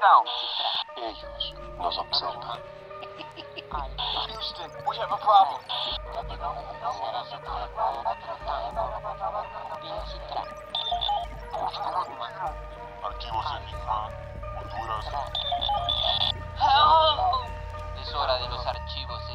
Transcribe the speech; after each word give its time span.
Down. 0.00 0.24
Ellos 0.96 1.54
nos 1.76 1.98
observan. 1.98 2.60
Houston, 4.28 4.70
we 4.86 4.96
have 4.96 5.10
a 5.10 5.16
problem. 5.16 5.60
Archivos 13.02 13.46
Enigma, 13.56 14.10
Honduras. 14.60 15.06
Es 18.00 18.14
hora 18.14 18.34
de 18.38 18.48
los 18.48 18.66
archivos 18.66 19.27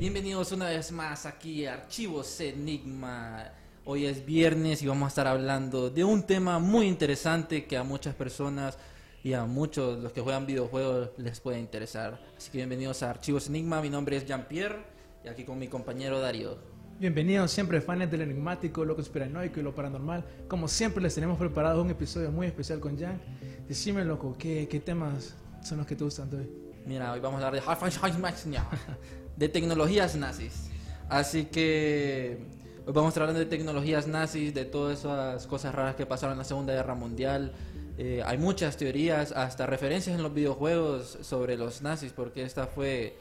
Bienvenidos 0.00 0.50
una 0.52 0.70
vez 0.70 0.92
más 0.92 1.26
aquí 1.26 1.66
a 1.66 1.74
Archivos 1.74 2.40
Enigma. 2.40 3.50
Hoy 3.84 4.06
es 4.06 4.24
viernes 4.24 4.80
y 4.80 4.86
vamos 4.86 5.04
a 5.04 5.08
estar 5.08 5.26
hablando 5.26 5.90
de 5.90 6.04
un 6.04 6.22
tema 6.22 6.58
muy 6.58 6.86
interesante 6.86 7.66
que 7.66 7.76
a 7.76 7.84
muchas 7.84 8.14
personas 8.14 8.78
y 9.22 9.34
a 9.34 9.44
muchos 9.44 10.02
los 10.02 10.12
que 10.12 10.22
juegan 10.22 10.46
videojuegos 10.46 11.10
les 11.18 11.38
puede 11.40 11.60
interesar. 11.60 12.18
Así 12.34 12.50
que 12.50 12.56
bienvenidos 12.56 13.02
a 13.02 13.10
Archivos 13.10 13.48
Enigma. 13.48 13.82
Mi 13.82 13.90
nombre 13.90 14.16
es 14.16 14.24
Jean-Pierre 14.24 14.78
y 15.22 15.28
aquí 15.28 15.44
con 15.44 15.58
mi 15.58 15.68
compañero 15.68 16.18
Darío. 16.18 16.56
Bienvenidos 16.98 17.50
siempre 17.50 17.82
fans 17.82 18.10
del 18.10 18.22
enigmático, 18.22 18.86
lo 18.86 18.96
conspiranoico 18.96 19.60
y 19.60 19.62
lo 19.62 19.74
paranormal. 19.74 20.24
Como 20.48 20.66
siempre 20.66 21.02
les 21.02 21.14
tenemos 21.14 21.36
preparado 21.36 21.82
un 21.82 21.90
episodio 21.90 22.32
muy 22.32 22.46
especial 22.46 22.80
con 22.80 22.98
Jan. 22.98 23.20
Decime, 23.68 24.02
loco, 24.06 24.34
¿qué, 24.38 24.66
qué 24.66 24.80
temas 24.80 25.34
son 25.62 25.76
los 25.76 25.86
que 25.86 25.94
te 25.94 26.04
gustan 26.04 26.34
hoy? 26.34 26.48
Mira, 26.86 27.12
hoy 27.12 27.20
vamos 27.20 27.42
a 27.42 27.48
hablar 27.48 27.62
de 27.62 27.68
de 29.36 29.48
tecnologías 29.48 30.14
nazis. 30.16 30.70
Así 31.08 31.46
que 31.46 32.38
hoy 32.86 32.92
vamos 32.92 33.06
a 33.06 33.08
estar 33.08 33.22
hablando 33.24 33.40
de 33.40 33.46
tecnologías 33.46 34.06
nazis, 34.06 34.54
de 34.54 34.64
todas 34.64 35.00
esas 35.00 35.46
cosas 35.46 35.74
raras 35.74 35.96
que 35.96 36.06
pasaron 36.06 36.32
en 36.34 36.38
la 36.38 36.44
Segunda 36.44 36.72
Guerra 36.72 36.94
Mundial. 36.94 37.52
Eh, 37.98 38.22
hay 38.24 38.38
muchas 38.38 38.76
teorías, 38.76 39.32
hasta 39.32 39.66
referencias 39.66 40.16
en 40.16 40.22
los 40.22 40.32
videojuegos 40.32 41.18
sobre 41.22 41.56
los 41.56 41.82
nazis, 41.82 42.12
porque 42.12 42.42
esta 42.42 42.66
fue 42.66 43.16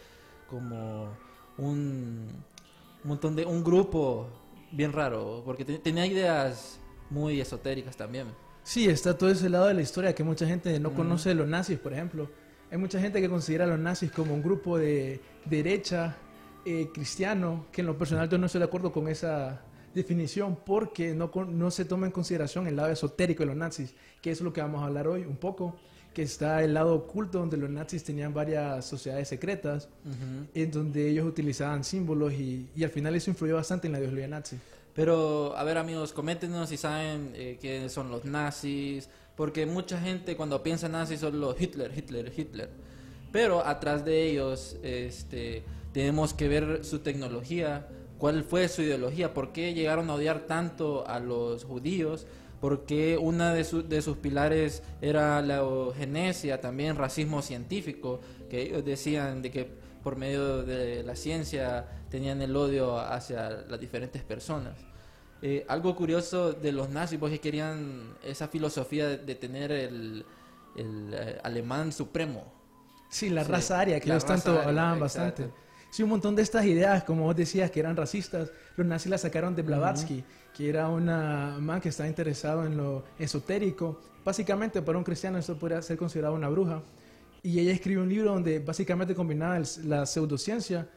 como 0.49 1.09
un 1.57 2.27
montón 3.03 3.35
de 3.35 3.45
un 3.45 3.63
grupo 3.63 4.27
bien 4.71 4.93
raro, 4.93 5.41
porque 5.45 5.65
te- 5.65 5.79
tenía 5.79 6.05
ideas 6.05 6.79
muy 7.09 7.41
esotéricas 7.41 7.97
también. 7.97 8.27
Sí, 8.63 8.87
está 8.87 9.17
todo 9.17 9.31
ese 9.31 9.49
lado 9.49 9.65
de 9.67 9.73
la 9.73 9.81
historia 9.81 10.13
que 10.13 10.23
mucha 10.23 10.45
gente 10.45 10.79
no 10.79 10.93
conoce 10.93 11.29
de 11.29 11.35
los 11.35 11.47
nazis, 11.47 11.79
por 11.79 11.91
ejemplo. 11.91 12.29
Hay 12.71 12.77
mucha 12.77 12.99
gente 12.99 13.19
que 13.19 13.29
considera 13.29 13.65
a 13.65 13.67
los 13.67 13.79
nazis 13.79 14.11
como 14.11 14.33
un 14.33 14.43
grupo 14.43 14.77
de 14.77 15.19
derecha 15.45 16.17
eh, 16.65 16.89
cristiano, 16.93 17.65
que 17.71 17.81
en 17.81 17.87
lo 17.87 17.97
personal 17.97 18.29
yo 18.29 18.37
no 18.37 18.45
estoy 18.45 18.59
de 18.59 18.65
acuerdo 18.65 18.91
con 18.91 19.07
esa 19.07 19.61
definición 19.93 20.57
porque 20.65 21.15
no, 21.15 21.31
no 21.47 21.71
se 21.71 21.85
toma 21.85 22.05
en 22.05 22.11
consideración 22.11 22.67
el 22.67 22.75
lado 22.75 22.91
esotérico 22.91 23.43
de 23.43 23.47
los 23.47 23.55
nazis, 23.55 23.95
que 24.21 24.29
es 24.29 24.41
lo 24.41 24.53
que 24.53 24.61
vamos 24.61 24.83
a 24.83 24.85
hablar 24.85 25.07
hoy 25.07 25.23
un 25.23 25.37
poco, 25.37 25.77
que 26.13 26.21
está 26.21 26.63
el 26.63 26.75
lado 26.75 26.93
oculto 26.93 27.39
donde 27.39 27.57
los 27.57 27.69
nazis 27.69 28.03
tenían 28.03 28.33
varias 28.33 28.85
sociedades 28.85 29.27
secretas, 29.27 29.89
en 30.53 30.71
donde 30.71 31.09
ellos 31.09 31.25
utilizaban 31.25 31.83
símbolos 31.83 32.33
y, 32.33 32.69
y 32.75 32.83
al 32.83 32.89
final 32.91 33.15
eso 33.15 33.31
influyó 33.31 33.55
bastante 33.55 33.87
en 33.87 33.93
la 33.93 33.99
ideología 33.99 34.27
nazi. 34.27 34.57
Pero, 34.93 35.55
a 35.55 35.63
ver 35.63 35.77
amigos, 35.77 36.11
coméntenos 36.13 36.69
si 36.69 36.77
saben 36.77 37.31
eh, 37.33 37.57
quiénes 37.61 37.91
son 37.93 38.11
los 38.11 38.25
nazis, 38.25 39.07
porque 39.39 39.65
mucha 39.65 39.97
gente 40.01 40.35
cuando 40.35 40.61
piensa 40.61 40.87
en 40.87 40.91
nazis 40.91 41.21
son 41.21 41.39
los 41.39 41.55
Hitler, 41.61 41.93
Hitler, 41.97 42.29
Hitler. 42.35 42.69
Pero 43.31 43.65
atrás 43.65 44.03
de 44.03 44.27
ellos 44.29 44.75
este, 44.83 45.63
tenemos 45.93 46.33
que 46.33 46.49
ver 46.49 46.83
su 46.83 46.99
tecnología, 46.99 47.87
cuál 48.17 48.43
fue 48.43 48.67
su 48.67 48.81
ideología, 48.81 49.33
por 49.33 49.53
qué 49.53 49.73
llegaron 49.73 50.09
a 50.09 50.15
odiar 50.15 50.41
tanto 50.41 51.07
a 51.07 51.21
los 51.21 51.63
judíos, 51.63 52.27
por 52.59 52.85
qué 52.85 53.17
una 53.17 53.53
de, 53.53 53.63
su- 53.63 53.87
de 53.87 54.01
sus 54.01 54.17
pilares 54.17 54.83
era 55.01 55.41
la 55.41 55.59
eugenesia, 55.59 56.59
también 56.59 56.97
racismo 56.97 57.41
científico, 57.41 58.19
que 58.49 58.63
ellos 58.63 58.83
decían 58.83 59.41
de 59.41 59.51
que 59.51 59.71
por 60.03 60.17
medio 60.17 60.63
de 60.63 61.01
la 61.03 61.15
ciencia 61.15 61.87
tenían 62.09 62.41
el 62.41 62.53
odio 62.57 62.99
hacia 62.99 63.49
las 63.69 63.79
diferentes 63.79 64.21
personas. 64.21 64.88
Eh, 65.41 65.65
algo 65.69 65.95
curioso 65.95 66.51
de 66.53 66.71
los 66.71 66.89
nazis, 66.89 67.17
pues 67.17 67.31
que 67.31 67.39
querían 67.39 68.15
esa 68.23 68.47
filosofía 68.49 69.07
de, 69.07 69.17
de 69.19 69.35
tener 69.35 69.71
el, 69.71 70.25
el, 70.75 71.13
eh, 71.13 71.39
alemán 71.43 71.91
supremo. 71.93 72.51
Sí, 73.09 73.29
la 73.29 73.43
Sí, 73.45 73.51
raza 73.51 73.79
aria, 73.79 73.99
que 73.99 74.09
ellos 74.09 74.25
tanto 74.25 74.51
aria, 74.51 74.63
hablaban 74.67 75.01
exacto. 75.01 75.43
bastante. 75.43 75.53
Sí, 75.91 76.03
un 76.03 76.09
montón 76.09 76.35
de 76.35 76.41
estas 76.43 76.65
ideas, 76.65 77.03
como 77.03 77.23
vos 77.23 77.35
decías, 77.35 77.71
que 77.71 77.79
eran 77.79 77.95
racistas, 77.95 78.51
los 78.75 78.85
nazis 78.85 79.09
las 79.09 79.21
sacaron 79.21 79.55
de 79.55 79.63
Blavatsky, 79.63 80.23
que 80.55 80.69
era 80.69 80.87
una 80.89 81.57
man 81.59 81.81
que 81.81 81.89
estaba 81.89 82.07
interesado 82.09 82.65
en 82.65 82.77
lo 82.77 83.05
esotérico. 83.17 83.99
Básicamente, 84.23 84.81
para 84.81 84.97
un 84.97 85.03
cristiano 85.03 85.37
esto 85.39 85.57
podría 85.57 85.81
ser 85.81 85.97
considerado 85.97 86.35
una 86.35 86.49
bruja. 86.49 86.83
Y 87.41 87.59
ella 87.59 87.71
escribió 87.71 88.03
un 88.03 88.09
libro 88.09 88.33
donde 88.33 88.59
básicamente 88.59 89.15
combinaba 89.15 89.57
el- 89.57 89.65
la 89.89 90.05
pseudociencia 90.05 90.87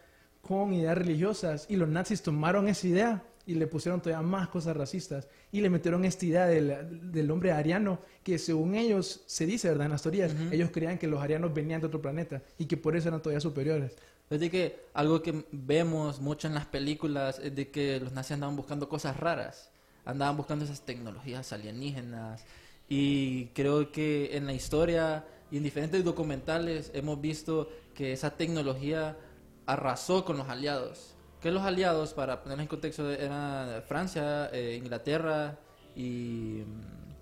con 0.42 0.74
ideas 0.74 0.98
religiosas. 0.98 1.66
Y 1.70 1.76
los 1.76 1.88
nazis 1.88 2.20
tomaron 2.22 2.68
esa 2.68 2.86
idea 2.88 3.22
y 3.46 3.54
le 3.54 3.66
pusieron 3.66 4.00
todavía 4.00 4.26
más 4.26 4.48
cosas 4.48 4.76
racistas. 4.76 5.28
Y 5.50 5.60
le 5.60 5.70
metieron 5.70 6.04
esta 6.04 6.24
idea 6.24 6.46
del, 6.46 7.12
del 7.12 7.30
hombre 7.30 7.52
ariano, 7.52 8.00
que 8.22 8.38
según 8.38 8.74
ellos, 8.74 9.22
se 9.26 9.46
dice, 9.46 9.68
¿verdad? 9.68 9.86
En 9.86 9.92
las 9.92 10.02
teorías, 10.02 10.32
ellos 10.50 10.70
creían 10.72 10.98
que 10.98 11.06
los 11.06 11.20
arianos 11.20 11.52
venían 11.52 11.80
de 11.80 11.86
otro 11.88 12.00
planeta 12.00 12.42
y 12.58 12.66
que 12.66 12.76
por 12.76 12.96
eso 12.96 13.08
eran 13.08 13.20
todavía 13.20 13.40
superiores. 13.40 13.96
Es 14.30 14.40
de 14.40 14.50
que 14.50 14.86
algo 14.94 15.22
que 15.22 15.44
vemos 15.52 16.20
mucho 16.20 16.48
en 16.48 16.54
las 16.54 16.66
películas 16.66 17.38
es 17.38 17.54
de 17.54 17.70
que 17.70 18.00
los 18.00 18.12
nazis 18.12 18.32
andaban 18.32 18.56
buscando 18.56 18.88
cosas 18.88 19.16
raras, 19.18 19.70
andaban 20.06 20.36
buscando 20.36 20.64
esas 20.64 20.80
tecnologías 20.80 21.52
alienígenas 21.52 22.42
y 22.88 23.46
creo 23.48 23.92
que 23.92 24.36
en 24.36 24.46
la 24.46 24.54
historia 24.54 25.26
y 25.50 25.58
en 25.58 25.62
diferentes 25.62 26.02
documentales 26.02 26.90
hemos 26.94 27.20
visto 27.20 27.68
que 27.94 28.14
esa 28.14 28.30
tecnología 28.30 29.18
arrasó 29.66 30.24
con 30.24 30.38
los 30.38 30.48
aliados. 30.48 31.14
Que 31.42 31.50
los 31.50 31.62
aliados, 31.62 32.14
para 32.14 32.42
poner 32.42 32.60
en 32.60 32.66
contexto, 32.68 33.10
eran 33.10 33.82
Francia, 33.82 34.48
eh, 34.52 34.76
Inglaterra 34.78 35.58
y 35.96 36.62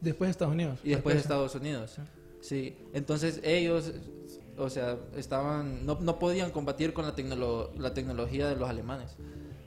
Después 0.01 0.29
de 0.29 0.31
Estados 0.33 0.55
Unidos. 0.55 0.79
y 0.85 0.91
después 0.91 1.17
Estados 1.17 1.55
Unidos. 1.55 1.97
Sí, 2.41 2.77
entonces 2.95 3.41
ellos, 3.43 3.93
o 4.57 4.71
sea, 4.71 4.97
estaban, 5.17 5.85
no, 5.85 5.99
no 6.01 6.19
podían 6.19 6.51
combatir 6.51 6.93
con 6.93 7.05
la, 7.07 7.15
tecnolo- 7.15 7.71
la 7.77 7.93
tecnología 7.95 8.49
de 8.49 8.57
los 8.57 8.69
alemanes. 8.69 9.17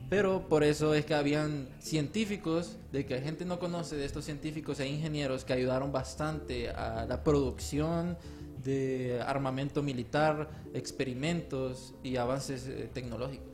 Pero 0.10 0.48
por 0.50 0.64
eso 0.64 0.94
es 0.94 1.06
que 1.06 1.16
habían 1.16 1.68
científicos, 1.80 2.78
de 2.92 3.06
que 3.06 3.16
la 3.16 3.22
gente 3.22 3.46
no 3.46 3.58
conoce 3.60 3.96
de 3.96 4.06
estos 4.06 4.26
científicos 4.26 4.80
e 4.80 4.88
ingenieros 4.88 5.44
que 5.46 5.54
ayudaron 5.54 5.92
bastante 5.92 6.70
a 6.70 7.06
la 7.08 7.24
producción 7.24 8.18
de 8.64 9.22
armamento 9.26 9.82
militar, 9.84 10.50
experimentos 10.74 11.94
y 12.04 12.18
avances 12.18 12.68
eh, 12.68 12.90
tecnológicos. 12.94 13.53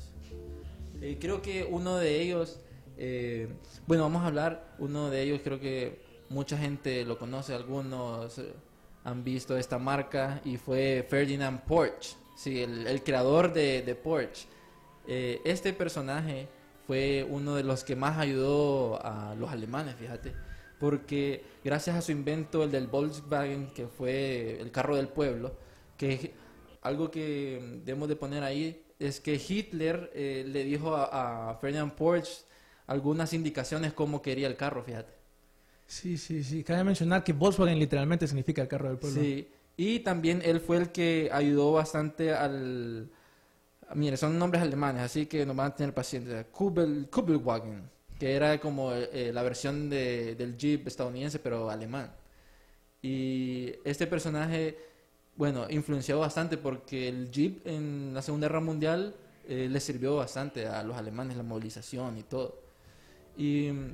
Eh, 1.01 1.17
creo 1.19 1.41
que 1.41 1.63
uno 1.63 1.97
de 1.97 2.21
ellos, 2.21 2.59
eh, 2.97 3.47
bueno, 3.87 4.03
vamos 4.03 4.23
a 4.23 4.27
hablar, 4.27 4.75
uno 4.79 5.09
de 5.09 5.21
ellos 5.21 5.39
creo 5.43 5.59
que 5.59 6.01
mucha 6.27 6.57
gente 6.57 7.05
lo 7.05 7.17
conoce, 7.17 7.53
algunos 7.53 8.37
eh, 8.37 8.53
han 9.05 9.23
visto 9.23 9.57
esta 9.57 9.79
marca 9.79 10.41
y 10.43 10.57
fue 10.57 11.05
Ferdinand 11.09 11.61
Porsche, 11.63 12.17
sí, 12.35 12.61
el, 12.61 13.01
creador 13.03 13.53
de, 13.53 13.81
de 13.81 13.95
Porsche. 13.95 14.47
Este 15.07 15.73
personaje 15.73 16.47
fue 16.85 17.25
uno 17.27 17.55
de 17.55 17.63
los 17.63 17.83
que 17.83 17.95
más 17.95 18.19
ayudó 18.19 19.03
a 19.03 19.33
los 19.35 19.49
alemanes, 19.49 19.95
fíjate, 19.95 20.35
porque 20.79 21.43
gracias 21.63 21.95
a 21.95 22.01
su 22.01 22.11
invento, 22.11 22.63
el 22.63 22.71
del 22.71 22.87
Volkswagen, 22.87 23.71
que 23.73 23.87
fue 23.87 24.59
el 24.61 24.69
carro 24.69 24.97
del 24.97 25.07
pueblo, 25.07 25.53
que 25.97 26.33
algo 26.81 27.09
que 27.09 27.81
debemos 27.83 28.07
de 28.07 28.15
poner 28.15 28.43
ahí 28.43 28.83
es 28.99 29.19
que 29.19 29.35
Hitler 29.35 30.11
eh, 30.13 30.43
le 30.47 30.63
dijo 30.63 30.95
a, 30.95 31.51
a 31.51 31.55
Ferdinand 31.55 31.93
Porsche 31.93 32.43
algunas 32.87 33.33
indicaciones 33.33 33.93
cómo 33.93 34.21
quería 34.21 34.47
el 34.47 34.55
carro, 34.55 34.83
fíjate. 34.83 35.13
Sí, 35.87 36.17
sí, 36.17 36.43
sí. 36.43 36.63
Cabe 36.63 36.83
mencionar 36.83 37.23
que 37.23 37.33
Volkswagen 37.33 37.79
literalmente 37.79 38.27
significa 38.27 38.61
el 38.61 38.67
carro 38.67 38.89
del 38.89 38.97
pueblo. 38.97 39.19
Sí, 39.21 39.47
y 39.77 39.99
también 39.99 40.41
él 40.45 40.59
fue 40.61 40.77
el 40.77 40.91
que 40.91 41.29
ayudó 41.31 41.73
bastante 41.73 42.33
al, 42.33 43.09
Mire, 43.95 44.17
son 44.17 44.37
nombres 44.37 44.61
alemanes, 44.63 45.01
así 45.03 45.25
que 45.25 45.45
nos 45.45 45.55
van 45.55 45.67
a 45.71 45.75
tener 45.75 45.93
paciencia. 45.93 46.43
Kubel, 46.45 47.07
Kubelwagen, 47.11 47.89
que 48.19 48.33
era 48.35 48.59
como 48.59 48.93
eh, 48.93 49.31
la 49.33 49.41
versión 49.43 49.89
de- 49.89 50.35
del 50.35 50.57
Jeep 50.57 50.87
estadounidense, 50.87 51.39
pero 51.39 51.69
alemán. 51.71 52.11
Y 53.01 53.73
este 53.83 54.07
personaje, 54.07 54.77
bueno, 55.39 55.65
influenció 55.69 56.19
bastante 56.19 56.57
porque 56.57 57.07
el 57.07 57.31
Jeep 57.31 57.65
en 57.65 58.11
la 58.13 58.21
Segunda 58.21 58.47
Guerra 58.49 58.59
Mundial 58.59 59.15
eh, 59.47 59.69
le 59.71 59.79
sirvió 59.79 60.17
bastante 60.17 60.67
a 60.67 60.83
los 60.83 60.97
alemanes, 60.97 61.37
la 61.37 61.43
movilización 61.43 62.17
y 62.17 62.23
todo. 62.23 62.59
Y 63.37 63.69
mm, 63.71 63.93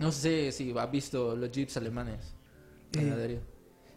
no 0.00 0.10
sé 0.10 0.50
si 0.50 0.72
has 0.76 0.90
visto 0.90 1.36
los 1.36 1.50
Jeeps 1.52 1.76
alemanes. 1.76 2.34
Eh. 2.98 3.38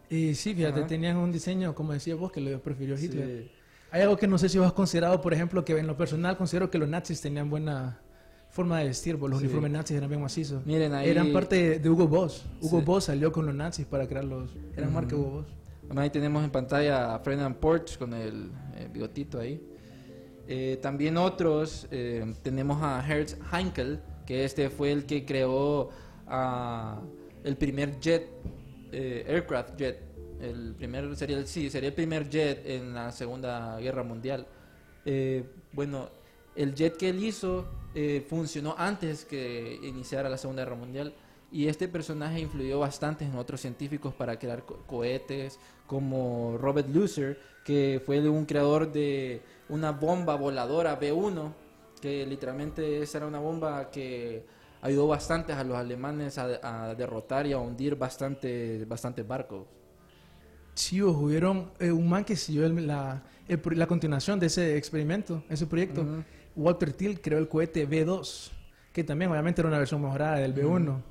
Y 0.10 0.36
sí, 0.36 0.54
fíjate, 0.54 0.80
Ajá. 0.82 0.88
tenían 0.88 1.16
un 1.16 1.32
diseño, 1.32 1.74
como 1.74 1.94
decías 1.94 2.18
vos, 2.20 2.30
que 2.30 2.42
lo 2.42 2.62
prefirió 2.62 3.00
Hitler. 3.00 3.44
Sí. 3.46 3.52
Hay 3.92 4.02
algo 4.02 4.18
que 4.18 4.28
no 4.28 4.38
sé 4.38 4.50
si 4.50 4.58
vos 4.58 4.68
has 4.68 4.74
considerado, 4.74 5.22
por 5.22 5.34
ejemplo, 5.34 5.64
que 5.64 5.78
en 5.78 5.88
lo 5.88 5.96
personal 5.96 6.36
considero 6.36 6.70
que 6.70 6.78
los 6.78 6.90
nazis 6.90 7.22
tenían 7.22 7.50
buena 7.50 8.02
forma 8.50 8.80
de 8.80 8.88
vestir, 8.88 9.18
porque 9.18 9.32
los 9.32 9.40
Sí. 9.40 9.46
uniformes 9.46 9.72
nazis 9.72 9.96
eran 9.96 10.10
bien 10.10 10.22
macizos. 10.22 10.66
Miren 10.66 10.94
ahí. 10.94 11.10
Eran 11.10 11.32
parte 11.32 11.80
de 11.80 11.90
Hugo 11.90 12.06
Boss. 12.10 12.44
Hugo 12.60 12.80
Sí. 12.80 12.86
Boss 12.86 13.04
salió 13.06 13.32
con 13.32 13.46
los 13.46 13.56
nazis 13.56 13.86
para 13.86 14.06
crear 14.10 14.26
los... 14.26 14.52
Eran 14.76 14.92
marca 14.92 15.16
Hugo 15.16 15.30
Boss. 15.32 15.46
Ahí 15.96 16.10
tenemos 16.10 16.44
en 16.44 16.52
pantalla 16.52 17.16
a 17.16 17.20
Ferdinand 17.20 17.56
Porsche 17.58 17.98
con 17.98 18.14
el 18.14 18.52
bigotito 18.92 19.40
ahí. 19.40 19.62
Eh, 20.48 20.80
también 20.82 21.18
otros, 21.18 21.88
eh, 21.92 22.34
tenemos 22.42 22.82
a 22.82 23.02
Hertz 23.08 23.38
Heinkel, 23.54 24.02
que 24.26 24.44
este 24.44 24.70
fue 24.70 24.92
el 24.92 25.06
que 25.06 25.26
creó 25.26 25.90
ah, 26.28 27.00
el 27.44 27.56
primer 27.56 28.00
jet, 28.00 28.28
eh, 28.92 29.26
aircraft 29.28 29.78
jet. 29.78 30.00
El 30.42 30.74
primer, 30.76 31.16
sería 31.16 31.38
el, 31.38 31.48
sí, 31.48 31.70
sería 31.70 31.90
el 31.90 31.96
primer 31.96 32.30
jet 32.30 32.66
en 32.66 32.94
la 32.94 33.12
Segunda 33.12 33.80
Guerra 33.80 34.04
Mundial. 34.04 34.48
Bueno, 35.72 36.10
el 36.56 36.74
jet 36.76 36.98
que 36.98 37.10
él 37.10 37.24
hizo 37.24 37.68
funcionó 38.28 38.76
antes 38.78 39.24
que 39.24 39.80
iniciara 39.84 40.30
la 40.30 40.38
Segunda 40.38 40.64
Guerra 40.64 40.76
Mundial 40.76 41.14
y 41.52 41.68
este 41.68 41.88
personaje 41.88 42.40
influyó 42.40 42.80
bastante 42.80 43.26
en 43.26 43.36
otros 43.36 43.60
científicos 43.62 44.14
para 44.14 44.38
crear 44.40 44.64
co- 44.66 44.84
cohetes 44.88 45.60
como 45.88 46.58
Robert 46.58 46.88
Lucer, 46.90 47.40
que 47.66 48.02
fue 48.06 48.28
un 48.30 48.46
creador 48.46 48.92
de 48.92 49.42
una 49.70 49.92
bomba 49.92 50.36
voladora 50.36 50.96
B-1, 50.96 51.54
que 52.02 52.26
literalmente 52.26 53.02
esa 53.02 53.20
era 53.20 53.28
una 53.28 53.40
bomba 53.40 53.90
que 53.92 54.46
ayudó 54.82 55.08
bastante 55.08 55.54
a 55.54 55.64
los 55.64 55.78
alemanes 55.78 56.38
a, 56.38 56.88
a 56.90 56.96
derrotar 56.96 57.46
y 57.46 57.54
a 57.54 57.58
hundir 57.60 57.96
bastante, 57.96 58.86
bastantes 58.86 59.28
barcos. 59.28 59.68
Sí, 60.74 61.02
hubieron 61.02 61.72
eh, 61.80 61.92
un 61.92 62.08
man 62.10 62.24
que 62.24 62.36
siguió 62.36 62.66
el- 62.66 62.88
la, 62.88 63.22
el 63.48 63.60
pro- 63.60 63.76
la 63.76 63.88
continuación 63.88 64.40
de 64.40 64.48
ese 64.48 64.78
experimento, 64.78 65.44
ese 65.50 65.68
proyecto. 65.68 66.02
Walter 66.56 66.94
Till 66.94 67.22
creó 67.22 67.40
el 67.40 67.48
cohete 67.48 67.88
B2, 67.88 68.52
que 68.94 69.04
también 69.04 69.32
obviamente 69.32 69.62
era 69.62 69.68
una 69.68 69.78
versión 69.78 70.02
mejorada 70.02 70.38
del 70.38 70.54
B1. 70.54 71.02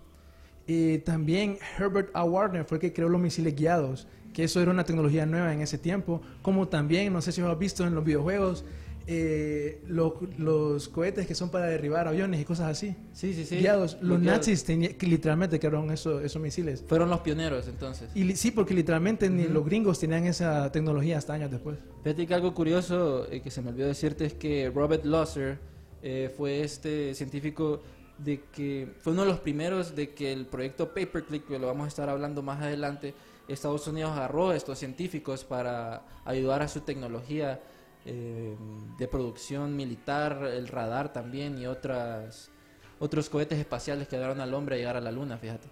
Y 0.66 0.98
también 0.98 1.58
Herbert 1.78 2.10
A. 2.14 2.24
Warner 2.24 2.64
fue 2.64 2.76
el 2.76 2.80
que 2.80 2.92
creó 2.92 3.08
los 3.08 3.20
misiles 3.20 3.54
guiados, 3.56 4.06
que 4.32 4.44
eso 4.44 4.60
era 4.60 4.70
una 4.70 4.84
tecnología 4.84 5.26
nueva 5.26 5.52
en 5.52 5.60
ese 5.60 5.78
tiempo. 5.78 6.20
Como 6.42 6.68
también, 6.68 7.12
no 7.12 7.20
sé 7.20 7.32
si 7.32 7.42
os 7.42 7.50
has 7.50 7.58
visto 7.58 7.84
en 7.86 7.94
los 7.94 8.04
videojuegos, 8.04 8.64
eh, 9.12 9.80
lo- 9.88 10.20
los 10.38 10.88
cohetes 10.88 11.26
que 11.26 11.34
son 11.34 11.50
para 11.50 11.66
derribar 11.66 12.06
aviones 12.06 12.40
y 12.40 12.44
cosas 12.44 12.68
así. 12.70 12.94
Sí, 13.12 13.34
sí, 13.34 13.44
sí. 13.44 13.56
Guiados. 13.56 13.96
Los 14.00 14.20
guiados. 14.20 14.38
nazis 14.40 14.62
tenía- 14.62 14.96
que 14.96 15.06
literalmente 15.08 15.58
crearon 15.58 15.90
eso- 15.90 16.20
esos 16.20 16.40
misiles. 16.40 16.84
Fueron 16.86 17.10
los 17.10 17.20
pioneros 17.20 17.66
entonces. 17.66 18.08
Y 18.14 18.36
sí, 18.36 18.52
porque 18.52 18.72
literalmente 18.72 19.28
ni 19.28 19.44
Ujú. 19.46 19.54
los 19.54 19.64
gringos 19.66 19.98
tenían 19.98 20.26
esa 20.26 20.70
tecnología 20.70 21.18
hasta 21.18 21.32
años 21.32 21.50
después. 21.50 21.78
Fíjate 22.04 22.24
que 22.26 22.34
algo 22.34 22.54
curioso 22.54 23.26
eh, 23.32 23.40
que 23.40 23.50
se 23.50 23.62
me 23.62 23.70
olvidó 23.70 23.88
decirte 23.88 24.26
es 24.26 24.34
que 24.34 24.70
Robert 24.72 25.04
Lusser 25.04 25.58
eh, 26.02 26.32
fue 26.36 26.62
este 26.62 27.12
científico 27.14 27.82
de 28.24 28.42
que 28.52 28.92
fue 29.00 29.12
uno 29.12 29.22
de 29.22 29.28
los 29.28 29.40
primeros 29.40 29.96
de 29.96 30.10
que 30.10 30.32
el 30.32 30.46
proyecto 30.46 30.88
Paperclip, 30.88 31.46
que 31.48 31.58
lo 31.58 31.66
vamos 31.66 31.86
a 31.86 31.88
estar 31.88 32.08
hablando 32.08 32.42
más 32.42 32.60
adelante, 32.60 33.14
Estados 33.48 33.86
Unidos 33.86 34.12
agarró 34.12 34.50
a 34.50 34.56
estos 34.56 34.78
científicos 34.78 35.44
para 35.44 36.02
ayudar 36.24 36.62
a 36.62 36.68
su 36.68 36.82
tecnología 36.82 37.60
eh, 38.04 38.56
de 38.98 39.08
producción 39.08 39.74
militar, 39.74 40.44
el 40.44 40.68
radar 40.68 41.12
también 41.12 41.58
y 41.58 41.66
otras 41.66 42.50
otros 42.98 43.30
cohetes 43.30 43.58
espaciales 43.58 44.06
que 44.06 44.16
ayudaron 44.16 44.40
al 44.40 44.52
hombre 44.52 44.74
a 44.74 44.78
llegar 44.78 44.96
a 44.96 45.00
la 45.00 45.10
luna, 45.10 45.38
fíjate. 45.38 45.68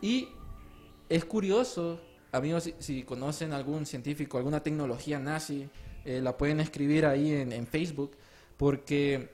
Y 0.00 0.28
es 1.10 1.24
curioso, 1.26 2.00
amigos, 2.32 2.64
si, 2.64 2.74
si 2.78 3.02
conocen 3.02 3.52
algún 3.52 3.84
científico, 3.84 4.38
alguna 4.38 4.62
tecnología 4.62 5.18
nazi, 5.18 5.68
eh, 6.06 6.20
la 6.22 6.36
pueden 6.36 6.60
escribir 6.60 7.04
ahí 7.04 7.30
en 7.30 7.66
Facebook, 7.66 8.16
porque 8.56 9.28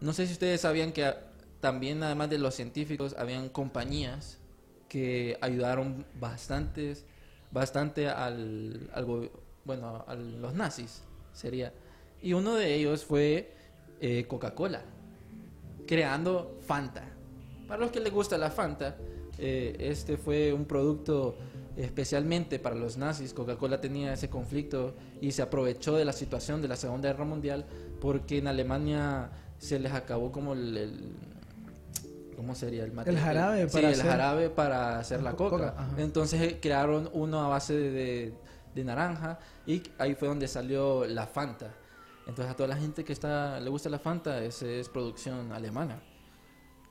no 0.00 0.12
sé 0.12 0.26
si 0.26 0.32
ustedes 0.32 0.60
sabían 0.60 0.92
que 0.92 1.12
también, 1.60 2.02
además 2.02 2.30
de 2.30 2.38
los 2.38 2.54
científicos, 2.54 3.14
habían 3.18 3.48
compañías 3.48 4.38
que 4.88 5.38
ayudaron 5.40 6.04
bastantes, 6.20 7.04
bastante 7.50 8.08
al, 8.08 8.90
bueno, 9.64 10.04
a 10.06 10.14
los 10.14 10.54
nazis, 10.54 11.02
sería. 11.32 11.72
Y 12.22 12.32
uno 12.34 12.54
de 12.54 12.74
ellos 12.74 13.04
fue 13.04 13.52
eh, 14.00 14.26
Coca-Cola, 14.28 14.82
creando 15.86 16.58
Fanta. 16.66 17.04
Para 17.66 17.80
los 17.80 17.90
que 17.90 18.00
les 18.00 18.12
gusta 18.12 18.38
la 18.38 18.50
Fanta, 18.50 18.96
eh, 19.38 19.76
este 19.78 20.16
fue 20.16 20.52
un 20.52 20.66
producto 20.66 21.36
especialmente 21.76 22.58
para 22.58 22.74
los 22.74 22.96
nazis. 22.96 23.34
Coca-Cola 23.34 23.80
tenía 23.80 24.12
ese 24.12 24.30
conflicto 24.30 24.94
y 25.20 25.32
se 25.32 25.42
aprovechó 25.42 25.96
de 25.96 26.04
la 26.04 26.12
situación 26.12 26.62
de 26.62 26.68
la 26.68 26.76
Segunda 26.76 27.10
Guerra 27.10 27.24
Mundial 27.24 27.66
porque 28.00 28.38
en 28.38 28.46
Alemania 28.46 29.30
se 29.58 29.78
les 29.78 29.92
acabó 29.92 30.30
como 30.32 30.52
el... 30.54 30.76
el- 30.76 31.16
¿Cómo 32.36 32.54
sería 32.54 32.84
el 32.84 32.92
material? 32.92 33.22
jarabe 33.24 33.66
Sí, 33.68 33.74
para 33.76 33.88
el 33.88 33.94
hacer- 33.94 34.10
jarabe 34.10 34.50
para 34.50 34.98
hacer 34.98 35.22
la 35.22 35.32
Co- 35.32 35.48
coca. 35.48 35.70
coca. 35.72 35.88
Entonces 35.96 36.40
eh, 36.42 36.58
crearon 36.60 37.08
uno 37.14 37.40
a 37.42 37.48
base 37.48 37.72
de, 37.74 37.90
de- 37.90 38.34
de 38.74 38.84
naranja 38.84 39.38
y 39.66 39.82
ahí 39.98 40.14
fue 40.14 40.28
donde 40.28 40.46
salió 40.46 41.06
la 41.06 41.26
Fanta. 41.26 41.70
Entonces 42.26 42.52
a 42.52 42.56
toda 42.56 42.68
la 42.68 42.76
gente 42.76 43.04
que 43.04 43.14
está 43.14 43.58
le 43.58 43.70
gusta 43.70 43.88
la 43.88 43.98
Fanta, 43.98 44.44
esa 44.44 44.66
es 44.66 44.90
producción 44.90 45.50
alemana. 45.52 45.98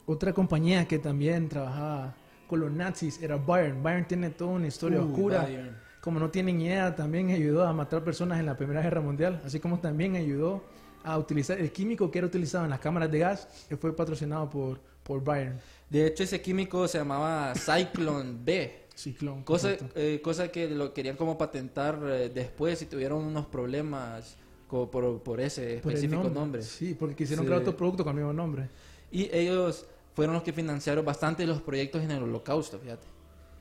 Otra 0.08 0.34
compañía 0.34 0.88
que 0.88 0.98
también 0.98 1.48
trabajaba 1.48 2.16
con 2.48 2.62
los 2.62 2.72
nazis 2.72 3.22
era 3.22 3.36
Bayern. 3.38 3.84
Bayern 3.84 4.08
tiene 4.08 4.32
toda 4.32 4.52
una 4.54 4.66
historia 4.68 5.00
Uy, 5.00 5.12
oscura. 5.12 5.44
Bayern. 5.44 5.78
Como 6.02 6.20
no 6.20 6.32
tienen 6.32 6.60
idea, 6.60 6.96
también 6.96 7.30
ayudó 7.30 7.68
a 7.68 7.74
matar 7.74 8.04
personas 8.04 8.40
en 8.40 8.48
la 8.48 8.58
Primera 8.58 8.82
Guerra 8.82 9.02
Mundial, 9.02 9.42
así 9.46 9.60
como 9.60 9.80
también 9.80 10.16
ayudó 10.16 10.64
a 11.06 11.18
utilizar 11.18 11.60
el 11.60 11.72
químico 11.72 12.10
que 12.12 12.18
era 12.20 12.28
utilizado 12.28 12.64
en 12.66 12.70
las 12.72 12.80
cámaras 12.80 13.12
de 13.12 13.20
gas, 13.20 13.48
que 13.70 13.78
fue 13.78 13.96
patrocinado 13.96 14.50
por, 14.50 14.80
por 15.04 15.24
Bayern. 15.24 15.60
De 15.90 16.08
hecho, 16.08 16.24
ese 16.24 16.42
químico 16.42 16.88
se 16.88 16.98
llamaba 16.98 17.54
Cyclone 17.56 18.38
B. 18.44 18.86
Ciclón. 18.96 19.44
Cosa, 19.44 19.76
eh, 19.96 20.22
cosa 20.24 20.48
que 20.48 20.70
lo 20.70 20.94
querían 20.94 21.18
como 21.18 21.38
patentar 21.38 22.00
eh, 22.06 22.32
después 22.34 22.82
y 22.82 22.86
tuvieron 22.86 23.24
unos 23.24 23.46
problemas 23.46 24.38
co- 24.70 24.90
por, 24.90 25.22
por 25.22 25.42
ese 25.42 25.80
Por 25.84 25.92
específico 25.92 26.30
nombre. 26.30 26.62
Sí, 26.62 26.96
porque 26.98 27.14
quisieron 27.16 27.44
Sí. 27.44 27.48
crear 27.48 27.62
otro 27.62 27.76
producto 27.76 28.04
con 28.06 28.12
el 28.18 28.24
mismo 28.24 28.32
nombre. 28.34 28.70
Y 29.12 29.30
ellos 29.36 29.86
fueron 30.14 30.34
los 30.36 30.44
que 30.44 30.54
financiaron 30.54 31.04
bastante 31.04 31.46
los 31.46 31.62
proyectos 31.62 32.02
en 32.04 32.12
el 32.12 32.24
holocausto, 32.24 32.80
fíjate. 32.80 33.06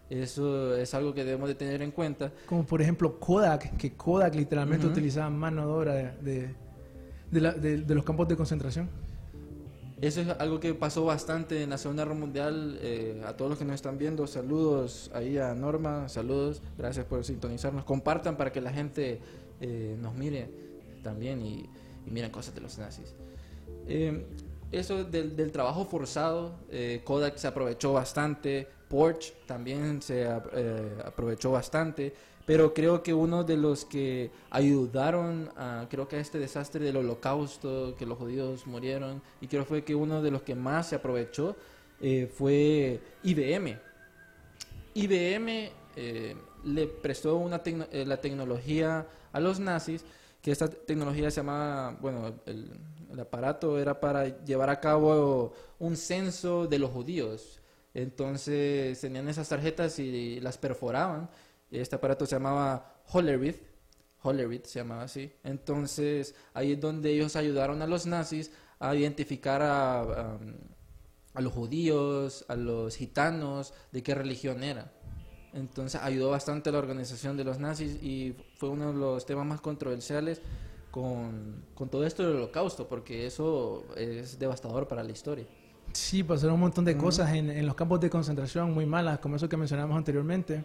Eso 0.08 0.76
es 0.76 0.94
algo 0.94 1.12
que 1.12 1.24
debemos 1.24 1.48
de 1.48 1.54
tener 1.56 1.82
en 1.82 1.90
cuenta. 1.90 2.30
Como 2.46 2.64
por 2.64 2.80
ejemplo 2.80 3.18
Kodak, 3.18 3.76
que 3.76 3.92
Kodak 3.94 4.34
literalmente 4.36 4.86
Ujú. 4.86 4.92
utilizaba 4.92 5.30
mano 5.30 5.66
de 5.66 5.72
obra 5.72 5.94
de, 5.94 6.12
de, 6.20 6.54
de 7.34 7.40
la- 7.40 7.52
de- 7.52 7.78
de 7.78 7.94
los 7.94 8.04
campos 8.04 8.28
de 8.28 8.36
concentración. 8.36 8.88
Eso 10.00 10.20
es 10.20 10.28
algo 10.38 10.60
que 10.60 10.74
pasó 10.74 11.04
bastante 11.04 11.62
en 11.62 11.70
la 11.70 11.78
Segunda 11.78 12.04
Guerra 12.04 12.14
Mundial. 12.16 12.78
eh, 12.82 13.22
a 13.26 13.32
todos 13.36 13.50
los 13.50 13.58
que 13.58 13.64
nos 13.64 13.74
están 13.74 13.96
viendo, 13.98 14.26
saludos 14.26 15.10
ahí 15.14 15.38
a 15.38 15.54
Norma, 15.54 16.08
saludos, 16.08 16.62
gracias 16.76 17.06
por 17.06 17.24
sintonizarnos. 17.24 17.84
Compartan 17.84 18.36
para 18.36 18.52
que 18.52 18.60
la 18.60 18.72
gente 18.72 19.20
eh, 19.60 19.96
nos 20.00 20.14
mire 20.14 20.50
también 21.02 21.40
y, 21.42 21.68
y 22.06 22.10
miren 22.10 22.30
cosas 22.30 22.54
de 22.54 22.60
los 22.60 22.76
nazis. 22.78 23.14
Eh, 23.86 24.26
eso 24.72 25.04
del, 25.04 25.36
del 25.36 25.52
trabajo 25.52 25.84
forzado, 25.84 26.56
eh, 26.70 27.00
Kodak 27.04 27.36
se 27.36 27.46
aprovechó 27.46 27.92
bastante, 27.92 28.66
Porsche 28.88 29.32
también 29.46 30.02
se 30.02 30.22
eh, 30.24 30.88
aprovechó 31.04 31.52
bastante, 31.52 32.12
pero 32.46 32.74
creo 32.74 33.02
que 33.02 33.14
uno 33.14 33.44
de 33.44 33.56
los 33.56 33.84
que 33.84 34.30
ayudaron 34.50 35.50
a, 35.56 35.86
creo 35.88 36.08
que 36.08 36.16
a 36.16 36.20
este 36.20 36.38
desastre 36.38 36.84
del 36.84 36.98
holocausto, 36.98 37.94
que 37.96 38.06
los 38.06 38.18
judíos 38.18 38.66
murieron, 38.66 39.22
y 39.40 39.48
creo 39.48 39.64
fue 39.64 39.84
que 39.84 39.94
uno 39.94 40.22
de 40.22 40.30
los 40.30 40.42
que 40.42 40.54
más 40.54 40.88
se 40.88 40.96
aprovechó 40.96 41.56
eh, 42.00 42.30
fue 42.32 43.00
IBM. 43.22 43.78
IBM 44.94 45.70
eh, 45.96 46.36
le 46.64 46.86
prestó 46.86 47.36
una 47.36 47.62
eh, 47.64 48.04
la 48.06 48.20
tecnología 48.20 49.06
a 49.32 49.40
los 49.40 49.58
nazis, 49.58 50.04
que 50.42 50.50
esta 50.50 50.68
tecnología 50.68 51.30
se 51.30 51.36
llamaba, 51.36 51.96
bueno, 52.00 52.34
el 52.44 53.20
aparato 53.20 53.78
era 53.78 53.98
para 53.98 54.44
llevar 54.44 54.68
a 54.68 54.80
cabo 54.80 55.54
un 55.78 55.96
censo 55.96 56.66
de 56.66 56.78
los 56.78 56.90
judíos. 56.90 57.60
Entonces 57.94 59.00
tenían 59.00 59.28
esas 59.28 59.48
tarjetas 59.48 59.98
y 59.98 60.40
las 60.40 60.58
perforaban. 60.58 61.30
Este 61.70 61.96
aparato 61.96 62.26
se 62.26 62.36
llamaba 62.36 63.02
Hollerith. 63.12 63.60
Hollerith 64.22 64.66
se 64.66 64.80
llamaba 64.80 65.02
así. 65.02 65.32
Entonces, 65.42 66.34
ahí 66.54 66.72
es 66.72 66.80
donde 66.80 67.10
ellos 67.10 67.36
ayudaron 67.36 67.82
a 67.82 67.86
los 67.86 68.06
nazis 68.06 68.52
a 68.78 68.94
identificar 68.94 69.62
a, 69.62 70.00
a, 70.00 70.38
a 71.34 71.40
los 71.40 71.52
judíos, 71.52 72.44
a 72.48 72.56
los 72.56 72.96
gitanos, 72.96 73.74
de 73.92 74.02
qué 74.02 74.14
religión 74.14 74.62
era. 74.62 74.92
Entonces, 75.52 76.00
ayudó 76.00 76.30
bastante 76.30 76.70
a 76.70 76.72
la 76.72 76.78
organización 76.78 77.36
de 77.36 77.44
los 77.44 77.58
nazis 77.58 78.02
y 78.02 78.36
fue 78.56 78.70
uno 78.70 78.92
de 78.92 78.98
los 78.98 79.26
temas 79.26 79.46
más 79.46 79.60
controversiales 79.60 80.40
con, 80.90 81.64
con 81.74 81.88
todo 81.88 82.06
esto 82.06 82.22
del 82.22 82.36
holocausto, 82.36 82.88
porque 82.88 83.26
eso 83.26 83.84
es 83.96 84.38
devastador 84.38 84.88
para 84.88 85.02
la 85.02 85.12
historia. 85.12 85.46
Sí, 85.92 86.22
pasaron 86.22 86.54
un 86.54 86.60
montón 86.60 86.84
de 86.84 86.96
cosas 86.96 87.32
en, 87.34 87.50
en 87.50 87.66
los 87.66 87.74
campos 87.74 88.00
de 88.00 88.10
concentración 88.10 88.72
muy 88.72 88.86
malas, 88.86 89.18
como 89.18 89.36
eso 89.36 89.48
que 89.48 89.56
mencionamos 89.56 89.96
anteriormente. 89.96 90.64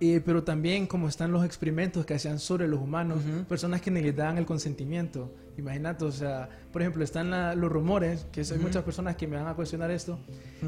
Eh, 0.00 0.20
pero 0.24 0.42
también 0.42 0.86
como 0.88 1.08
están 1.08 1.30
los 1.30 1.44
experimentos 1.44 2.04
que 2.04 2.14
hacían 2.14 2.40
sobre 2.40 2.66
los 2.66 2.80
humanos, 2.80 3.20
personas 3.48 3.80
que 3.80 3.92
ni 3.92 4.02
les 4.02 4.14
daban 4.14 4.36
el 4.38 4.44
consentimiento. 4.44 5.32
Imagínate, 5.56 6.04
o 6.04 6.10
sea, 6.10 6.48
por 6.72 6.82
ejemplo, 6.82 7.04
están 7.04 7.30
la- 7.30 7.54
los 7.54 7.70
rumores, 7.70 8.26
que 8.32 8.40
hay 8.40 8.50
Ujú. 8.50 8.62
muchas 8.62 8.82
personas 8.82 9.14
que 9.14 9.28
me 9.28 9.36
van 9.36 9.46
a 9.46 9.54
cuestionar 9.54 9.92
esto, 9.92 10.18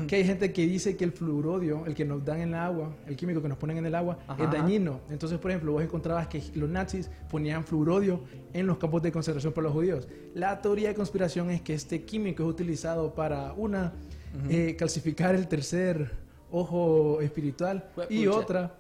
que 0.07 0.15
hay 0.17 0.25
gente 0.25 0.53
que 0.53 0.65
dice 0.67 0.97
que 0.97 1.03
el 1.05 1.11
fluorodio, 1.11 1.85
el 1.87 1.95
que 1.97 2.05
nos 2.05 2.25
dan 2.25 2.41
en 2.41 2.49
el 2.51 2.55
agua, 2.55 2.95
el 3.09 3.17
químico 3.17 3.43
que 3.43 3.49
nos 3.49 3.59
ponen 3.59 3.79
en 3.79 3.87
el 3.87 3.95
agua, 3.97 4.17
Ajá. 4.29 4.45
es 4.45 4.51
dañino. 4.53 5.01
Entonces, 5.11 5.39
por 5.41 5.51
ejemplo, 5.51 5.73
vos 5.73 5.83
encontrabas 5.83 6.29
que 6.29 6.41
los 6.55 6.71
nazis 6.71 7.11
ponían 7.29 7.65
fluorodio 7.65 8.21
en 8.53 8.67
los 8.69 8.79
campos 8.79 9.03
de 9.03 9.11
concentración 9.11 9.53
para 9.53 9.65
los 9.65 9.73
judíos. 9.73 10.07
La 10.35 10.63
teoría 10.63 10.89
de 10.91 10.95
conspiración 10.95 11.51
es 11.51 11.63
que 11.63 11.75
este 11.75 12.05
químico 12.05 12.45
es 12.45 12.49
utilizado 12.49 13.13
para, 13.13 13.53
una, 13.55 13.93
eh, 14.49 14.77
calcificar 14.79 15.35
el 15.35 15.49
tercer 15.49 16.13
ojo 16.53 17.21
espiritual 17.23 17.85
y 18.09 18.25
pucha. 18.27 18.39
otra 18.39 18.75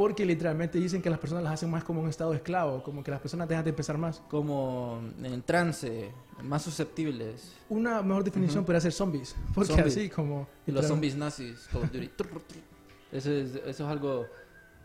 porque 0.00 0.24
literalmente 0.24 0.78
dicen 0.78 1.02
que 1.02 1.10
las 1.10 1.18
personas 1.18 1.44
las 1.44 1.52
hacen 1.52 1.70
más 1.70 1.84
como 1.84 2.00
un 2.00 2.08
estado 2.08 2.32
esclavo, 2.32 2.82
como 2.82 3.04
que 3.04 3.10
las 3.10 3.20
personas 3.20 3.46
dejan 3.46 3.66
de 3.66 3.74
pensar 3.74 3.98
más. 3.98 4.22
Como 4.30 4.98
en 5.22 5.42
trance, 5.42 6.10
más 6.42 6.62
susceptibles. 6.62 7.52
Una 7.68 8.00
mejor 8.00 8.24
definición 8.24 8.64
podría 8.64 8.80
ser 8.80 8.92
zombies, 8.92 9.36
porque 9.54 9.74
Zombies. 9.74 9.94
así 9.94 10.08
como... 10.08 10.48
Los 10.64 10.86
zombies 10.86 11.16
nazis, 11.16 11.68
Call 11.70 11.82
of 11.82 11.92
Duty. 11.92 12.10
Eso 13.12 13.30
es, 13.30 13.56
eso 13.56 13.68
es 13.68 13.80
algo. 13.82 14.24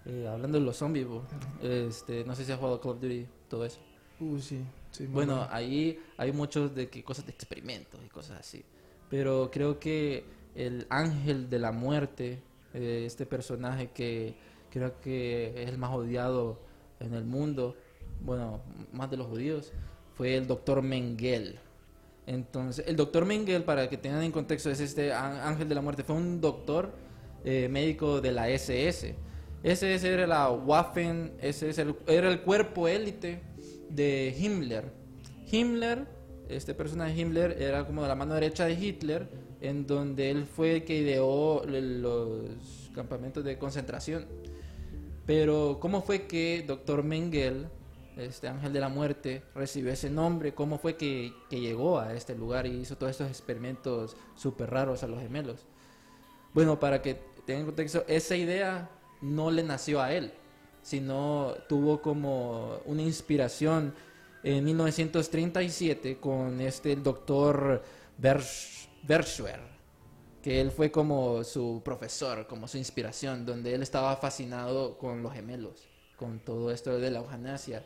eh, 0.03 0.27
hablando 0.29 0.59
de 0.59 0.65
los 0.65 0.75
zombies, 0.75 1.07
bo, 1.07 1.23
este, 1.63 2.25
no 2.25 2.35
sé 2.35 2.43
si 2.43 2.51
has 2.51 2.59
jugado 2.59 2.81
Call 2.81 2.91
of 2.91 2.99
Duty, 2.99 3.25
todo 3.47 3.63
eso. 3.63 3.79
Uh, 4.19 4.37
sí, 4.37 4.65
sí, 4.91 5.05
Bueno, 5.07 5.47
ahí 5.49 5.97
hay 6.17 6.33
muchos 6.33 6.75
de 6.75 6.89
que 6.89 7.05
cosas 7.05 7.25
de 7.25 7.31
experimentos 7.31 8.01
y 8.05 8.09
cosas 8.09 8.41
así. 8.41 8.65
Pero 9.09 9.49
creo 9.49 9.79
que 9.79 10.25
el 10.55 10.85
ángel 10.89 11.49
de 11.49 11.59
la 11.59 11.71
muerte, 11.71 12.41
eh, 12.73 13.03
este 13.05 13.25
personaje 13.25 13.91
que 13.91 14.53
creo 14.75 14.99
que 14.99 15.53
es 15.55 15.69
el 15.69 15.77
más 15.77 15.91
odiado 15.91 16.59
en 16.99 17.13
el 17.13 17.23
mundo, 17.23 17.77
bueno, 18.19 18.59
más 18.91 19.09
de 19.09 19.15
los 19.15 19.27
judíos, 19.27 19.71
fue 20.15 20.35
el 20.35 20.47
doctor 20.47 20.81
Mengele. 20.81 21.55
Entonces, 22.27 22.85
el 22.85 22.97
doctor 22.97 23.25
Mengele, 23.25 23.61
para 23.61 23.89
que 23.89 23.95
tengan 23.95 24.21
en 24.23 24.33
contexto, 24.33 24.69
es 24.69 24.81
este 24.81 25.13
ángel 25.13 25.69
de 25.69 25.75
la 25.75 25.81
muerte. 25.81 26.03
Fue 26.03 26.17
un 26.17 26.41
doctor 26.41 26.91
eh, 27.45 27.69
médico 27.69 28.19
de 28.19 28.33
la 28.33 28.49
SS. 28.49 29.15
SS 29.63 30.07
era 30.09 30.27
la 30.27 30.51
Waffen, 30.51 31.31
SS 31.41 31.85
era 32.07 32.29
el 32.29 32.41
cuerpo 32.41 32.89
élite 32.89 33.43
de 33.89 34.35
Himmler. 34.37 34.91
Himmler, 35.49 36.05
este 36.49 36.73
personaje 36.73 37.17
Himmler, 37.17 37.61
era 37.61 37.87
como 37.87 38.05
la 38.05 38.15
mano 38.15 38.33
derecha 38.33 38.65
de 38.65 38.73
Hitler, 38.73 39.29
en 39.61 39.87
donde 39.87 40.31
él 40.31 40.45
fue 40.45 40.75
el 40.75 40.83
que 40.83 40.97
ideó 40.97 41.63
los 41.65 42.91
campamentos 42.93 43.45
de 43.45 43.57
concentración. 43.57 44.25
Pero, 45.25 45.77
¿cómo 45.79 46.01
fue 46.01 46.27
que 46.27 46.63
Dr. 46.67 47.03
Mengele, 47.03 47.67
este 48.17 48.47
ángel 48.47 48.71
de 48.71 48.79
la 48.79 48.89
muerte, 48.89 49.43
recibió 49.55 49.91
ese 49.91 50.09
nombre? 50.09 50.53
¿Cómo 50.53 50.77
fue 50.77 50.95
que, 50.95 51.33
que 51.49 51.59
llegó 51.59 51.99
a 51.99 52.13
este 52.13 52.35
lugar 52.35 52.67
y 52.67 52.81
hizo 52.81 52.97
todos 52.97 53.11
estos 53.11 53.29
experimentos 53.29 54.15
súper 54.35 54.69
raros 54.69 55.03
a 55.03 55.07
los 55.07 55.19
gemelos? 55.19 55.65
Bueno, 56.53 56.79
para 56.79 57.01
que 57.01 57.19
tengan 57.45 57.65
contexto, 57.65 58.05
esa 58.07 58.35
idea 58.35 58.89
no 59.21 59.51
le 59.51 59.63
nació 59.63 60.01
a 60.01 60.13
él, 60.13 60.31
sino 60.81 61.53
tuvo 61.67 62.01
como 62.01 62.79
una 62.85 63.01
inspiración 63.01 63.93
en 64.43 64.63
1937 64.63 66.17
con 66.17 66.61
este 66.61 66.95
doctor 66.95 67.81
Verschwer, 68.17 69.59
que 70.45 70.61
él 70.61 70.69
fue 70.69 70.91
como 70.91 71.43
su 71.43 71.81
profesor, 71.83 72.45
como 72.45 72.67
su 72.67 72.77
inspiración, 72.77 73.47
donde 73.47 73.73
él 73.73 73.81
estaba 73.81 74.15
fascinado 74.17 74.95
con 74.99 75.23
los 75.23 75.33
gemelos, 75.33 75.87
con 76.15 76.37
todo 76.39 76.69
esto 76.69 76.99
de 76.99 77.09
la 77.09 77.17
eutanasia, 77.17 77.81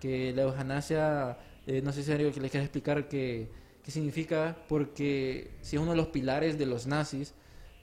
que 0.00 0.32
la 0.32 0.44
eutanasia, 0.44 1.36
eh, 1.66 1.82
no 1.82 1.92
sé 1.92 2.02
si 2.02 2.10
algo 2.10 2.32
que 2.32 2.40
les 2.40 2.50
quiera 2.50 2.64
explicar 2.64 3.08
qué, 3.10 3.50
qué 3.84 3.90
significa, 3.90 4.56
porque 4.70 5.50
si 5.60 5.76
es 5.76 5.82
uno 5.82 5.90
de 5.90 5.98
los 5.98 6.06
pilares 6.06 6.58
de 6.58 6.64
los 6.64 6.86
nazis, 6.86 7.34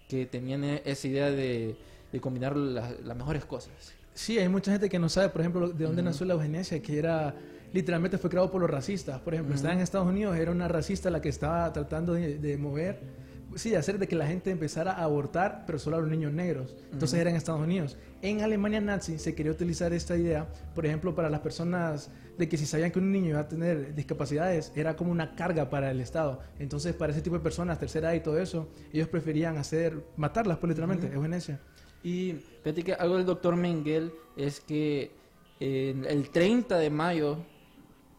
que 0.09 0.25
tenían 0.25 0.63
e- 0.63 0.81
esa 0.85 1.07
idea 1.07 1.29
de, 1.29 1.75
de 2.11 2.19
combinar 2.19 2.55
la- 2.57 2.95
las 3.03 3.15
mejores 3.15 3.45
cosas. 3.45 3.73
Sí, 4.15 4.39
hay 4.39 4.49
mucha 4.49 4.71
gente 4.71 4.89
que 4.89 4.97
no 4.97 5.07
sabe, 5.07 5.29
por 5.29 5.41
ejemplo, 5.41 5.69
de 5.69 5.85
dónde 5.85 6.01
nació 6.01 6.25
la 6.25 6.33
eugenesia, 6.33 6.81
que 6.81 6.97
era 6.97 7.35
literalmente 7.73 8.17
fue 8.17 8.31
creado 8.31 8.49
por 8.49 8.59
los 8.59 8.71
racistas. 8.71 9.21
Por 9.21 9.35
ejemplo, 9.35 9.53
estaba 9.53 9.75
en 9.75 9.81
Estados 9.81 10.07
Unidos, 10.07 10.35
era 10.35 10.49
una 10.49 10.67
racista 10.67 11.11
la 11.11 11.21
que 11.21 11.29
estaba 11.29 11.71
tratando 11.71 12.13
de, 12.13 12.39
de 12.39 12.57
mover, 12.57 13.24
sí, 13.55 13.75
hacer 13.75 13.97
de 13.97 14.07
que 14.07 14.15
la 14.15 14.27
gente 14.27 14.51
empezara 14.51 14.91
a 14.91 15.03
abortar, 15.03 15.63
pero 15.65 15.79
solo 15.79 15.97
a 15.97 16.01
los 16.01 16.09
niños 16.09 16.33
negros. 16.33 16.75
Entonces 16.91 17.19
era 17.19 17.29
en 17.29 17.35
Estados 17.35 17.61
Unidos. 17.61 17.97
En 18.21 18.41
Alemania 18.41 18.81
nazi 18.81 19.17
se 19.17 19.33
quería 19.33 19.51
utilizar 19.51 19.93
esta 19.93 20.15
idea, 20.15 20.47
por 20.73 20.85
ejemplo, 20.85 21.15
para 21.15 21.29
las 21.29 21.39
personas 21.39 22.09
de 22.37 22.49
que 22.49 22.57
si 22.57 22.65
sabían 22.65 22.91
que 22.91 22.99
un 22.99 23.11
niño 23.11 23.29
iba 23.29 23.39
a 23.39 23.47
tener 23.47 23.95
discapacidades, 23.95 24.71
era 24.75 24.95
como 24.95 25.11
una 25.11 25.35
carga 25.35 25.69
para 25.69 25.91
el 25.91 26.01
Estado. 26.01 26.41
Entonces, 26.59 26.93
para 26.93 27.13
ese 27.13 27.21
tipo 27.21 27.37
de 27.37 27.41
personas, 27.41 27.79
tercera 27.79 28.09
edad 28.09 28.19
y 28.19 28.23
todo 28.23 28.39
eso, 28.39 28.69
ellos 28.91 29.07
preferían 29.07 29.57
hacer, 29.57 30.03
matarlas, 30.17 30.57
pues 30.57 30.69
literalmente, 30.69 31.07
eugenesia. 31.13 31.59
Y 32.03 32.35
fíjate 32.63 32.83
que 32.83 32.93
algo 32.93 33.17
del 33.17 33.25
doctor 33.25 33.55
Mengele 33.55 34.11
es 34.35 34.59
que 34.59 35.11
en 35.59 36.05
el 36.05 36.29
30 36.29 36.77
de 36.77 36.89
mayo, 36.89 37.37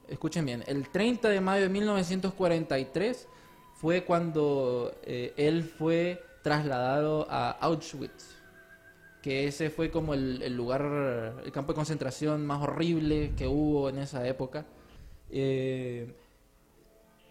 escuchen 0.08 0.46
bien, 0.46 0.64
el 0.66 0.88
30 0.88 1.28
de 1.28 1.40
mayo 1.40 1.62
de 1.62 1.68
1943 1.68 3.28
fue 3.76 4.04
cuando 4.04 4.94
eh, 5.04 5.32
él 5.36 5.62
fue 5.64 6.22
trasladado 6.42 7.26
a 7.30 7.50
Auschwitz, 7.50 8.36
que 9.22 9.46
ese 9.46 9.70
fue 9.70 9.90
como 9.90 10.14
el, 10.14 10.42
el 10.42 10.56
lugar, 10.56 11.34
el 11.44 11.52
campo 11.52 11.72
de 11.72 11.76
concentración 11.76 12.46
más 12.46 12.62
horrible 12.62 13.32
que 13.36 13.46
hubo 13.46 13.88
en 13.88 13.98
esa 13.98 14.26
época. 14.26 14.64
Eh, 15.30 16.14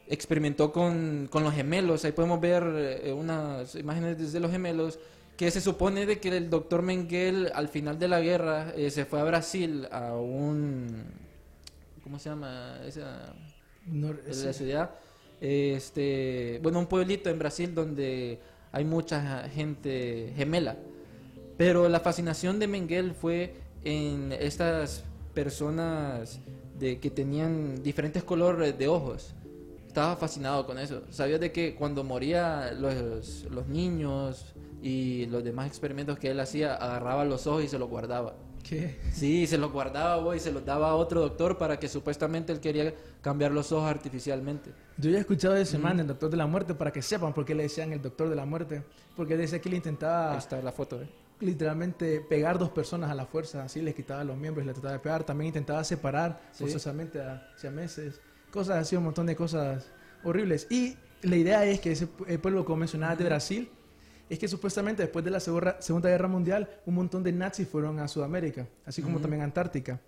experimentó 0.08 0.72
con, 0.72 1.28
con 1.32 1.44
los 1.44 1.54
gemelos. 1.54 2.06
Ahí 2.06 2.12
podemos 2.12 2.40
ver 2.40 2.64
eh, 3.04 3.14
unas 3.14 3.76
imágenes 3.76 4.18
desde 4.18 4.40
los 4.40 4.52
gemelos 4.52 5.00
que 5.38 5.52
se 5.52 5.62
supone 5.62 6.06
de 6.06 6.20
que 6.20 6.30
el 6.30 6.50
doctor 6.50 6.82
Mengele 6.82 7.50
al 7.54 7.68
final 7.68 8.00
de 8.00 8.08
la 8.08 8.22
guerra 8.22 8.74
eh, 8.76 8.90
se 8.90 9.06
fue 9.06 9.20
a 9.20 9.24
Brasil 9.24 9.88
a 9.92 10.14
un 10.16 11.04
¿cómo 12.04 12.20
se 12.20 12.30
llama 12.30 12.80
esa 12.86 13.34
No, 13.88 14.14
de 14.14 14.46
la 14.46 14.54
ciudad? 14.54 14.92
Este, 15.42 16.60
bueno, 16.64 16.80
un 16.80 16.88
pueblito 16.88 17.30
en 17.30 17.40
Brasil 17.40 17.74
donde 17.74 18.40
hay 18.72 18.86
mucha 18.86 19.48
gente 19.50 20.34
gemela. 20.36 20.78
Pero 21.58 21.88
la 21.88 22.00
fascinación 22.00 22.60
de 22.60 22.68
Mengele 22.68 23.14
fue 23.14 23.56
en 23.84 24.32
estas 24.34 25.04
personas 25.34 26.40
de 26.78 27.00
que 27.00 27.10
tenían 27.10 27.82
diferentes 27.82 28.24
colores 28.24 28.78
de 28.78 28.88
ojos. 28.88 29.34
Estaba 29.88 30.16
fascinado 30.18 30.66
con 30.66 30.78
eso. 30.78 31.04
Sabía 31.10 31.40
de 31.40 31.52
que 31.52 31.76
cuando 31.76 32.04
moría 32.04 32.74
los, 32.74 33.46
los 33.50 33.68
niños 33.68 34.54
y 34.82 35.26
los 35.28 35.44
demás 35.44 35.68
experimentos 35.68 36.20
que 36.20 36.32
él 36.32 36.40
hacía, 36.40 36.76
agarraba 36.76 37.24
los 37.24 37.48
ojos 37.48 37.64
y 37.64 37.68
se 37.70 37.80
los 37.80 37.90
guardaba. 37.90 38.36
¿Qué? 38.68 39.00
Sí, 39.14 39.46
se 39.46 39.58
los 39.58 39.72
guardaba 39.72 40.18
bo, 40.18 40.34
y 40.34 40.40
se 40.40 40.52
los 40.52 40.66
daba 40.66 40.90
a 40.90 40.96
otro 40.96 41.22
doctor 41.22 41.58
para 41.58 41.78
que 41.80 41.88
supuestamente 41.88 42.52
él 42.52 42.60
quería 42.60 42.94
cambiar 43.22 43.52
los 43.52 43.72
ojos 43.72 43.90
artificialmente. 43.90 44.72
Yo 44.98 45.12
ya 45.12 45.18
he 45.18 45.22
escuchado 45.22 45.54
de 45.54 45.62
ese 45.62 45.78
man, 45.78 46.00
el 46.00 46.08
doctor 46.08 46.30
de 46.32 46.38
la 46.38 46.48
muerte, 46.48 46.74
para 46.74 46.92
que 46.92 47.02
sepan 47.02 47.34
por 47.34 47.46
qué 47.46 47.54
le 47.54 47.64
decían 47.64 47.94
el 47.94 48.02
doctor 48.02 48.28
de 48.30 48.36
la 48.36 48.46
muerte. 48.46 48.84
Porque 49.16 49.38
decía 49.38 49.60
que 49.60 49.70
le 49.70 49.76
Ahí 49.76 49.78
intentaba 49.78 50.38
está 50.38 50.62
la 50.62 50.72
foto, 50.72 51.02
¿eh? 51.02 51.08
literalmente 51.42 52.22
pegar 52.22 52.58
dos 52.58 52.70
personas 52.70 53.12
a 53.12 53.16
la 53.16 53.26
fuerza, 53.26 53.64
así 53.64 53.82
les 53.82 53.94
quitaba 53.94 54.24
los 54.24 54.38
miembros 54.38 54.64
y 54.64 54.68
les 54.68 54.74
trataba 54.76 54.94
de 54.94 55.00
pegar. 55.00 55.24
También 55.24 55.48
intentaba 55.48 55.84
separar 55.84 56.42
Sí. 56.52 56.64
forzosamente 56.64 57.22
a 57.22 57.48
siameses. 57.58 58.20
Cosas 58.52 58.78
así, 58.78 58.96
un 58.96 59.04
montón 59.04 59.26
de 59.28 59.36
cosas 59.36 59.86
horribles. 60.24 60.66
Y 60.72 60.96
la 61.22 61.36
idea 61.36 61.66
es 61.66 61.80
que 61.82 61.92
ese 61.92 62.08
el 62.28 62.40
pueblo, 62.40 62.66
como 62.66 62.78
mencionabas, 62.78 63.18
de 63.18 63.26
Brasil, 63.26 63.70
es 64.30 64.40
que 64.40 64.48
supuestamente 64.48 65.04
después 65.04 65.24
de 65.24 65.32
la 65.32 65.40
Segunda 65.40 65.82
Segunda 65.82 66.10
Guerra 66.10 66.28
Mundial, 66.28 66.70
un 66.86 66.96
montón 66.96 67.24
de 67.24 67.32
nazis 67.32 67.68
fueron 67.68 68.00
a 68.00 68.08
Sudamérica, 68.08 68.68
así 68.86 69.02
como 69.02 69.20
también 69.20 69.42
a 69.42 69.46
Antártica. 69.46 70.02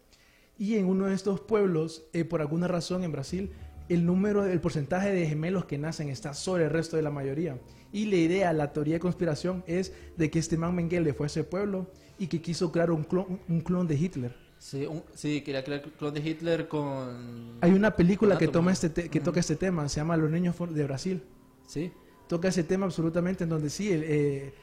Y 0.58 0.76
en 0.76 0.86
uno 0.88 1.06
de 1.06 1.14
estos 1.14 1.40
pueblos, 1.40 2.06
eh, 2.14 2.24
por 2.26 2.42
alguna 2.42 2.68
razón 2.68 3.04
en 3.04 3.12
Brasil, 3.12 3.52
el 3.90 4.06
número, 4.06 4.44
el 4.46 4.60
porcentaje 4.60 5.12
de 5.14 5.28
gemelos 5.28 5.66
que 5.66 5.78
nacen 5.78 6.10
está 6.10 6.34
sobre 6.34 6.66
el 6.66 6.72
resto 6.72 6.96
de 6.98 7.04
la 7.04 7.12
mayoría. 7.12 7.60
Y 7.94 8.06
la 8.08 8.16
idea, 8.18 8.52
la 8.54 8.74
teoría 8.74 8.96
de 8.96 9.00
conspiración 9.00 9.64
es 9.68 9.94
de 10.18 10.30
que 10.32 10.40
este 10.40 10.58
man 10.58 10.76
Mengele 10.76 11.14
fue 11.14 11.26
a 11.26 11.28
ese 11.28 11.44
pueblo 11.44 11.90
y 12.20 12.28
que 12.28 12.42
quiso 12.42 12.72
crear 12.72 12.90
un 12.92 13.04
clon, 13.04 13.40
un 13.48 13.62
clon 13.62 13.88
de 13.88 13.96
Hitler. 13.96 14.36
Sí, 14.58 14.88
un- 14.88 15.04
sí, 15.14 15.42
quería 15.42 15.64
crear 15.64 15.84
clon 15.84 16.14
de 16.16 16.20
Hitler 16.28 16.68
con... 16.68 17.60
Hay 17.62 17.72
una 17.72 17.96
película 17.96 18.38
que, 18.38 18.48
toma 18.48 18.72
este 18.74 18.90
te- 18.90 19.10
que 19.10 19.20
Ujú. 19.20 19.26
toca 19.26 19.40
este 19.40 19.56
tema, 19.56 19.88
se 19.88 20.02
llama 20.02 20.18
Los 20.18 20.32
Niños 20.32 20.56
de 20.74 20.84
Brasil. 20.84 21.24
Sí. 21.68 21.92
Toca 22.28 22.50
ese 22.50 22.64
tema 22.64 22.86
absolutamente 22.86 23.44
en 23.44 23.50
donde 23.50 23.70
sí, 23.70 23.90
eh, 23.92 24.54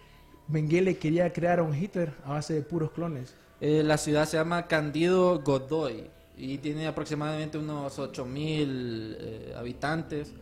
Mengele 0.48 0.98
quería 0.98 1.32
crear 1.32 1.60
a 1.60 1.62
un 1.62 1.74
Hitler 1.74 2.12
a 2.24 2.32
base 2.32 2.54
de 2.54 2.62
puros 2.62 2.90
clones. 2.90 3.34
Eh, 3.60 3.82
la 3.84 3.96
ciudad 3.96 4.26
se 4.26 4.36
llama 4.36 4.66
Candido 4.66 5.40
Godoy 5.40 6.10
y 6.36 6.58
tiene 6.58 6.86
aproximadamente 6.86 7.56
unos 7.56 7.98
8000 7.98 9.16
eh, 9.18 9.54
habitantes. 9.56 10.32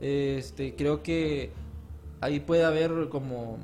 Este, 0.00 0.74
creo 0.74 1.02
que 1.02 1.52
ahí 2.20 2.40
puede 2.40 2.64
haber 2.64 3.08
como 3.08 3.58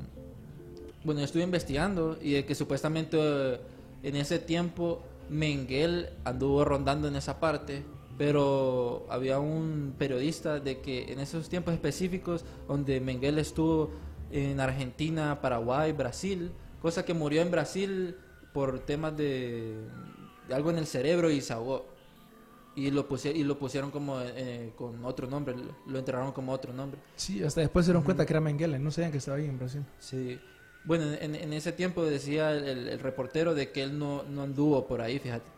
bueno, 1.05 1.21
estuve 1.21 1.43
investigando 1.43 2.17
y 2.19 2.33
de 2.33 2.45
que 2.45 2.55
supuestamente 2.55 3.17
eh, 3.21 3.59
en 4.01 4.15
ese 4.15 4.39
tiempo 4.39 5.03
Mengele 5.29 6.09
anduvo 6.23 6.65
rondando 6.65 7.07
en 7.07 7.15
esa 7.15 7.39
parte, 7.39 7.83
pero 8.17 9.05
había 9.09 9.39
un 9.39 9.93
periodista 9.97 10.59
de 10.59 10.79
que 10.79 11.11
en 11.11 11.19
esos 11.19 11.49
tiempos 11.49 11.73
específicos 11.73 12.45
donde 12.67 12.99
Mengele 13.01 13.41
estuvo 13.41 13.91
en 14.31 14.59
Argentina, 14.59 15.41
Paraguay, 15.41 15.91
Brasil, 15.91 16.51
cosa 16.81 17.03
que 17.05 17.13
murió 17.13 17.41
en 17.41 17.51
Brasil 17.51 18.15
por 18.53 18.79
temas 18.79 19.15
de, 19.17 19.75
de 20.47 20.55
algo 20.55 20.69
en 20.71 20.77
el 20.77 20.85
cerebro 20.87 21.29
y 21.29 21.41
se 21.41 21.53
ahogó. 21.53 21.85
Y 22.77 22.91
lo, 22.91 23.07
pusie- 23.07 23.33
y 23.33 23.43
lo 23.45 23.57
pusieron 23.57 23.89
como 23.89 24.19
eh, 24.21 24.73
con 24.75 25.03
otro 25.05 25.27
nombre, 25.27 25.55
lo- 25.87 25.97
enterraron 25.99 26.33
como 26.33 26.51
otro 26.51 26.73
nombre. 26.73 26.99
Sí, 27.15 27.41
hasta 27.41 27.61
después 27.61 27.85
se 27.85 27.91
dieron 27.91 28.03
cuenta 28.03 28.25
que 28.25 28.33
era 28.33 28.41
Mengele, 28.41 28.79
no 28.79 28.91
sabían 28.91 29.11
que 29.13 29.19
estaba 29.19 29.37
ahí 29.37 29.45
en 29.45 29.57
Brasil. 29.57 29.81
Sí. 29.99 30.37
Bueno, 30.83 31.05
en, 31.21 31.35
en 31.35 31.53
ese 31.53 31.71
tiempo 31.71 32.03
decía 32.03 32.51
el, 32.51 32.63
el- 32.65 32.87
el 32.89 32.99
reportero 32.99 33.55
de 33.55 33.71
que 33.71 33.81
él 33.83 33.97
no, 33.97 34.23
no 34.23 34.41
anduvo 34.41 34.85
por 34.87 34.99
ahí, 35.01 35.19
fíjate. 35.19 35.54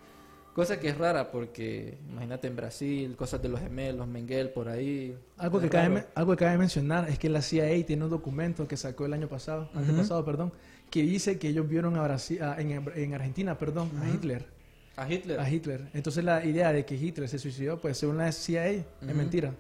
Cosa 0.58 0.80
que 0.80 0.90
es 0.90 0.98
rara 0.98 1.30
porque, 1.30 2.00
imagínate 2.10 2.48
en 2.48 2.56
Brasil, 2.56 3.16
cosas 3.16 3.40
de 3.44 3.48
los 3.48 3.60
gemelos, 3.60 4.08
Mengel 4.08 4.50
por 4.50 4.68
ahí. 4.70 5.16
Algo 5.38 5.62
que, 5.62 5.70
cabe, 5.70 6.08
algo 6.16 6.32
que 6.36 6.46
cabe 6.46 6.58
mencionar 6.58 7.08
es 7.10 7.20
que 7.20 7.30
la 7.30 7.44
CIA 7.44 7.86
tiene 7.86 8.04
un 8.06 8.10
documento 8.10 8.68
que 8.68 8.76
sacó 8.76 9.06
el 9.06 9.14
año 9.14 9.28
pasado, 9.28 9.70
Ujú. 9.70 9.78
antepasado, 9.78 10.26
perdón, 10.26 10.52
que 10.90 11.04
dice 11.04 11.38
que 11.38 11.50
ellos 11.50 11.70
vieron 11.70 11.96
a 11.96 12.02
Brasil, 12.02 12.42
a- 12.42 12.60
en, 12.60 12.72
en 12.72 13.14
Argentina, 13.14 13.56
perdón, 13.56 13.92
a. 14.02 14.10
Hitler. 14.10 14.48
A 14.96 15.08
Hitler. 15.08 15.40
A 15.40 15.48
Hitler. 15.48 15.90
Entonces 15.94 16.24
la 16.24 16.44
idea 16.44 16.74
de 16.74 16.86
que 16.86 16.96
Hitler 16.96 17.30
se 17.30 17.38
suicidó, 17.38 17.80
pues 17.80 17.96
según 18.00 18.18
la 18.18 18.32
CIA, 18.32 18.68
es 18.72 18.84
mentira. 19.16 19.54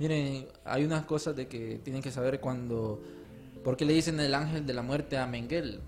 Miren, 0.00 0.46
hay 0.64 0.84
unas 0.84 1.04
cosas 1.04 1.36
de 1.36 1.46
que 1.46 1.78
tienen 1.84 2.02
que 2.02 2.10
saber 2.10 2.40
cuando... 2.40 3.00
¿Por 3.62 3.76
qué 3.76 3.84
le 3.84 3.92
dicen 3.92 4.18
el 4.18 4.34
ángel 4.34 4.66
de 4.66 4.74
la 4.74 4.82
muerte 4.82 5.16
a 5.16 5.28
Mengel? 5.28 5.78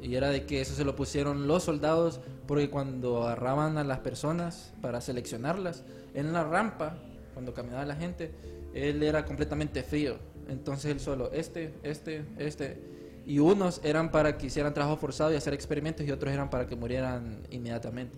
Y 0.00 0.14
era 0.14 0.30
de 0.30 0.46
que 0.46 0.60
eso 0.60 0.74
se 0.74 0.84
lo 0.84 0.94
pusieron 0.94 1.46
los 1.46 1.64
soldados 1.64 2.20
porque 2.46 2.70
cuando 2.70 3.24
agarraban 3.24 3.78
a 3.78 3.84
las 3.84 3.98
personas 3.98 4.72
para 4.80 5.00
seleccionarlas 5.00 5.84
en 6.14 6.32
la 6.32 6.44
rampa, 6.44 6.98
cuando 7.34 7.52
caminaba 7.52 7.84
la 7.84 7.96
gente, 7.96 8.32
él 8.74 9.02
era 9.02 9.24
completamente 9.24 9.82
frío. 9.82 10.16
Entonces 10.48 10.92
él 10.92 11.00
solo, 11.00 11.30
este, 11.32 11.74
este, 11.82 12.24
este. 12.38 12.80
Y 13.26 13.40
unos 13.40 13.80
eran 13.84 14.10
para 14.10 14.38
que 14.38 14.46
hicieran 14.46 14.72
trabajo 14.72 14.96
forzado 14.96 15.32
y 15.32 15.36
hacer 15.36 15.52
experimentos 15.52 16.06
y 16.06 16.10
otros 16.10 16.32
eran 16.32 16.48
para 16.48 16.66
que 16.66 16.76
murieran 16.76 17.42
inmediatamente. 17.50 18.16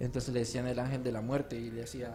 Entonces 0.00 0.32
le 0.32 0.40
decían 0.40 0.66
el 0.66 0.78
ángel 0.78 1.02
de 1.02 1.12
la 1.12 1.20
muerte 1.20 1.56
y 1.56 1.70
le 1.70 1.82
decía... 1.82 2.14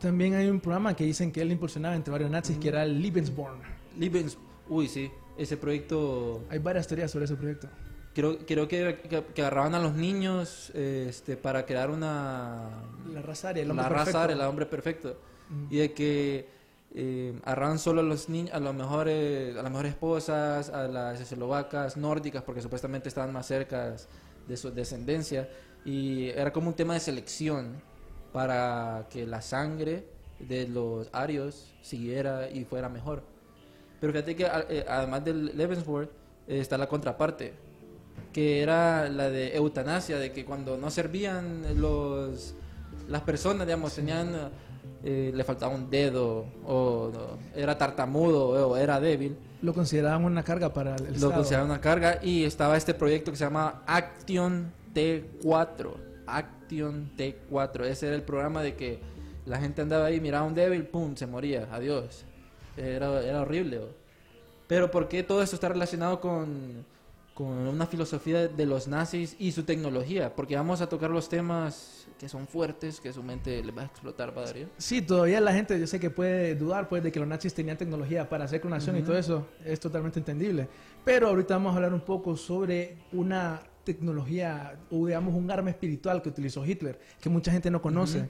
También 0.00 0.34
hay 0.34 0.48
un 0.48 0.60
programa 0.60 0.94
que 0.94 1.04
dicen 1.04 1.32
que 1.32 1.40
él 1.40 1.50
impulsionaba 1.50 1.96
entre 1.96 2.12
varios 2.12 2.30
nazis, 2.30 2.58
que 2.58 2.68
era 2.68 2.82
el 2.82 3.00
Lebensborn. 3.00 3.74
Lebens- 3.98 4.36
Uy, 4.68 4.88
sí, 4.88 5.10
ese 5.36 5.56
proyecto, 5.56 6.42
Hay 6.48 6.58
varias 6.58 6.86
teorías 6.86 7.10
sobre 7.10 7.26
ese 7.26 7.36
proyecto. 7.36 7.68
creo, 8.14 8.38
creo 8.46 8.66
que, 8.68 9.00
que, 9.08 9.24
que 9.34 9.42
agarraban 9.42 9.74
a 9.74 9.78
los 9.78 9.94
niños 9.94 10.70
este, 10.74 11.36
para 11.36 11.66
crear 11.66 11.90
una... 11.90 12.70
La 13.12 13.20
raza 13.22 13.50
aria, 13.50 13.62
el 13.62 13.70
hombre 13.70 13.82
la 13.84 13.88
perfecto. 13.90 14.12
raza 14.12 14.24
aria, 14.24 14.34
el 14.36 14.40
hombre 14.42 14.66
perfecto. 14.66 15.16
Y 15.70 15.76
de 15.76 15.92
que 15.92 16.48
eh, 16.94 17.38
agarraban 17.44 17.78
solo 17.78 18.00
a 18.00 18.04
los 18.04 18.28
niños, 18.30 18.54
a, 18.54 18.60
los 18.60 18.74
mejores, 18.74 19.54
a 19.56 19.62
las 19.62 19.70
mejores 19.70 19.92
esposas, 19.92 20.70
a 20.70 20.88
las 20.88 21.20
eslovacas 21.20 21.96
nórdicas, 21.98 22.42
porque 22.42 22.62
supuestamente 22.62 23.08
estaban 23.08 23.32
más 23.32 23.46
cerca 23.46 23.96
de 24.48 24.56
su 24.56 24.70
descendencia. 24.70 25.48
Y 25.84 26.28
era 26.30 26.52
como 26.52 26.68
un 26.68 26.74
tema 26.74 26.94
de 26.94 27.00
selección 27.00 27.82
para 28.32 29.06
que 29.10 29.26
la 29.26 29.42
sangre 29.42 30.06
de 30.38 30.66
los 30.66 31.08
arios 31.12 31.74
siguiera 31.82 32.48
y 32.50 32.64
fuera 32.64 32.88
mejor. 32.88 33.22
Pero 34.00 34.12
fíjate 34.12 34.36
que 34.36 34.46
a- 34.46 34.66
eh, 34.68 34.84
además 34.88 35.24
del 35.24 35.56
Lebensborn 35.56 36.08
eh, 36.48 36.58
está 36.60 36.76
la 36.78 36.88
contraparte, 36.88 37.52
que 38.32 38.60
era 38.62 39.08
la 39.08 39.30
de 39.30 39.56
eutanasia, 39.56 40.18
de 40.18 40.32
que 40.32 40.44
cuando 40.44 40.76
no 40.76 40.90
servían 40.90 41.62
los 41.80 42.54
las 43.08 43.22
personas, 43.22 43.66
digamos, 43.66 43.94
tenían 43.94 44.50
eh, 45.02 45.30
le 45.34 45.44
faltaba 45.44 45.74
un 45.74 45.90
dedo 45.90 46.46
o 46.66 47.10
no, 47.12 47.38
era 47.60 47.76
tartamudo 47.76 48.68
o 48.70 48.76
era 48.76 48.98
débil, 49.00 49.36
Lo 49.60 49.74
consideraban 49.74 50.24
una 50.24 50.42
carga 50.42 50.72
para 50.72 50.94
el, 50.96 51.02
el 51.02 51.08
lo 51.08 51.14
Estado. 51.16 51.32
consideraban 51.34 51.70
una 51.70 51.80
carga 51.80 52.18
y 52.22 52.44
estaba 52.44 52.76
este 52.76 52.94
proyecto 52.94 53.30
que 53.30 53.36
se 53.36 53.44
llama 53.44 53.82
Action 53.86 54.72
T4. 54.94 55.90
Action 56.26 57.10
T4. 57.18 57.84
Ese 57.84 58.06
era 58.06 58.16
el 58.16 58.22
programa 58.22 58.62
de 58.62 58.74
que 58.76 58.98
la 59.46 59.58
gente 59.58 59.82
andaba 59.82 60.06
ahí, 60.06 60.20
miraba 60.20 60.44
a 60.46 60.48
un 60.48 60.54
débil, 60.54 60.84
pum, 60.86 61.14
se 61.16 61.26
moría, 61.26 61.68
adiós. 61.70 62.24
Era, 62.76 63.22
era 63.22 63.42
horrible. 63.42 63.78
¿o? 63.78 63.88
Pero 64.66 64.90
¿por 64.90 65.08
qué 65.08 65.22
todo 65.22 65.42
esto 65.42 65.56
está 65.56 65.68
relacionado 65.68 66.20
con, 66.20 66.84
con 67.34 67.48
una 67.48 67.86
filosofía 67.86 68.48
de 68.48 68.66
los 68.66 68.88
nazis 68.88 69.36
y 69.38 69.52
su 69.52 69.64
tecnología? 69.64 70.34
Porque 70.34 70.56
vamos 70.56 70.80
a 70.80 70.88
tocar 70.88 71.10
los 71.10 71.28
temas 71.28 72.06
que 72.18 72.28
son 72.28 72.46
fuertes, 72.46 73.00
que 73.00 73.12
su 73.12 73.22
mente 73.22 73.62
les 73.62 73.76
va 73.76 73.82
a 73.82 73.84
explotar, 73.86 74.36
¿va, 74.36 74.44
Darío? 74.44 74.68
Sí, 74.78 75.02
todavía 75.02 75.40
la 75.40 75.52
gente, 75.52 75.78
yo 75.78 75.86
sé 75.86 76.00
que 76.00 76.10
puede 76.10 76.54
dudar 76.54 76.88
pues 76.88 77.02
de 77.02 77.12
que 77.12 77.18
los 77.18 77.28
nazis 77.28 77.52
tenían 77.52 77.76
tecnología 77.76 78.28
para 78.28 78.44
hacer 78.44 78.60
clonación 78.60 78.96
y 78.96 79.02
todo 79.02 79.18
eso, 79.18 79.46
es 79.64 79.80
totalmente 79.80 80.18
entendible. 80.20 80.68
Pero 81.04 81.28
ahorita 81.28 81.54
vamos 81.54 81.72
a 81.72 81.76
hablar 81.76 81.92
un 81.92 82.00
poco 82.00 82.36
sobre 82.36 82.96
una 83.12 83.60
tecnología 83.84 84.78
o 84.90 85.06
digamos 85.06 85.34
un 85.34 85.50
arma 85.50 85.70
espiritual 85.70 86.22
que 86.22 86.30
utilizó 86.30 86.64
Hitler, 86.64 86.98
que 87.20 87.28
mucha 87.28 87.52
gente 87.52 87.70
no 87.70 87.82
conoce. 87.82 88.28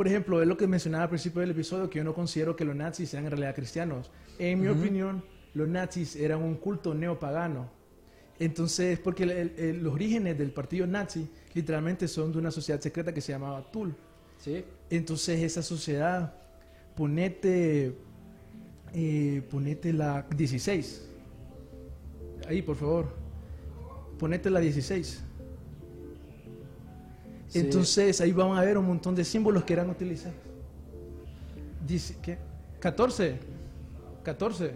Por 0.00 0.08
ejemplo, 0.08 0.40
es 0.40 0.48
lo 0.48 0.56
que 0.56 0.66
mencionaba 0.66 1.02
al 1.04 1.10
principio 1.10 1.42
del 1.42 1.50
episodio, 1.50 1.90
que 1.90 1.98
yo 1.98 2.04
no 2.04 2.14
considero 2.14 2.56
que 2.56 2.64
los 2.64 2.74
nazis 2.74 3.10
sean 3.10 3.24
en 3.26 3.32
realidad 3.32 3.54
cristianos. 3.54 4.10
En 4.38 4.58
mi 4.58 4.68
opinión, 4.68 5.22
los 5.52 5.68
nazis 5.68 6.16
eran 6.16 6.42
un 6.42 6.54
culto 6.54 6.94
neopagano. 6.94 7.68
Entonces, 8.38 8.98
porque 8.98 9.24
el- 9.24 9.30
el- 9.58 9.82
los 9.82 9.92
orígenes 9.92 10.38
del 10.38 10.52
partido 10.52 10.86
nazi 10.86 11.28
literalmente 11.52 12.08
son 12.08 12.32
de 12.32 12.38
una 12.38 12.50
sociedad 12.50 12.80
secreta 12.80 13.12
que 13.12 13.20
se 13.20 13.32
llamaba 13.32 13.70
Tul. 13.70 13.94
Sí. 14.38 14.64
Entonces 14.88 15.42
esa 15.42 15.62
sociedad, 15.62 16.32
ponete, 16.96 17.94
eh, 18.94 19.42
ponete 19.50 19.92
la 19.92 20.26
16. 20.34 21.10
Ahí, 22.48 22.62
por 22.62 22.76
favor. 22.76 23.14
Ponete 24.18 24.48
la 24.48 24.60
16. 24.60 25.22
Sí. 27.50 27.58
Entonces 27.58 28.20
ahí 28.22 28.32
van 28.32 28.56
a 28.56 28.62
ver 28.62 28.78
un 28.78 28.86
montón 28.86 29.14
de 29.14 29.24
símbolos 29.24 29.64
que 29.64 29.72
eran 29.74 29.90
utilizados. 29.90 30.36
Dice, 31.86 32.16
¿qué? 32.22 32.38
14. 32.80 33.38
14. 34.22 34.72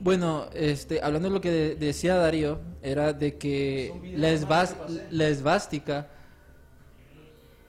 Bueno, 0.00 0.46
este, 0.54 1.02
hablando 1.02 1.28
de 1.28 1.34
lo 1.34 1.40
que 1.40 1.50
de- 1.50 1.74
decía 1.74 2.14
Darío, 2.16 2.58
era 2.82 3.12
de 3.12 3.36
que 3.36 3.92
la, 4.16 4.30
esvás- 4.32 4.74
que 5.10 5.28
esvástica, 5.28 6.08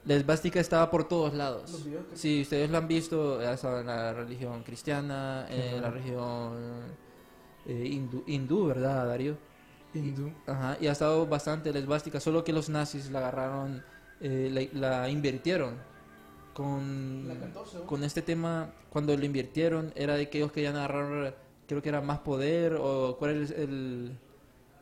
la 0.06 0.14
esvástica 0.16 0.60
estaba 0.60 0.90
por 0.92 1.08
todos 1.08 1.34
lados. 1.34 1.72
Que- 2.12 2.16
Si 2.18 2.42
ustedes 2.44 2.70
lo 2.70 2.78
han 2.78 2.88
visto, 2.88 3.42
ya 3.42 3.58
saben, 3.58 3.82
en 3.82 3.88
la 3.88 4.14
religión 4.14 4.62
cristiana, 4.64 5.48
en 5.50 5.82
la 5.82 5.90
religión 5.90 6.54
eh, 7.66 7.88
hindú, 7.92 8.24
hindú, 8.28 8.68
¿verdad, 8.68 9.08
Darío? 9.08 9.36
Hindú. 9.94 10.32
Ajá, 10.46 10.78
y 10.80 10.88
ha 10.88 10.92
estado 10.92 11.26
bastante 11.26 11.74
la 11.74 11.80
esvástica, 11.80 12.20
solo 12.20 12.44
que 12.44 12.54
los 12.54 12.70
nazis 12.70 13.10
la 13.12 13.20
agarraron, 13.20 13.84
eh, 14.22 14.70
la, 14.74 15.02
la 15.02 15.10
invirtieron. 15.10 15.76
Con, 16.54 17.28
La 17.28 17.36
14, 17.36 17.78
¿no? 17.78 17.86
con 17.86 18.04
este 18.04 18.22
tema, 18.22 18.72
cuando 18.90 19.16
lo 19.16 19.26
invirtieron, 19.26 19.94
era 19.96 20.16
de 20.16 20.30
que 20.30 20.40
ellos 20.40 20.52
querían 20.52 20.76
agarrar, 20.76 21.36
creo 21.68 21.82
que 21.82 21.90
era 21.90 22.02
más 22.02 22.20
poder, 22.20 22.76
o 22.80 23.16
cuál 23.18 23.44
es 23.44 23.52
el, 23.52 24.18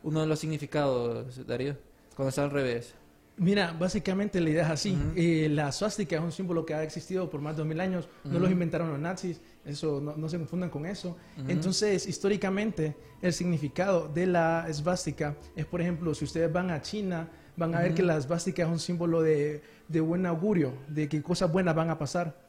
uno 0.03 0.21
de 0.21 0.27
los 0.27 0.39
significados, 0.39 1.45
Darío, 1.45 1.77
cuando 2.15 2.29
está 2.29 2.43
al 2.43 2.51
revés. 2.51 2.95
Mira, 3.39 3.71
básicamente 3.71 4.41
la 4.41 4.49
idea 4.49 4.63
es 4.63 4.69
así. 4.71 4.91
Ujú. 4.93 5.13
Eh, 5.15 5.47
la 5.49 5.71
suástica 5.71 6.15
es 6.15 6.21
un 6.21 6.31
símbolo 6.31 6.65
que 6.65 6.73
ha 6.73 6.83
existido 6.83 7.29
por 7.29 7.39
más 7.39 7.55
de 7.55 7.59
dos 7.59 7.67
mil 7.67 7.79
años. 7.79 8.09
No 8.23 8.39
los 8.39 8.49
inventaron 8.49 8.89
los 8.89 8.99
nazis. 8.99 9.39
Eso 9.63 10.01
no, 10.01 10.17
no 10.17 10.27
se 10.27 10.37
confundan 10.37 10.69
con 10.69 10.85
eso. 10.85 11.17
Entonces, 11.47 12.07
históricamente, 12.07 12.95
el 13.21 13.33
significado 13.33 14.07
de 14.07 14.25
la 14.25 14.65
esvástica 14.67 15.35
es, 15.55 15.65
por 15.65 15.81
ejemplo, 15.81 16.15
si 16.15 16.25
ustedes 16.25 16.51
van 16.51 16.71
a 16.71 16.81
China, 16.81 17.29
van 17.55 17.75
a 17.75 17.81
ver 17.81 17.93
que 17.93 18.01
la 18.01 18.17
esvástica 18.17 18.63
es 18.63 18.69
un 18.69 18.79
símbolo 18.79 19.21
de, 19.21 19.61
de 19.87 20.01
buen 20.01 20.25
augurio, 20.25 20.73
de 20.87 21.07
que 21.07 21.21
cosas 21.21 21.51
buenas 21.51 21.75
van 21.75 21.89
a 21.89 21.97
pasar. 21.97 22.47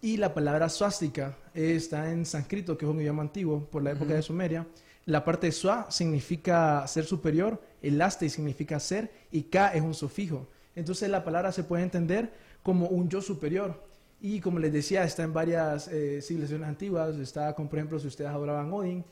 Y 0.00 0.16
la 0.16 0.32
palabra 0.32 0.70
suástica 0.70 1.36
está 1.52 2.10
en 2.10 2.24
sánscrito, 2.24 2.78
que 2.78 2.86
es 2.86 2.90
un 2.90 3.00
idioma 3.00 3.22
antiguo 3.22 3.68
por 3.70 3.82
la 3.82 3.90
época 3.90 4.14
de 4.14 4.22
Sumeria. 4.22 4.66
La 5.10 5.24
parte 5.24 5.50
SUA 5.50 5.90
significa 5.90 6.86
ser 6.86 7.04
superior, 7.04 7.60
el 7.82 8.00
aste 8.00 8.28
significa 8.28 8.78
ser 8.78 9.10
y 9.32 9.42
K 9.44 9.74
es 9.74 9.82
un 9.82 9.92
sufijo. 9.92 10.48
Entonces 10.76 11.08
la 11.10 11.24
palabra 11.24 11.50
se 11.50 11.64
puede 11.64 11.82
entender 11.82 12.32
como 12.62 12.86
un 12.86 13.08
yo 13.08 13.20
superior. 13.20 13.82
Y 14.20 14.40
como 14.40 14.60
les 14.60 14.72
decía, 14.72 15.02
está 15.02 15.24
en 15.24 15.32
varias 15.32 15.88
eh, 15.88 16.20
civilizaciones 16.22 16.68
antiguas. 16.68 17.16
Está, 17.16 17.54
como 17.54 17.68
por 17.68 17.80
ejemplo, 17.80 17.98
si 17.98 18.06
ustedes 18.06 18.30
adoraban 18.30 18.72
Odin, 18.72 19.04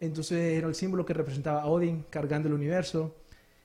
entonces 0.00 0.56
era 0.56 0.68
el 0.68 0.74
símbolo 0.74 1.04
que 1.04 1.12
representaba 1.12 1.62
a 1.62 1.66
Odin 1.66 2.06
cargando 2.08 2.48
el 2.48 2.54
universo. 2.54 3.14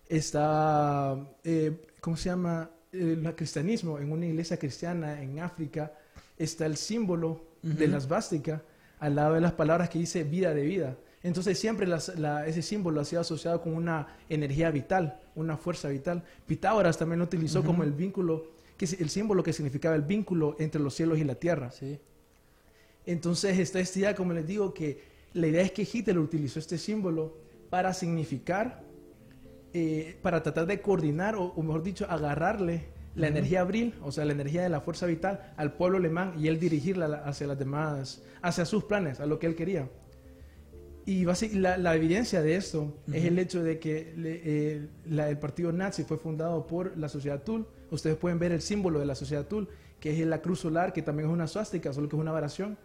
Está, 0.09 1.17
eh, 1.43 1.85
¿cómo 2.01 2.17
se 2.17 2.29
llama? 2.29 2.69
El 2.91 3.33
cristianismo, 3.35 3.99
en 3.99 4.11
una 4.11 4.25
iglesia 4.25 4.57
cristiana 4.57 5.21
en 5.21 5.39
África, 5.39 5.93
está 6.37 6.65
el 6.65 6.75
símbolo 6.75 7.45
de 7.61 7.87
la 7.87 7.99
svástica 7.99 8.61
al 8.99 9.15
lado 9.15 9.35
de 9.35 9.41
las 9.41 9.53
palabras 9.53 9.89
que 9.89 9.99
dice 9.99 10.23
vida 10.23 10.53
de 10.53 10.63
vida. 10.63 10.97
Entonces 11.27 11.59
siempre 11.59 11.85
las- 11.85 12.17
la- 12.17 12.47
ese 12.47 12.61
símbolo 12.61 13.01
ha 13.01 13.05
sido 13.05 13.21
asociado 13.21 13.61
con 13.61 13.73
una 13.73 14.07
energía 14.29 14.71
vital, 14.71 15.19
una 15.35 15.57
fuerza 15.57 15.89
vital. 15.89 16.23
Pitágoras 16.45 16.97
también 16.97 17.19
lo 17.19 17.25
utilizó 17.25 17.63
como 17.63 17.83
el 17.83 17.91
vínculo, 17.91 18.45
que 18.77 18.85
es 18.85 18.93
el 19.01 19.09
símbolo 19.09 19.43
que 19.43 19.51
significaba 19.51 19.95
el 19.95 20.03
vínculo 20.03 20.55
entre 20.57 20.79
los 20.81 20.93
cielos 20.95 21.17
y 21.19 21.25
la 21.25 21.35
tierra. 21.35 21.69
Sí. 21.71 21.99
Entonces 23.05 23.59
está 23.59 23.79
esta 23.79 23.99
idea, 23.99 24.15
como 24.15 24.31
les 24.33 24.47
digo, 24.47 24.73
que 24.73 25.01
la 25.33 25.47
idea 25.47 25.61
es 25.63 25.71
que 25.71 25.87
Hitler 25.91 26.17
utilizó 26.17 26.59
este 26.59 26.77
símbolo 26.77 27.35
para 27.69 27.93
significar, 27.93 28.81
eh, 29.73 30.17
para 30.21 30.41
tratar 30.43 30.65
de 30.65 30.81
coordinar, 30.81 31.35
o, 31.35 31.43
o 31.55 31.61
mejor 31.61 31.83
dicho, 31.83 32.05
agarrarle 32.09 32.85
la 33.15 33.27
energía 33.27 33.61
abril, 33.61 33.95
o 34.03 34.11
sea, 34.11 34.25
la 34.25 34.31
energía 34.33 34.61
de 34.61 34.69
la 34.69 34.79
fuerza 34.79 35.05
vital 35.07 35.53
al 35.57 35.73
pueblo 35.73 35.97
alemán 35.97 36.35
y 36.37 36.47
él 36.47 36.59
dirigirla 36.59 37.23
hacia 37.25 37.47
las 37.47 37.57
demás, 37.59 38.21
hacia 38.41 38.63
sus 38.65 38.83
planes, 38.85 39.19
a 39.19 39.25
lo 39.25 39.39
que 39.39 39.47
él 39.47 39.55
quería. 39.55 39.89
Y 41.07 41.25
la, 41.53 41.77
la 41.77 41.95
evidencia 41.95 42.41
de 42.41 42.55
esto 42.57 42.93
es 43.13 43.23
el 43.23 43.39
hecho 43.39 43.63
de 43.63 43.79
que 43.79 44.13
le- 44.17 44.41
eh, 44.43 44.87
la- 45.09 45.29
el 45.29 45.39
partido 45.39 45.71
nazi 45.71 46.03
fue 46.03 46.17
fundado 46.17 46.67
por 46.67 46.97
la 46.97 47.07
sociedad 47.07 47.41
Tul. 47.43 47.65
Ustedes 47.91 48.17
pueden 48.17 48.39
ver 48.39 48.51
el 48.51 48.61
símbolo 48.61 48.99
de 48.99 49.05
la 49.05 49.15
sociedad 49.15 49.45
Tul, 49.47 49.69
que 50.01 50.11
es 50.21 50.27
la 50.27 50.41
cruz 50.41 50.59
solar, 50.59 50.91
que 50.91 51.01
también 51.01 51.29
es 51.29 51.33
una 51.33 51.47
suástica, 51.47 51.93
solo 51.93 52.09
que 52.09 52.17
es 52.17 52.21
una 52.21 52.33
variación. 52.33 52.77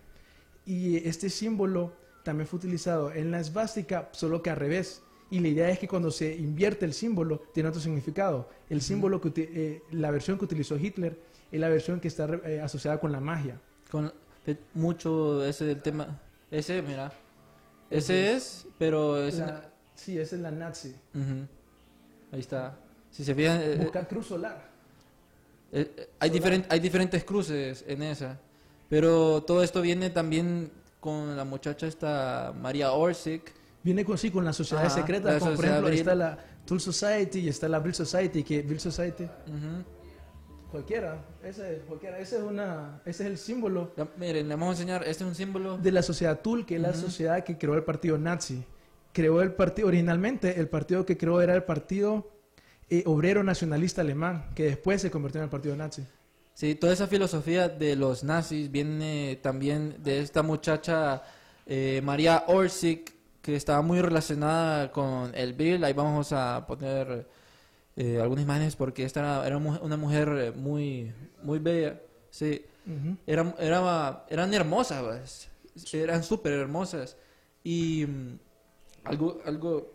Y 0.64 0.98
este 1.08 1.28
símbolo 1.30 1.92
también 2.22 2.46
fue 2.46 2.58
utilizado 2.58 3.12
en 3.12 3.32
la 3.32 3.40
esvástica, 3.40 4.08
solo 4.12 4.40
que 4.40 4.50
al 4.50 4.56
revés. 4.56 5.02
Y 5.28 5.40
la 5.40 5.48
idea 5.48 5.68
es 5.70 5.80
que 5.80 5.88
cuando 5.88 6.12
se 6.12 6.32
invierte 6.36 6.84
el 6.84 6.92
símbolo, 6.92 7.42
tiene 7.52 7.70
otro 7.70 7.80
significado. 7.80 8.48
El 8.70 8.82
símbolo, 8.82 9.20
que, 9.20 9.32
eh, 9.36 9.82
la 9.90 10.12
versión 10.12 10.38
que 10.38 10.44
utilizó 10.44 10.76
Hitler, 10.76 11.18
es 11.50 11.58
la 11.58 11.68
versión 11.68 11.98
que 11.98 12.06
está 12.06 12.28
eh, 12.44 12.60
asociada 12.60 13.00
con 13.00 13.10
la 13.10 13.18
magia. 13.18 13.60
Con 13.90 14.12
de- 14.46 14.58
mucho 14.74 15.44
ese 15.44 15.64
del 15.64 15.82
tema. 15.82 16.20
Ese, 16.52 16.80
mira. 16.82 17.12
Ese 17.98 18.34
es, 18.34 18.66
pero 18.78 19.22
es. 19.22 19.38
La- 19.38 19.70
sí, 19.94 20.18
esa 20.18 20.36
es 20.36 20.42
la 20.42 20.50
nazi. 20.50 20.94
Ujú. 21.14 21.46
Ahí 22.32 22.40
está. 22.40 22.76
Si 23.10 23.24
se 23.24 23.34
fijan, 23.34 23.60
eh, 23.62 23.76
Busca 23.82 24.06
cruz 24.08 24.26
solar. 24.26 24.70
eh, 25.72 25.92
eh, 25.96 26.08
hay, 26.18 26.30
diferen- 26.30 26.66
hay 26.68 26.80
diferentes 26.80 27.24
cruces 27.24 27.84
en 27.86 28.02
esa. 28.02 28.38
Pero 28.88 29.42
todo 29.42 29.62
esto 29.62 29.80
viene 29.80 30.10
también 30.10 30.70
con 31.00 31.36
la 31.36 31.44
muchacha 31.44 31.86
esta 31.86 32.52
María 32.58 32.92
Orsic. 32.92 33.52
Viene 33.82 34.04
con, 34.04 34.16
sí, 34.16 34.30
con 34.30 34.44
las 34.44 34.56
sociedades 34.56 34.92
secretas, 34.92 35.32
la 35.34 35.38
como 35.40 35.50
por 35.52 35.56
sociedad 35.56 35.78
ejemplo 35.78 35.88
Brill. 35.88 36.00
está 36.00 36.14
la 36.14 36.38
Tool 36.64 36.80
Society 36.80 37.38
y 37.40 37.48
está 37.48 37.68
la 37.68 37.78
Brill 37.80 37.94
Society, 37.94 38.44
que 38.44 38.62
Brill 38.62 38.78
Society, 38.80 39.24
Ujú. 39.24 39.84
Cualquiera, 40.72 41.24
ese, 41.44 41.82
cualquiera, 41.86 42.18
ese 42.18 42.38
es 42.38 42.42
una, 42.42 43.00
ese 43.04 43.24
es 43.24 43.30
el 43.30 43.38
símbolo 43.38 43.92
Ya, 43.96 44.08
miren, 44.16 44.48
le 44.48 44.54
vamos 44.54 44.70
a 44.70 44.72
enseñar. 44.72 45.02
Este 45.02 45.22
es 45.22 45.28
un 45.28 45.34
símbolo. 45.34 45.76
de 45.78 45.92
la 45.92 46.02
sociedad 46.02 46.40
Tool, 46.40 46.66
que 46.66 46.76
es 46.76 46.80
la 46.80 46.94
sociedad 46.94 47.44
que 47.44 47.58
creó 47.58 47.74
el 47.74 47.84
partido 47.84 48.18
nazi. 48.18 48.64
Creó 49.12 49.42
el 49.42 49.52
partido, 49.52 49.88
originalmente 49.88 50.58
el 50.58 50.68
partido 50.68 51.04
que 51.04 51.18
creó 51.18 51.42
era 51.42 51.54
el 51.54 51.64
partido 51.64 52.30
eh, 52.88 53.02
obrero 53.06 53.44
nacionalista 53.44 54.00
alemán, 54.00 54.50
que 54.54 54.64
después 54.64 55.02
se 55.02 55.10
convirtió 55.10 55.40
en 55.40 55.44
el 55.44 55.50
partido 55.50 55.76
nazi. 55.76 56.04
Sí, 56.54 56.74
toda 56.74 56.92
esa 56.94 57.06
filosofía 57.06 57.68
de 57.68 57.94
los 57.94 58.24
nazis 58.24 58.70
viene 58.70 59.38
también 59.42 60.02
de 60.02 60.20
esta 60.20 60.42
muchacha 60.42 61.22
eh, 61.66 62.00
María 62.02 62.44
Orsic, 62.46 63.14
que 63.42 63.56
estaba 63.56 63.82
muy 63.82 64.00
relacionada 64.00 64.90
con 64.90 65.34
el 65.34 65.52
Bill. 65.52 65.84
Ahí 65.84 65.92
vamos 65.92 66.32
a 66.32 66.64
poner 66.66 67.26
eh, 67.96 68.20
algunas 68.20 68.44
imágenes 68.44 68.76
porque 68.76 69.04
esta 69.04 69.46
era, 69.46 69.56
una 69.56 69.96
mujer 69.96 70.28
eh, 70.38 70.52
muy, 70.52 71.12
muy 71.42 71.58
bella. 71.58 72.00
Sí, 72.30 72.64
era, 73.26 73.54
era, 73.58 74.24
eran 74.30 74.54
hermosas, 74.54 75.02
pues. 75.74 75.94
eran 75.94 76.22
súper 76.22 76.54
hermosas. 76.54 77.16
Y 77.62 78.06
mm, 78.06 78.38
algo, 79.04 79.40
algo, 79.44 79.94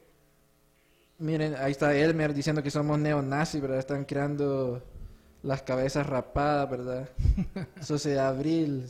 miren, 1.17 1.55
ahí 1.55 1.71
está 1.71 1.95
Elmer 1.95 2.33
diciendo 2.33 2.61
que 2.61 2.71
somos 2.71 2.99
neonazis, 2.99 3.61
¿verdad? 3.61 3.79
Están 3.79 4.05
creando 4.05 4.83
las 5.41 5.63
cabezas 5.63 6.05
rapadas, 6.05 6.69
¿verdad? 6.69 7.09
Sociedad 7.81 8.27
Abril. 8.27 8.85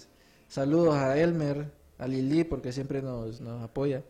Saludos 0.47 0.95
a 0.95 1.17
Elmer, 1.17 1.71
a 1.97 2.07
Lili, 2.07 2.43
porque 2.43 2.71
siempre 2.71 3.01
nos, 3.01 3.39
nos 3.39 3.63
apoya. 3.63 4.03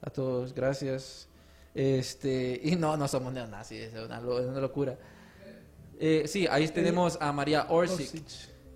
A 0.00 0.10
todos, 0.10 0.52
gracias. 0.54 1.28
Este, 1.74 2.60
y 2.62 2.76
no, 2.76 2.96
no 2.96 3.08
somos 3.08 3.32
neonazis, 3.32 3.80
es 3.80 3.94
una, 3.94 4.18
es 4.18 4.46
una 4.46 4.60
locura. 4.60 4.98
Eh, 5.98 6.24
sí, 6.26 6.46
ahí 6.50 6.68
tenemos 6.68 7.16
a 7.20 7.32
María 7.32 7.66
Orsic. 7.70 8.22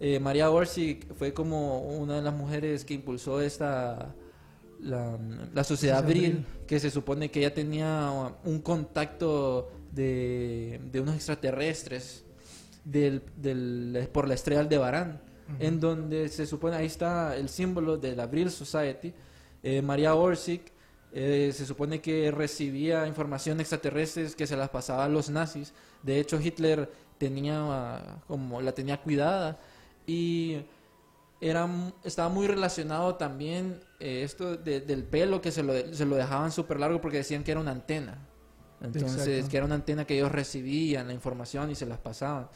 Eh, 0.01 0.21
María 0.21 0.51
Orsic 0.51 1.13
fue 1.15 1.33
como 1.33 1.81
una 1.83 2.17
de 2.17 2.23
las 2.23 2.35
mujeres 2.35 2.85
que 2.85 2.95
impulsó 2.95 3.41
esta 3.41 4.15
la, 4.81 5.19
la 5.55 5.65
sociedad 5.65 5.99
Abril, 5.99 6.45
que 6.67 6.79
se 6.79 6.91
supone 6.91 7.31
que 7.31 7.41
ella 7.41 7.55
tenía 7.55 8.13
un 8.45 8.61
contacto 8.61 9.71
de, 9.93 10.81
de 10.93 11.01
unos 11.01 11.15
extraterrestres 11.17 12.25
del, 12.85 13.23
del- 13.37 14.09
por 14.13 14.29
la 14.29 14.35
estrella 14.35 14.61
Aldebarán, 14.61 15.21
en 15.61 15.81
donde 15.81 16.29
se 16.29 16.45
supone, 16.47 16.77
ahí 16.77 16.87
está 16.87 17.37
el 17.37 17.49
símbolo 17.49 17.97
de 17.97 18.15
la 18.17 18.25
Abril 18.25 18.51
Society, 18.51 19.15
eh, 19.63 19.81
María 19.81 20.15
Orsic, 20.15 20.73
eh, 21.13 21.51
se 21.55 21.65
supone 21.67 22.01
que 22.01 22.31
recibía 22.31 23.07
información 23.07 23.61
extraterrestres 23.61 24.35
que 24.37 24.47
se 24.47 24.57
las 24.57 24.69
pasaba 24.71 25.05
a 25.05 25.09
los 25.09 25.31
nazis. 25.31 25.73
De 26.03 26.19
hecho, 26.21 26.41
Hitler 26.41 26.91
tenía 27.19 28.21
como 28.27 28.61
la 28.61 28.73
tenía 28.73 29.01
cuidada 29.01 29.59
y 30.07 30.59
era 31.41 31.69
estaba 32.05 32.29
muy 32.29 32.47
relacionado 32.47 33.15
también 33.17 33.81
eh, 34.01 34.23
esto 34.23 34.57
de- 34.57 34.81
del 34.81 35.05
pelo 35.05 35.41
que 35.41 35.51
se 35.53 35.63
lo, 35.63 35.73
se 35.95 36.05
lo 36.07 36.17
dejaban 36.17 36.53
súper 36.53 36.79
largo 36.81 37.01
porque 37.01 37.19
decían 37.19 37.43
que 37.45 37.51
era 37.53 37.61
una 37.61 37.71
antena. 37.73 38.19
Entonces, 38.83 39.27
Exacto. 39.27 39.51
que 39.51 39.57
era 39.57 39.67
una 39.67 39.75
antena 39.77 40.05
que 40.07 40.17
ellos 40.17 40.31
recibían 40.33 41.07
la 41.07 41.15
información 41.15 41.71
y 41.71 41.75
se 41.75 41.87
las 41.87 41.99
pasaban. 41.99 42.49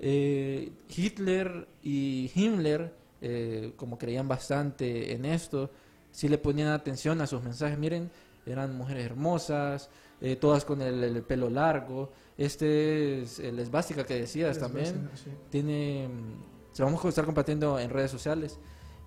Eh, 0.00 0.72
Hitler 0.94 1.68
y 1.82 2.30
Himmler, 2.34 2.92
eh, 3.20 3.72
como 3.76 3.96
creían 3.96 4.26
bastante 4.26 5.12
en 5.12 5.24
esto, 5.24 5.70
sí 6.14 6.28
le 6.28 6.38
ponían 6.38 6.68
atención 6.68 7.20
a 7.20 7.26
sus 7.26 7.42
mensajes. 7.42 7.76
Miren, 7.76 8.08
eran 8.46 8.76
mujeres 8.76 9.04
hermosas, 9.04 9.90
eh, 10.20 10.36
todas 10.36 10.64
con 10.64 10.80
el, 10.80 11.02
el 11.02 11.22
pelo 11.22 11.50
largo. 11.50 12.12
Este 12.38 13.22
es 13.22 13.40
el 13.40 13.58
esvástica 13.58 14.04
que 14.04 14.14
decías 14.20 14.56
también. 14.58 15.10
sí. 15.14 15.30
Tiene, 15.50 16.08
mm, 16.08 16.72
se 16.74 16.82
vamos 16.84 17.04
a 17.04 17.08
estar 17.08 17.24
compartiendo 17.24 17.78
en 17.80 17.90
redes 17.90 18.10
sociales. 18.12 18.58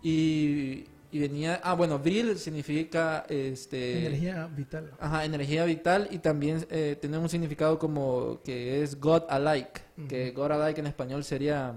Y, 0.04 0.84
y 1.12 1.20
venía, 1.20 1.62
ah, 1.64 1.74
bueno, 1.76 1.98
Vril 1.98 2.38
significa 2.38 3.26
este, 3.30 4.08
Energía 4.08 4.48
vital. 4.48 4.92
Ajá, 5.00 5.24
energía 5.24 5.64
vital 5.64 6.08
y 6.12 6.20
también 6.20 6.68
eh, 6.70 6.98
tiene 7.00 7.18
un 7.18 7.30
significado 7.30 7.80
como 7.80 8.42
que 8.44 8.84
es 8.84 9.00
God 9.00 9.24
alike, 9.30 9.82
que 10.10 10.32
God 10.32 10.52
alike 10.52 10.80
en 10.82 10.88
español 10.88 11.24
sería 11.24 11.74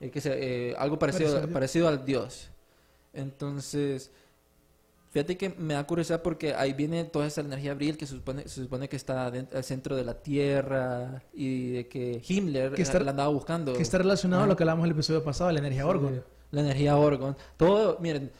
eh, 0.00 0.10
que 0.10 0.20
se- 0.20 0.70
eh, 0.70 0.74
algo 0.78 0.98
parecido, 0.98 1.30
parecido 1.52 1.88
al 1.88 2.04
Dios. 2.04 2.50
Entonces, 3.14 4.10
fíjate 5.10 5.36
que 5.36 5.50
me 5.50 5.74
da 5.74 5.86
curiosidad 5.86 6.22
porque 6.22 6.54
ahí 6.54 6.72
viene 6.72 7.04
toda 7.04 7.26
esa 7.26 7.40
energía 7.40 7.72
abril 7.72 7.96
que 7.96 8.06
se 8.06 8.14
supone, 8.16 8.48
se 8.48 8.62
supone 8.62 8.88
que 8.88 8.96
está 8.96 9.30
dentro, 9.30 9.56
al 9.56 9.64
centro 9.64 9.96
de 9.96 10.04
la 10.04 10.14
Tierra 10.22 11.22
y 11.32 11.70
de 11.70 11.88
que 11.88 12.20
Himmler 12.26 12.72
Que 12.74 12.82
está- 12.82 13.00
la 13.00 13.10
andaba 13.12 13.28
buscando. 13.30 13.72
Que 13.74 13.82
está 13.82 13.98
relacionado 13.98 14.42
a 14.42 14.46
lo 14.46 14.56
que 14.56 14.62
hablamos 14.64 14.82
en 14.84 14.90
el 14.90 14.96
episodio 14.96 15.22
pasado, 15.22 15.50
la 15.52 15.58
energía 15.60 15.86
orgon. 15.86 16.22
La 16.50 16.60
energía 16.60 16.96
Orgon. 16.96 17.36
Todo, 17.56 17.98
miren, 18.00 18.30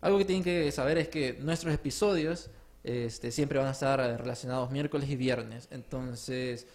algo 0.00 0.16
que 0.16 0.24
tienen 0.24 0.42
que 0.42 0.72
saber 0.72 0.96
es 0.96 1.08
que 1.08 1.34
nuestros 1.40 1.74
episodios 1.74 2.48
este, 2.82 3.30
siempre 3.30 3.58
van 3.58 3.68
a 3.68 3.72
estar 3.72 3.98
relacionados 4.00 4.70
miércoles 4.70 5.10
y 5.10 5.16
viernes. 5.16 5.68
Entonces, 5.70 6.66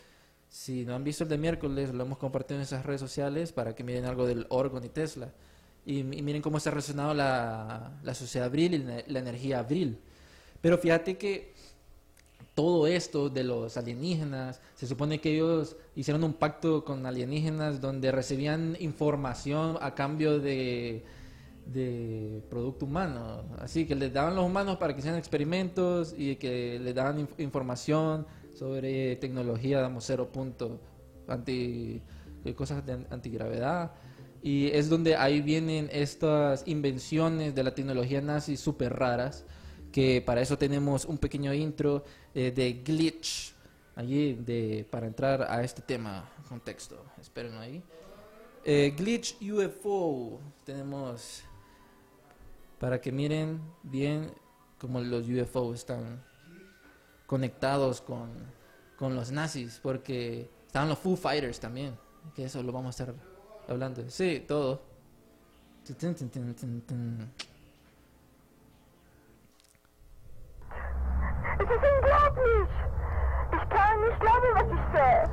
si 0.49 0.85
no 0.85 0.93
han 0.93 1.03
visto 1.03 1.23
el 1.23 1.29
de 1.31 1.39
miércoles, 1.39 1.91
lo 1.91 2.03
hemos 2.03 2.19
compartido 2.19 2.57
en 2.59 2.63
esas 2.63 2.85
redes 2.85 3.01
sociales 3.01 3.51
para 3.51 3.73
que 3.73 3.83
miren 3.83 4.05
algo 4.05 4.27
del 4.27 4.45
Orgon 4.49 4.83
y 4.83 4.89
Tesla. 4.89 5.29
Y, 5.86 6.00
y 6.00 6.22
miren 6.22 6.41
cómo 6.41 6.58
está 6.58 6.69
relacionado 6.69 7.13
la, 7.13 7.91
la 8.04 8.13
sociedad 8.13 8.48
Abril 8.48 8.74
y 8.74 9.12
la, 9.12 9.19
energía 9.19 9.60
Abril. 9.60 9.98
Pero 10.62 10.78
fíjate 10.78 11.17
que 11.17 11.52
todo 12.56 12.88
esto 12.88 13.30
de 13.30 13.43
los 13.43 13.76
alienígenas, 13.78 14.62
se 14.76 14.88
supone 14.88 15.19
que 15.19 15.34
ellos 15.34 15.76
hicieron 15.96 16.24
un 16.24 16.34
pacto 16.34 16.86
con 16.86 17.06
alienígenas 17.06 17.82
donde 17.82 18.12
recibían 18.12 18.78
información 18.80 19.78
a 19.82 19.96
cambio 19.96 20.39
de, 20.39 21.04
de 21.65 22.41
producto 22.50 22.86
humano. 22.86 23.43
Así 23.60 23.86
que 23.86 23.96
les 23.96 24.13
daban 24.13 24.36
los 24.36 24.46
humanos 24.46 24.78
para 24.78 24.93
que 24.93 25.00
hicieran 25.00 25.19
experimentos 25.19 26.13
y 26.17 26.36
que 26.36 26.80
les 26.80 26.93
daban 26.93 27.28
inf- 27.28 27.39
información 27.39 28.26
sobre 28.54 29.15
tecnología, 29.15 29.82
damos 29.82 30.06
cero 30.06 30.30
punto, 30.32 30.80
anti, 31.28 32.02
cosas 32.56 32.86
de 32.86 32.93
an- 32.93 33.08
antigravedad. 33.10 33.91
Y 34.43 34.67
es 34.67 34.89
donde 34.89 35.15
ahí 35.15 35.41
vienen 35.41 35.89
estas 35.93 36.63
invenciones 36.67 37.56
de 37.56 37.63
la 37.63 37.73
tecnología 37.73 38.19
nazi 38.19 38.58
súper 38.58 38.93
raras, 38.93 39.45
que 39.89 40.21
para 40.21 40.41
eso 40.41 40.58
tenemos 40.58 41.06
un 41.06 41.17
pequeño 41.17 41.53
intro 41.53 42.03
eh, 42.36 42.51
de 42.51 42.73
glitch, 42.73 43.53
allí 43.95 44.34
de, 44.34 44.86
para 44.91 45.08
entrar 45.08 45.43
a 45.43 45.63
este 45.63 45.82
tema, 45.82 46.29
contexto. 46.49 47.06
Esperen 47.21 47.56
ahí. 47.56 47.82
Eh, 48.65 48.93
glitch 48.97 49.38
UFO, 49.41 50.41
tenemos 50.65 51.43
para 52.79 52.99
que 52.99 53.13
miren 53.13 53.62
bien 53.82 54.29
cómo 54.77 54.99
los 54.99 55.25
UFO 55.29 55.73
están 55.73 56.21
conectados 57.25 58.01
con, 58.01 58.29
con 58.97 59.15
los 59.15 59.32
nazis, 59.32 59.79
porque 59.82 60.49
estaban 60.67 60.89
los 60.89 60.99
Foo 60.99 61.15
Fighters 61.15 61.62
también, 61.62 61.97
que 62.36 62.43
eso 62.43 62.62
lo 62.62 62.73
vamos 62.73 62.99
a 62.99 63.03
estar 63.03 63.33
hablando. 63.67 64.10
Sí, 64.10 64.45
todo. 64.47 64.82
Es 71.60 71.69
ist 71.69 71.76
unglaublich! 71.76 72.69
Ich 73.52 73.69
kann 73.69 74.02
nicht 74.02 74.19
glauben, 74.19 74.49
was 74.56 74.67
ich 74.73 74.86
sehe. 74.91 75.23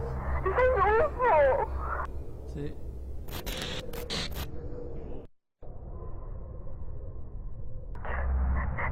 Es 0.40 0.46
ist 0.46 0.58
ein 0.58 0.72
UFO! 1.00 1.36
Sí. 2.54 2.66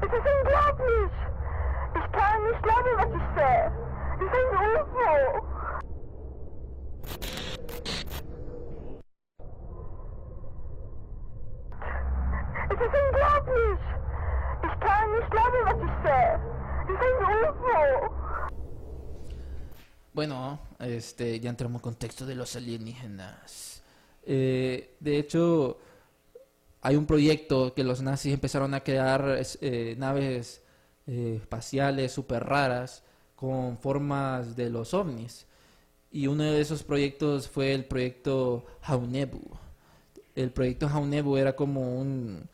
Es 0.01 0.11
ist 0.13 0.27
unglaublich! 0.37 1.13
Ich 1.95 2.07
kann 2.11 2.43
nicht 2.43 2.63
glauben, 2.63 2.93
was 2.97 3.11
ich 3.15 3.27
sehe. 3.35 3.71
Es 4.15 4.21
ist 4.25 4.33
ein 4.33 4.49
UFO! 4.75 5.13
Es 12.69 12.79
ist 12.81 12.95
unglaublich! 12.95 13.89
Es 15.31 16.89
ist 16.89 17.01
ein 17.01 17.39
UFO! 17.49 18.49
Bueno, 20.11 20.59
este, 20.79 21.39
ya 21.39 21.51
entramos 21.51 21.79
en 21.79 21.83
contexto 21.83 22.25
de 22.25 22.33
los 22.33 22.55
alienígenas. 22.55 23.83
Eh, 24.23 24.95
de 24.99 25.19
hecho, 25.19 25.77
hay 26.81 26.95
un 26.95 27.05
proyecto 27.05 27.75
que 27.75 27.83
los 27.83 28.01
nazis 28.01 28.33
empezaron 28.33 28.73
a 28.73 28.79
crear 28.79 29.39
eh, 29.61 29.95
naves 29.99 30.63
eh, 31.05 31.37
espaciales 31.41 32.11
súper 32.11 32.43
raras 32.43 33.03
con 33.35 33.77
formas 33.77 34.55
de 34.55 34.71
los 34.71 34.95
ovnis. 34.95 35.45
Y 36.11 36.25
uno 36.25 36.43
de 36.43 36.59
esos 36.59 36.81
proyectos 36.81 37.47
fue 37.47 37.73
el 37.73 37.85
proyecto 37.85 38.65
Haunebu. 38.81 39.41
El 40.35 40.51
proyecto 40.51 40.87
Haunebu 40.87 41.37
era 41.37 41.55
como 41.55 41.99
un... 41.99 42.49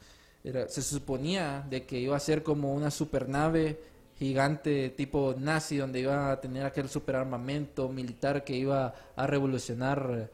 era- 0.45 0.67
se 0.69 0.81
suponía 0.81 1.65
de 1.69 1.84
que 1.86 1.99
iba 1.99 2.15
a 2.15 2.19
ser 2.19 2.43
como 2.43 2.73
una 2.73 2.91
supernave 2.91 3.79
gigante 4.17 4.89
tipo 4.91 5.36
nazi 5.38 5.77
donde 5.77 5.99
iba 5.99 6.31
a 6.31 6.39
tener 6.39 6.65
aquel 6.65 6.88
superarmamento 6.88 7.89
militar 7.89 8.43
que 8.45 8.55
iba 8.55 8.93
a 9.15 9.27
revolucionar 9.27 10.29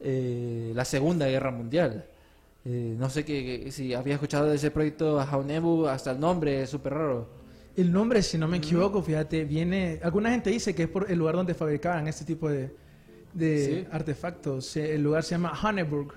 eh, 0.00 0.72
la 0.74 0.84
Segunda 0.84 1.26
Guerra 1.26 1.50
Mundial. 1.50 2.04
Eh, 2.64 2.94
no 2.98 3.08
sé 3.08 3.24
que, 3.24 3.70
si 3.70 3.94
había 3.94 4.14
escuchado 4.14 4.46
de 4.50 4.56
ese 4.56 4.70
proyecto 4.70 5.18
Haunebu, 5.20 5.86
hasta 5.86 6.10
el 6.10 6.20
nombre 6.20 6.62
es 6.62 6.68
súper 6.70 6.92
raro. 6.94 7.28
El 7.76 7.92
nombre, 7.92 8.22
si 8.22 8.36
no 8.38 8.48
me 8.48 8.56
equivoco, 8.58 9.02
fíjate, 9.02 9.44
viene... 9.44 10.00
Alguna 10.02 10.30
gente 10.30 10.50
dice 10.50 10.74
que 10.74 10.82
es 10.84 10.88
por 10.88 11.10
el 11.10 11.18
lugar 11.18 11.36
donde 11.36 11.54
fabricaban 11.54 12.08
este 12.08 12.24
tipo 12.24 12.48
de, 12.50 12.74
de 13.34 13.64
Sí. 13.64 13.88
artefactos. 13.92 14.76
Eh, 14.76 14.94
El 14.94 15.02
lugar 15.02 15.22
se 15.22 15.30
llama 15.32 15.52
Hanneburg. 15.62 16.14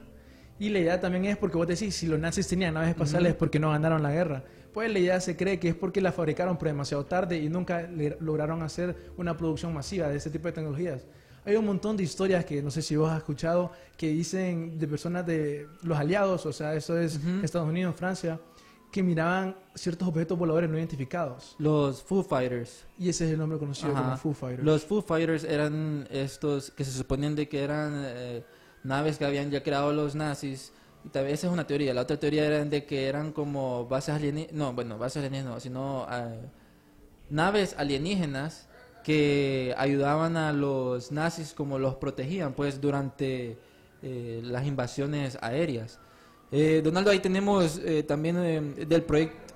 Y 0.60 0.70
la 0.70 0.80
idea 0.80 1.00
también 1.00 1.26
es 1.26 1.38
porque 1.38 1.58
vos 1.58 1.68
decís, 1.68 1.96
si 1.96 2.06
los 2.06 2.20
nazis 2.20 2.48
tenían 2.48 2.74
naves 2.74 2.90
espaciales, 2.90 3.34
¿por 3.34 3.50
qué 3.50 3.60
no 3.60 3.72
ganaron 3.72 4.04
la 4.04 4.12
guerra? 4.12 4.44
Pues 4.74 4.92
la 4.92 5.00
idea 5.00 5.20
se 5.22 5.38
cree 5.38 5.58
que 5.58 5.70
es 5.70 5.76
porque 5.76 6.02
la 6.02 6.12
fabricaron 6.12 6.58
por 6.58 6.68
demasiado 6.68 7.06
tarde 7.06 7.38
y 7.38 7.50
nunca 7.50 7.90
lograron 8.20 8.62
hacer 8.62 9.14
una 9.18 9.38
producción 9.38 9.74
masiva 9.74 10.10
de 10.10 10.18
este 10.18 10.30
tipo 10.30 10.48
de 10.48 10.54
tecnologías. 10.54 11.06
Hay 11.46 11.56
un 11.56 11.66
montón 11.66 11.96
de 11.96 12.04
historias 12.04 12.44
que 12.46 12.62
no 12.62 12.70
sé 12.70 12.82
si 12.82 12.96
vos 12.96 13.10
has 13.10 13.18
escuchado 13.20 13.72
que 13.98 14.10
dicen 14.10 14.78
de 14.78 14.88
personas 14.88 15.26
de 15.26 15.68
los 15.82 15.98
aliados, 15.98 16.46
o 16.46 16.54
sea, 16.54 16.76
eso 16.76 17.00
es 17.00 17.20
Estados 17.42 17.68
Unidos, 17.68 17.96
Francia, 17.96 18.40
que 18.92 19.02
miraban 19.02 19.56
ciertos 19.76 20.08
objetos 20.08 20.38
voladores 20.38 20.70
no 20.70 20.78
identificados. 20.78 21.56
Los 21.60 22.04
Foo 22.04 22.24
Fighters. 22.24 22.86
Y 22.98 23.10
ese 23.10 23.26
es 23.26 23.32
el 23.32 23.38
nombre 23.38 23.58
conocido 23.58 23.94
Ajá. 23.94 24.04
como 24.04 24.18
Foo 24.18 24.34
Fighters. 24.34 24.66
Los 24.66 24.84
Foo 24.84 25.02
Fighters 25.02 25.44
eran 25.44 26.08
estos 26.12 26.72
que 26.72 26.84
se 26.84 26.92
suponían 26.92 27.36
de 27.36 27.48
que 27.48 27.64
eran 27.64 28.04
eh, 28.06 28.44
naves 28.84 29.18
que 29.18 29.26
habían 29.26 29.52
ya 29.52 29.64
creado 29.64 29.94
los 29.94 30.16
nazis. 30.16 30.74
Y 31.06 31.10
tal 31.10 31.26
vez 31.26 31.36
esa 31.36 31.48
es 31.48 31.54
una 31.54 31.66
teoría. 31.66 31.94
La 31.94 32.02
otra 32.02 32.18
teoría 32.18 32.46
era 32.46 32.64
de 32.66 32.86
que 32.86 33.08
eran 33.08 33.32
como 33.32 33.88
bases 33.88 34.16
alienígenas. 34.16 34.56
No, 34.56 34.74
bueno, 34.74 34.98
bases 34.98 35.18
alienígenas, 35.18 35.54
no, 35.54 35.60
sino 35.60 36.08
eh, 36.12 36.40
naves 37.30 37.76
alienígenas 37.78 38.68
que 39.04 39.74
ayudaban 39.78 40.38
a 40.38 40.52
los 40.54 41.12
nazis 41.12 41.54
como 41.54 41.80
los 41.80 41.96
protegían, 41.96 42.54
pues 42.54 42.82
durante 42.82 43.58
eh, 44.02 44.42
las 44.44 44.66
invasiones 44.66 45.38
aéreas. 45.42 46.00
Eh, 46.52 46.82
Donaldo, 46.84 47.12
ahí 47.12 47.20
tenemos 47.20 47.80
eh, 47.84 48.04
también 48.04 48.38
eh, 48.38 48.86
del 48.86 49.04
proyecto. 49.04 49.54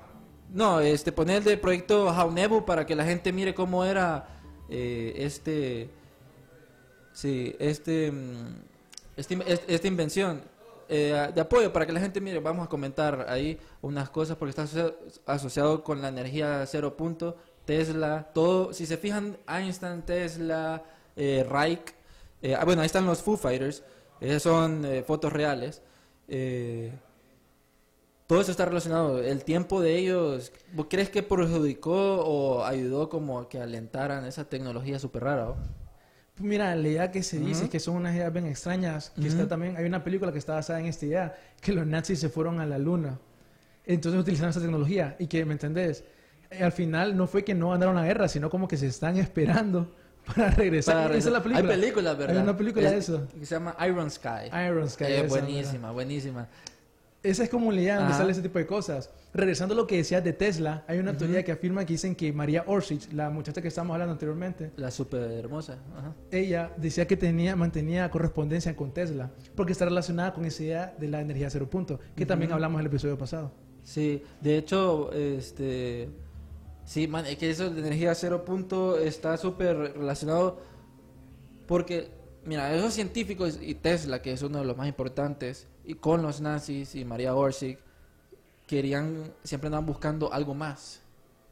No, 0.51 0.79
este 0.79 1.11
poner 1.11 1.43
del 1.43 1.59
proyecto 1.59 2.09
Haunebu 2.09 2.65
para 2.65 2.85
que 2.85 2.95
la 2.95 3.03
gente 3.03 3.33
mire 3.33 3.55
cómo 3.55 3.83
era 3.83 4.27
este. 4.69 5.89
Sí, 7.11 7.55
este. 7.59 8.13
Mm, 9.15 9.19
este 9.19 9.33
in- 9.35 9.43
est- 9.45 9.69
esta 9.69 9.87
invención 9.87 10.41
eh, 10.89 11.31
de 11.33 11.41
apoyo 11.41 11.71
para 11.71 11.85
que 11.85 11.93
la 11.93 11.99
gente 11.99 12.19
mire. 12.21 12.39
Vamos 12.39 12.65
a 12.65 12.69
comentar 12.69 13.25
ahí 13.29 13.57
unas 13.81 14.09
cosas 14.09 14.37
porque 14.37 14.49
está 14.51 14.63
asocia- 14.63 14.93
asociado 15.25 15.83
con 15.83 16.01
la 16.01 16.09
energía 16.09 16.63
cero 16.67 16.95
punto, 16.97 17.37
Tesla, 17.65 18.29
todo. 18.33 18.73
Si 18.73 18.85
se 18.85 18.97
fijan, 18.97 19.37
Einstein, 19.47 20.01
Tesla, 20.03 20.83
eh, 21.15 21.45
Reich. 21.49 21.93
eh, 22.41 22.55
ah, 22.55 22.65
bueno, 22.65 22.81
ahí 22.81 22.85
están 22.87 23.05
los 23.05 23.21
Foo 23.21 23.37
Fighters. 23.37 23.83
Esas 24.19 24.43
son 24.43 24.83
eh, 24.85 25.03
fotos 25.03 25.31
reales. 25.31 25.81
Eh, 26.27 26.91
todo 28.27 28.41
eso 28.41 28.51
está 28.51 28.65
relacionado. 28.65 29.19
El 29.21 29.43
tiempo 29.43 29.81
de 29.81 29.97
ellos, 29.97 30.51
¿vos 30.73 30.87
crees 30.89 31.09
que 31.09 31.23
perjudicó 31.23 32.21
o 32.25 32.63
ayudó 32.65 33.09
como 33.09 33.39
a 33.39 33.47
que 33.49 33.59
alentaran 33.59 34.25
esa 34.25 34.43
tecnología 34.45 34.99
súper 34.99 35.23
rara? 35.23 35.49
oh? 35.51 35.55
Mira, 36.43 36.75
la 36.75 36.87
idea 36.89 37.09
que 37.09 37.23
se 37.23 37.39
dice 37.39 37.63
es 37.65 37.69
que 37.69 37.79
son 37.79 37.95
unas 37.95 38.13
ideas 38.13 38.31
bien 38.33 38.45
extrañas. 38.47 39.13
Que 39.19 39.27
está 39.29 39.47
también, 39.47 39.77
hay 39.77 39.85
una 39.85 40.03
película 40.03 40.31
que 40.33 40.39
está 40.39 40.55
basada 40.55 40.79
en 40.81 40.87
esta 40.87 41.05
idea, 41.05 41.35
que 41.61 41.71
los 41.71 41.87
nazis 41.87 42.19
se 42.19 42.27
fueron 42.27 42.59
a 42.59 42.65
la 42.65 42.77
luna. 42.77 43.17
Entonces 43.85 44.19
utilizaron 44.19 44.49
esta 44.49 44.61
tecnología. 44.61 45.15
Y 45.19 45.27
que, 45.27 45.45
¿me 45.45 45.53
entendés? 45.53 46.03
Al 46.59 46.73
final 46.73 47.15
no 47.15 47.27
fue 47.27 47.43
que 47.45 47.55
no 47.55 47.69
ganaron 47.69 47.95
la 47.95 48.03
guerra, 48.05 48.27
sino 48.27 48.49
como 48.49 48.67
que 48.67 48.75
se 48.75 48.87
están 48.87 49.15
esperando 49.17 49.95
para 50.35 50.49
regresar. 50.51 51.03
Para 51.03 51.15
Esa 51.17 51.29
es 51.29 51.33
la 51.33 51.41
película. 51.41 51.73
Hay 51.73 51.79
películas, 51.79 52.17
¿verdad? 52.17 52.35
Hay 52.37 52.43
una 52.43 52.57
película 52.57 52.91
de 52.91 52.97
Es- 52.97 53.09
eso. 53.09 53.25
Que 53.39 53.45
se 53.45 53.55
llama 53.55 53.75
Iron 53.87 54.11
Sky. 54.11 54.49
Iron 54.67 54.89
Sky. 54.89 55.03
Eh, 55.05 55.19
esa, 55.21 55.27
buenísima, 55.27 55.91
buenísima. 55.91 56.47
Esa 57.23 57.43
es 57.45 57.49
idea 57.53 57.95
donde 57.95 58.11
Ajá. 58.11 58.17
sale 58.17 58.33
ese 58.33 58.41
tipo 58.41 58.59
de 58.59 58.67
cosas. 58.67 59.09
Regresando 59.33 59.73
a 59.73 59.77
lo 59.77 59.87
que 59.87 59.95
decías 59.95 60.21
de 60.23 60.33
Tesla, 60.33 60.83
hay 60.87 60.99
una 60.99 61.15
teoría 61.15 61.41
que 61.43 61.53
afirma 61.53 61.85
que 61.85 61.93
dicen 61.93 62.15
que 62.15 62.33
María 62.33 62.65
Orsic, 62.67 63.13
la 63.13 63.29
muchacha 63.29 63.61
que 63.61 63.69
estábamos 63.69 63.93
hablando 63.93 64.11
anteriormente, 64.11 64.71
La 64.75 64.91
súper 64.91 65.31
hermosa. 65.31 65.77
Ajá. 65.97 66.13
ella 66.31 66.73
decía 66.75 67.07
que 67.07 67.15
tenía, 67.15 67.55
mantenía 67.55 68.11
correspondencia 68.11 68.75
con 68.75 68.93
Tesla, 68.93 69.31
porque 69.55 69.71
está 69.71 69.85
relacionada 69.85 70.33
con 70.33 70.43
esa 70.43 70.63
idea 70.63 70.95
de 70.99 71.07
la 71.07 71.21
energía 71.21 71.49
cero 71.49 71.69
punto, 71.69 71.99
que 72.13 72.25
también 72.25 72.51
hablamos 72.51 72.75
en 72.75 72.81
el 72.81 72.87
episodio 72.87 73.17
pasado. 73.17 73.51
Sí, 73.83 74.21
de 74.41 74.57
hecho, 74.57 75.11
este. 75.13 76.09
Sí, 76.85 77.07
man, 77.07 77.25
es 77.25 77.37
que 77.37 77.49
eso 77.49 77.69
de 77.69 77.79
energía 77.79 78.13
cero 78.15 78.43
punto 78.43 78.99
está 78.99 79.37
súper 79.37 79.77
relacionado 79.77 80.59
porque, 81.65 82.11
mira, 82.45 82.75
esos 82.75 82.93
científicos 82.93 83.57
y 83.61 83.75
Tesla, 83.75 84.21
que 84.21 84.33
es 84.33 84.41
uno 84.41 84.59
de 84.59 84.65
los 84.65 84.75
más 84.75 84.87
importantes, 84.87 85.67
y 85.85 85.95
con 85.95 86.21
los 86.21 86.41
nazis 86.41 86.95
y 86.95 87.05
María 87.05 87.35
Orsic, 87.35 87.79
querían, 88.67 89.33
siempre 89.43 89.67
andaban 89.67 89.85
buscando 89.85 90.31
algo 90.33 90.53
más. 90.53 91.01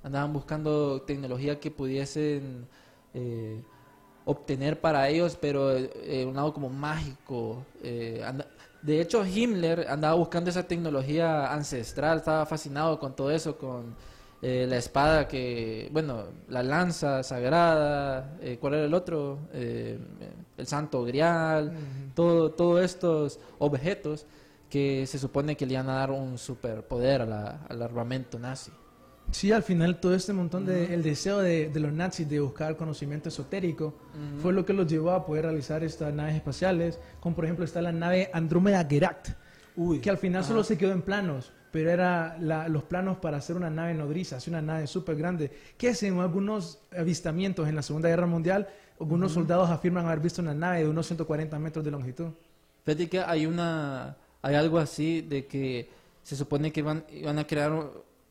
Andaban 0.04 0.34
buscando 0.34 1.02
tecnología 1.04 1.60
que 1.60 1.72
pudiesen 1.72 2.68
eh, 3.14 3.62
obtener 4.26 4.80
para 4.82 5.10
ellos, 5.10 5.38
pero 5.40 5.76
eh, 5.78 6.26
un 6.28 6.36
lado 6.36 6.54
como 6.54 6.70
mágico. 6.70 7.66
eh, 7.84 8.24
anda- 8.26 8.48
de 8.82 9.02
hecho, 9.02 9.26
Himmler 9.26 9.88
andaba 9.90 10.16
buscando 10.16 10.50
esa 10.50 10.68
tecnología 10.68 11.54
ancestral, 11.54 12.18
estaba 12.20 12.46
fascinado 12.48 13.00
con 13.00 13.16
todo 13.16 13.30
eso, 13.32 13.58
con 13.58 13.96
eh, 14.42 14.66
la 14.68 14.78
espada 14.78 15.28
que, 15.28 15.90
bueno, 15.92 16.24
la 16.50 16.64
lanza 16.64 17.22
sagrada, 17.24 18.38
eh, 18.42 18.58
¿cuál 18.60 18.74
era 18.76 18.86
el 18.86 18.94
otro? 18.94 19.40
Eh, 19.54 20.00
el 20.58 20.68
santo 20.68 21.04
grial, 21.04 21.72
todo, 22.16 22.52
todos 22.52 22.82
estos 22.84 23.40
objetos 23.60 24.26
que 24.70 25.06
se 25.08 25.20
supone 25.20 25.56
que 25.58 25.66
le 25.66 25.74
iban 25.74 25.90
a 25.90 25.96
dar 25.96 26.12
un 26.12 26.38
superpoder 26.38 27.22
a 27.24 27.26
la- 27.26 27.60
al 27.68 27.82
armamento 27.82 28.40
nazi. 28.40 28.72
Sí, 29.32 29.52
al 29.52 29.64
final 29.64 30.00
todo 30.00 30.14
este 30.14 30.34
montón 30.34 30.66
de 30.66 30.94
el 30.94 31.04
deseo 31.04 31.40
de, 31.40 31.70
de 31.70 31.80
los 31.80 31.94
nazis 31.94 32.28
de 32.30 32.40
buscar 32.42 32.76
conocimiento 32.76 33.30
esotérico 33.30 33.94
fue 34.42 34.52
lo 34.54 34.66
que 34.66 34.74
los 34.74 34.88
llevó 34.88 35.12
a 35.12 35.26
poder 35.26 35.46
realizar 35.46 35.84
estas 35.84 36.14
naves 36.14 36.36
espaciales, 36.36 37.00
como 37.22 37.36
por 37.36 37.46
ejemplo 37.46 37.64
está 37.64 37.82
la 37.82 37.92
nave 37.94 38.30
Andrómeda 38.34 38.86
Geract, 38.90 39.30
que 40.02 40.10
al 40.10 40.18
final 40.18 40.44
solo 40.44 40.64
se 40.66 40.78
quedó 40.78 40.92
en 40.92 41.02
planos, 41.02 41.54
pero 41.72 41.90
era 41.90 42.38
la- 42.40 42.68
los 42.68 42.84
planos 42.84 43.18
para 43.18 43.38
hacer 43.38 43.56
una 43.56 43.70
nave 43.70 43.94
nodriza, 43.94 44.38
hacer 44.38 44.52
una 44.54 44.62
nave 44.62 44.88
súper 44.88 45.16
grande, 45.16 45.52
que 45.78 45.96
según 45.96 46.22
algunos 46.22 46.80
avistamientos 46.98 47.68
en 47.68 47.76
la 47.76 47.82
Segunda 47.82 48.10
Guerra 48.10 48.28
Mundial, 48.28 48.68
algunos 49.00 49.32
soldados 49.32 49.70
afirman 49.70 50.06
haber 50.06 50.20
visto 50.20 50.42
una 50.42 50.54
nave 50.54 50.80
de 50.84 50.90
unos 50.90 51.08
140 51.08 51.58
metros 51.60 51.84
de 51.84 51.92
longitud. 51.92 52.28
Fíjate 52.86 53.10
que 53.10 53.20
hay 53.20 53.46
una 53.46 54.18
hay 54.44 54.56
algo 54.56 54.80
así 54.80 55.22
de 55.22 55.46
que 55.46 55.90
se 56.24 56.36
supone 56.36 56.72
que 56.72 56.82
van 56.82 57.06
iban 57.12 57.38
a 57.40 57.46
crear 57.46 57.72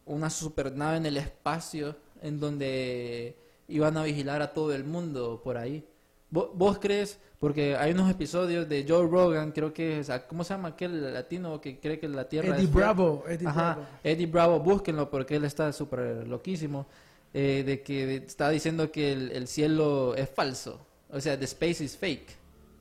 una 0.06 0.28
supernave 0.30 0.96
en 0.96 1.06
el 1.06 1.16
espacio 1.16 1.96
en 2.22 2.40
donde 2.40 3.36
iban 3.68 3.96
a 3.96 4.02
vigilar 4.02 4.42
a 4.42 4.52
todo 4.52 4.74
el 4.74 4.84
mundo 4.84 5.40
por 5.42 5.56
ahí. 5.56 5.84
¿Vo- 6.32 6.50
¿Vos, 6.54 6.78
crees? 6.78 7.18
Porque 7.38 7.74
hay 7.76 7.92
unos 7.92 8.10
episodios 8.10 8.68
de 8.68 8.84
Joe 8.86 9.06
Rogan, 9.08 9.52
creo 9.52 9.72
que 9.72 10.00
es, 10.00 10.10
¿cómo 10.28 10.44
se 10.44 10.52
llama 10.54 10.68
aquel 10.68 11.12
latino 11.14 11.60
que 11.60 11.78
cree 11.80 11.98
que 11.98 12.06
la 12.08 12.28
Tierra 12.28 12.54
Eddie 12.54 12.64
es? 12.64 12.72
Bravo, 12.72 13.24
Eddie 13.26 13.48
Ajá, 13.48 13.74
Bravo. 13.74 13.86
Eddie 14.04 14.26
Bravo, 14.26 14.60
búsquenlo 14.60 15.08
porque 15.10 15.36
él 15.36 15.44
está 15.44 15.72
súper 15.72 16.26
loquísimo. 16.28 16.86
eh, 17.32 17.62
de 17.64 17.80
que 17.82 18.16
está 18.16 18.50
diciendo 18.50 18.90
que 18.90 19.12
el, 19.12 19.30
el 19.30 19.46
cielo 19.48 20.14
es 20.16 20.28
falso. 20.28 20.80
O 21.10 21.20
sea, 21.20 21.38
the 21.38 21.44
space 21.44 21.82
is 21.84 21.96
fake. 21.96 22.28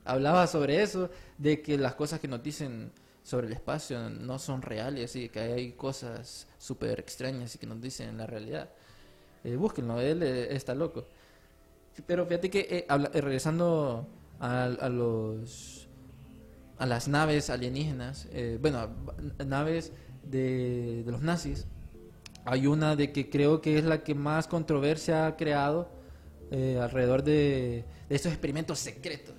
Hablaba 0.06 0.48
sobre 0.48 0.82
eso, 0.82 1.10
de 1.38 1.62
que 1.62 1.78
las 1.78 1.94
cosas 1.96 2.20
que 2.20 2.28
nos 2.28 2.42
dicen 2.42 2.92
sobre 3.24 3.46
el 3.48 3.54
espacio 3.54 4.10
no 4.10 4.40
son 4.40 4.62
reales 4.64 5.16
y 5.16 5.30
que 5.30 5.40
hay 5.40 5.72
cosas 5.74 6.48
súper 6.58 7.00
extrañas 7.00 7.54
y 7.56 7.60
que 7.60 7.68
nos 7.68 7.80
dicen 7.80 8.18
la 8.18 8.26
realidad. 8.26 8.70
Eh, 9.44 9.56
búsquenlo, 9.56 10.02
él 10.02 10.24
eh, 10.24 10.48
está 10.56 10.74
loco. 10.74 11.06
Pero 12.08 12.26
fíjate 12.26 12.50
que 12.50 12.60
eh, 12.70 12.86
habla- 12.88 13.12
eh, 13.14 13.22
regresando 13.22 14.08
a, 14.40 14.64
a 14.64 14.90
los 14.90 15.88
a 16.78 16.86
las 16.86 17.08
naves 17.10 17.50
alienígenas, 17.50 18.28
eh, 18.32 18.58
bueno, 18.62 18.80
a- 18.80 19.44
naves 19.44 19.92
de, 20.24 21.04
de 21.04 21.12
los 21.12 21.22
nazis, 21.22 21.66
hay 22.46 22.68
una 22.68 22.96
de 22.96 23.12
que 23.12 23.30
creo 23.30 23.60
que 23.62 23.78
es 23.78 23.84
la 23.84 24.02
que 24.04 24.16
más 24.16 24.48
controversia 24.48 25.28
ha 25.28 25.36
creado 25.36 25.90
alrededor 26.82 27.22
de, 27.24 27.84
de 28.10 28.16
estos 28.16 28.32
experimentos 28.32 28.80
secretos, 28.80 29.36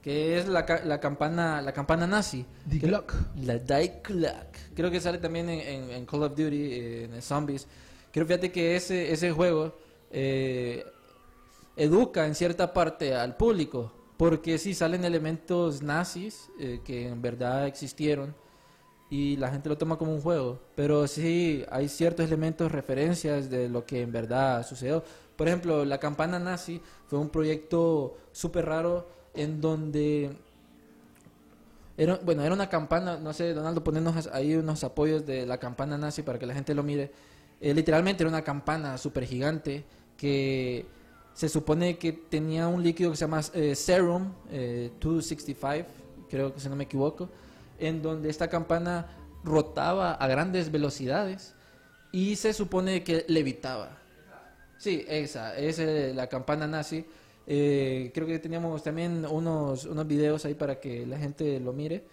que 0.00 0.38
es 0.38 0.48
la, 0.48 0.64
la 0.84 0.98
campana 1.00 1.60
la 1.60 1.72
campana 1.72 2.06
nazi. 2.06 2.46
Die 2.64 2.78
Glock. 2.78 3.12
La 3.42 3.58
Die 3.58 4.00
Glock. 4.02 4.54
Creo 4.74 4.90
que 4.90 4.98
sale 5.00 5.18
también 5.18 5.50
en, 5.50 5.60
en- 5.60 5.90
en 5.90 6.06
Call 6.06 6.22
of 6.22 6.30
Duty, 6.36 6.74
en 7.04 7.20
Zombies. 7.20 7.66
Creo, 8.12 8.24
fíjate 8.24 8.50
que 8.52 8.76
ese, 8.76 9.12
ese 9.12 9.30
juego 9.32 9.76
eh, 10.10 10.84
educa 11.76 12.26
en 12.26 12.34
cierta 12.34 12.72
parte 12.72 13.14
al 13.14 13.36
público, 13.36 13.92
porque 14.16 14.58
sí 14.58 14.74
salen 14.74 15.04
elementos 15.04 15.82
nazis 15.82 16.50
eh, 16.58 16.80
que 16.84 17.08
en 17.08 17.20
verdad 17.20 17.66
existieron 17.66 18.34
y 19.10 19.36
la 19.36 19.50
gente 19.50 19.68
lo 19.68 19.78
toma 19.78 19.96
como 19.96 20.14
un 20.14 20.20
juego, 20.20 20.60
pero 20.74 21.06
sí 21.06 21.64
hay 21.70 21.88
ciertos 21.88 22.26
elementos, 22.26 22.72
referencias 22.72 23.50
de 23.50 23.68
lo 23.68 23.84
que 23.86 24.02
en 24.02 24.12
verdad 24.12 24.66
sucedió. 24.66 25.04
Por 25.36 25.48
ejemplo, 25.48 25.84
la 25.84 25.98
campana 25.98 26.38
nazi 26.38 26.80
fue 27.06 27.18
un 27.18 27.28
proyecto 27.28 28.16
súper 28.32 28.66
raro 28.66 29.08
en 29.34 29.60
donde 29.60 30.30
bueno, 32.24 32.42
era 32.42 32.52
una 32.52 32.68
campana, 32.68 33.18
no 33.18 33.32
sé, 33.32 33.54
Donaldo, 33.54 33.84
ponernos 33.84 34.26
ahí 34.32 34.56
unos 34.56 34.82
apoyos 34.82 35.24
de 35.24 35.46
la 35.46 35.58
campana 35.58 35.96
nazi 35.96 36.22
para 36.22 36.38
que 36.38 36.46
la 36.46 36.54
gente 36.54 36.74
lo 36.74 36.82
mire. 36.82 37.12
Eh, 37.60 37.72
literalmente 37.72 38.24
era 38.24 38.30
una 38.30 38.42
campana 38.42 38.98
súper 38.98 39.24
gigante 39.24 39.84
que 40.16 40.86
se 41.34 41.48
supone 41.48 41.98
que 41.98 42.12
tenía 42.12 42.68
un 42.68 42.82
líquido 42.82 43.10
que 43.10 43.16
se 43.16 43.24
llama 43.24 43.40
eh, 43.52 43.74
Serum 43.74 44.32
eh, 44.50 44.90
265, 45.00 45.88
creo 46.30 46.54
que 46.54 46.60
si 46.60 46.68
no 46.68 46.76
me 46.76 46.84
equivoco, 46.84 47.28
en 47.78 48.00
donde 48.00 48.30
esta 48.30 48.48
campana 48.48 49.06
rotaba 49.44 50.14
a 50.14 50.26
grandes 50.26 50.70
velocidades 50.70 51.54
y 52.12 52.36
se 52.36 52.52
supone 52.52 53.02
que 53.02 53.24
levitaba. 53.28 53.98
Sí, 54.78 55.04
esa, 55.08 55.56
es 55.56 55.78
eh, 55.78 56.12
la 56.14 56.28
campana 56.28 56.66
nazi. 56.66 57.04
Eh, 57.46 58.10
creo 58.14 58.26
que 58.26 58.38
teníamos 58.38 58.82
también 58.82 59.26
unos, 59.26 59.84
unos 59.84 60.06
videos 60.06 60.44
ahí 60.44 60.54
para 60.54 60.78
que 60.78 61.06
la 61.06 61.18
gente 61.18 61.58
lo 61.60 61.72
mire. 61.72 62.04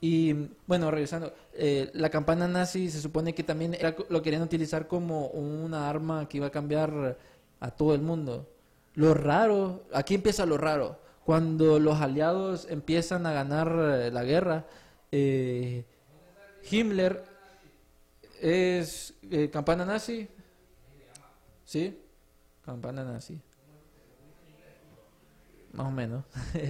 Y 0.00 0.34
bueno, 0.66 0.90
regresando, 0.90 1.32
eh, 1.54 1.90
la 1.94 2.10
campana 2.10 2.48
nazi 2.48 2.90
se 2.90 3.00
supone 3.00 3.34
que 3.34 3.44
también 3.44 3.76
lo 4.08 4.20
querían 4.20 4.42
utilizar 4.42 4.88
como 4.88 5.28
una 5.28 5.88
arma 5.88 6.28
que 6.28 6.38
iba 6.38 6.48
a 6.48 6.50
cambiar 6.50 7.16
a 7.62 7.70
todo 7.70 7.94
el 7.94 8.02
mundo. 8.02 8.50
Lo 8.94 9.14
raro, 9.14 9.84
aquí 9.94 10.16
empieza 10.16 10.44
lo 10.44 10.58
raro, 10.58 10.98
cuando 11.24 11.78
los 11.78 12.00
aliados 12.00 12.66
empiezan 12.68 13.24
a 13.24 13.32
ganar 13.32 13.68
eh, 13.68 14.10
la 14.10 14.24
guerra, 14.24 14.66
eh, 15.12 15.84
Himmler 16.68 17.24
es 18.40 19.14
eh, 19.30 19.48
campana 19.48 19.84
nazi, 19.84 20.28
¿sí? 21.64 21.98
Campana 22.64 23.04
nazi. 23.04 23.40
Más 25.72 25.86
o 25.86 25.90
menos. 25.92 26.24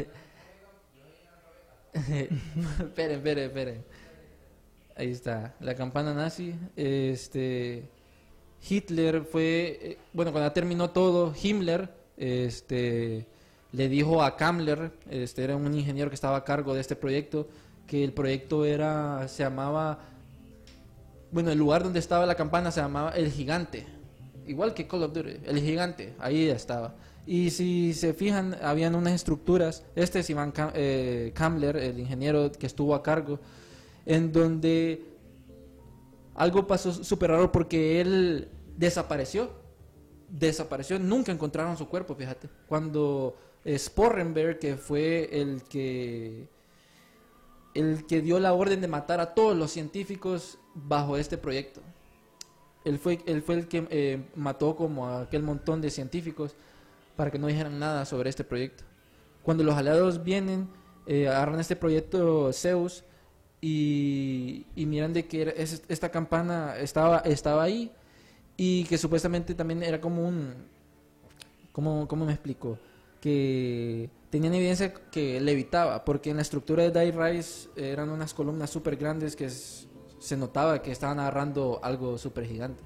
esperen, 1.95 3.13
esperen, 3.13 3.45
esperen. 3.49 3.85
Ahí 4.95 5.11
está, 5.11 5.55
la 5.59 5.75
campana 5.75 6.13
nazi. 6.13 6.55
Este 6.77 7.89
Hitler 8.69 9.25
fue, 9.25 9.79
eh, 9.83 9.99
bueno, 10.13 10.33
cuando 10.33 10.51
terminó 10.53 10.91
todo, 10.91 11.35
Himmler, 11.41 11.91
este, 12.17 13.27
le 13.73 13.89
dijo 13.89 14.23
a 14.23 14.37
Kammler, 14.37 14.93
este, 15.11 15.45
era 15.45 15.57
un 15.57 15.75
ingeniero 15.75 16.11
que 16.11 16.15
estaba 16.15 16.37
a 16.37 16.45
cargo 16.45 16.75
de 16.75 16.81
este 16.81 16.95
proyecto, 16.95 17.49
que 17.87 18.05
el 18.05 18.13
proyecto 18.13 18.65
era, 18.65 19.27
se 19.29 19.43
llamaba, 19.43 19.99
bueno, 21.33 21.51
el 21.51 21.59
lugar 21.59 21.83
donde 21.83 21.99
estaba 21.99 22.27
la 22.27 22.37
campana 22.37 22.71
se 22.71 22.81
llamaba 22.81 23.11
El 23.11 23.31
Gigante, 23.31 23.87
igual 24.47 24.75
que 24.75 24.87
Call 24.87 25.03
of 25.03 25.13
Duty, 25.13 25.39
El 25.45 25.61
Gigante, 25.61 26.15
ahí 26.19 26.49
estaba. 26.49 26.95
Y 27.27 27.51
si 27.51 27.95
se 27.95 28.15
fijan, 28.15 28.57
habían 28.63 28.95
unas 28.95 29.15
estructuras, 29.15 29.85
este 29.95 30.21
es 30.21 30.31
Iván 30.31 30.53
eh, 30.75 31.33
Kammler, 31.35 31.77
el 31.77 31.99
ingeniero 31.99 32.51
que 32.53 32.67
estuvo 32.67 32.95
a 32.95 33.03
cargo, 33.03 33.39
en 34.07 34.33
donde 34.33 35.12
algo 36.43 36.67
pasó 36.67 36.93
súper 36.93 37.31
raro 37.31 37.53
porque 37.53 38.01
él 38.01 38.49
desapareció. 38.77 39.51
Desapareció, 40.29 40.99
nunca 40.99 41.31
encontraron 41.31 41.77
su 41.77 41.89
cuerpo, 41.89 42.15
fíjate. 42.15 42.49
Cuando 42.67 43.37
eh, 43.65 43.79
Sporrenberg, 43.79 44.59
que 44.59 44.77
fue 44.77 45.29
el 45.33 45.63
que 45.63 46.49
el 47.75 48.07
que 48.07 48.21
dio 48.21 48.39
la 48.39 48.53
orden 48.53 48.81
de 48.81 48.89
matar 48.89 49.21
a 49.21 49.35
todos 49.35 49.57
los 49.57 49.71
científicos 49.71 50.59
bajo 50.75 51.17
este 51.17 51.39
proyecto. 51.39 51.81
Él 52.85 52.99
fue, 52.99 53.21
el 53.27 53.69
que 53.69 53.87
eh, 53.91 54.25
mató 54.35 54.75
como 54.75 55.07
a 55.07 55.23
aquel 55.23 55.43
montón 55.43 55.81
de 55.81 55.91
científicos 55.91 56.55
para 57.17 57.31
que 57.31 57.39
no 57.39 57.47
dijeran 57.47 57.79
nada 57.79 58.05
sobre 58.05 58.29
este 58.29 58.45
proyecto. 58.45 58.85
Cuando 59.43 59.63
los 59.63 59.77
aliados 59.77 60.23
vienen, 60.25 60.69
eh, 61.07 61.29
agarran 61.29 61.61
este 61.61 61.77
proyecto 61.77 62.53
Zeus 62.53 63.05
y, 63.63 64.67
y 64.77 64.85
miran 64.87 65.15
de 65.15 65.27
que 65.27 65.43
era- 65.43 65.53
es- 65.53 65.83
esta 65.89 66.11
campana 66.11 66.77
estaba, 66.77 67.19
estaba 67.21 67.63
ahí 67.63 67.91
y 68.57 68.85
que 68.85 68.99
supuestamente 68.99 69.55
también 69.55 69.83
era 69.83 70.01
como 70.01 70.27
un... 70.29 70.53
¿Cómo, 71.73 72.07
cómo 72.07 72.27
me 72.27 72.33
explico? 72.33 72.77
Que 73.21 74.11
tenían 74.29 74.53
evidencia 74.55 74.93
que 74.93 75.41
levitaba, 75.41 76.05
porque 76.05 76.29
en 76.31 76.37
la 76.37 76.43
estructura 76.43 76.83
de 76.83 76.91
Die 76.91 77.13
Rise 77.13 77.71
eran 77.77 78.11
unas 78.11 78.35
columnas 78.35 78.69
súper 78.69 78.97
grandes 78.97 79.37
que 79.37 79.49
se 79.49 80.37
notaba 80.37 80.83
que 80.83 80.91
estaban 80.93 81.19
agarrando 81.21 81.81
algo 81.83 82.19
súper 82.19 82.45
gigante. 82.47 82.83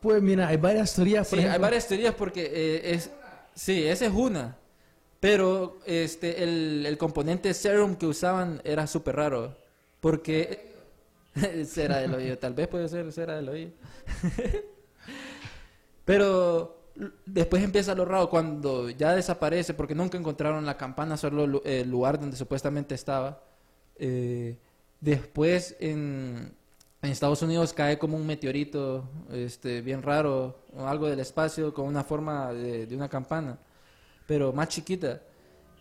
Pues 0.00 0.22
mira, 0.22 0.48
hay 0.48 0.56
varias 0.56 0.94
teorías. 0.94 1.28
por 1.28 1.38
Sí, 1.38 1.44
hay 1.44 1.58
varias 1.58 1.88
teorías 1.88 2.14
porque 2.14 2.50
eh, 2.52 2.94
es 2.94 3.10
sí, 3.54 3.86
esa 3.86 4.06
es 4.06 4.12
una. 4.12 4.56
Pero 5.20 5.78
este 5.86 6.42
el, 6.42 6.84
el 6.86 6.98
componente 6.98 7.52
serum 7.54 7.96
que 7.96 8.06
usaban 8.06 8.60
era 8.64 8.86
súper 8.86 9.16
raro 9.16 9.56
porque 10.00 10.74
cera 11.66 11.98
del 11.98 12.14
oído, 12.14 12.38
tal 12.38 12.54
vez 12.54 12.68
puede 12.68 12.88
ser 12.88 13.10
cera 13.12 13.36
del 13.36 13.48
oído. 13.48 13.72
Pero 16.04 16.78
después 17.26 17.62
empieza 17.62 17.94
lo 17.94 18.04
raro 18.04 18.30
cuando 18.30 18.90
ya 18.90 19.14
desaparece 19.14 19.74
porque 19.74 19.94
nunca 19.94 20.16
encontraron 20.16 20.64
la 20.64 20.76
campana, 20.76 21.16
solo 21.16 21.62
el 21.64 21.90
lugar 21.90 22.20
donde 22.20 22.36
supuestamente 22.36 22.94
estaba. 22.94 23.42
Eh, 23.98 24.58
después 25.00 25.76
en 25.80 26.54
en 27.06 27.12
Estados 27.12 27.40
Unidos 27.42 27.72
cae 27.72 27.98
como 27.98 28.16
un 28.16 28.26
meteorito 28.26 29.08
este, 29.32 29.80
bien 29.80 30.02
raro, 30.02 30.58
o 30.76 30.86
algo 30.86 31.06
del 31.08 31.20
espacio 31.20 31.72
con 31.72 31.86
una 31.86 32.04
forma 32.04 32.52
de, 32.52 32.86
de 32.86 32.96
una 32.96 33.08
campana, 33.08 33.58
pero 34.26 34.52
más 34.52 34.68
chiquita. 34.68 35.20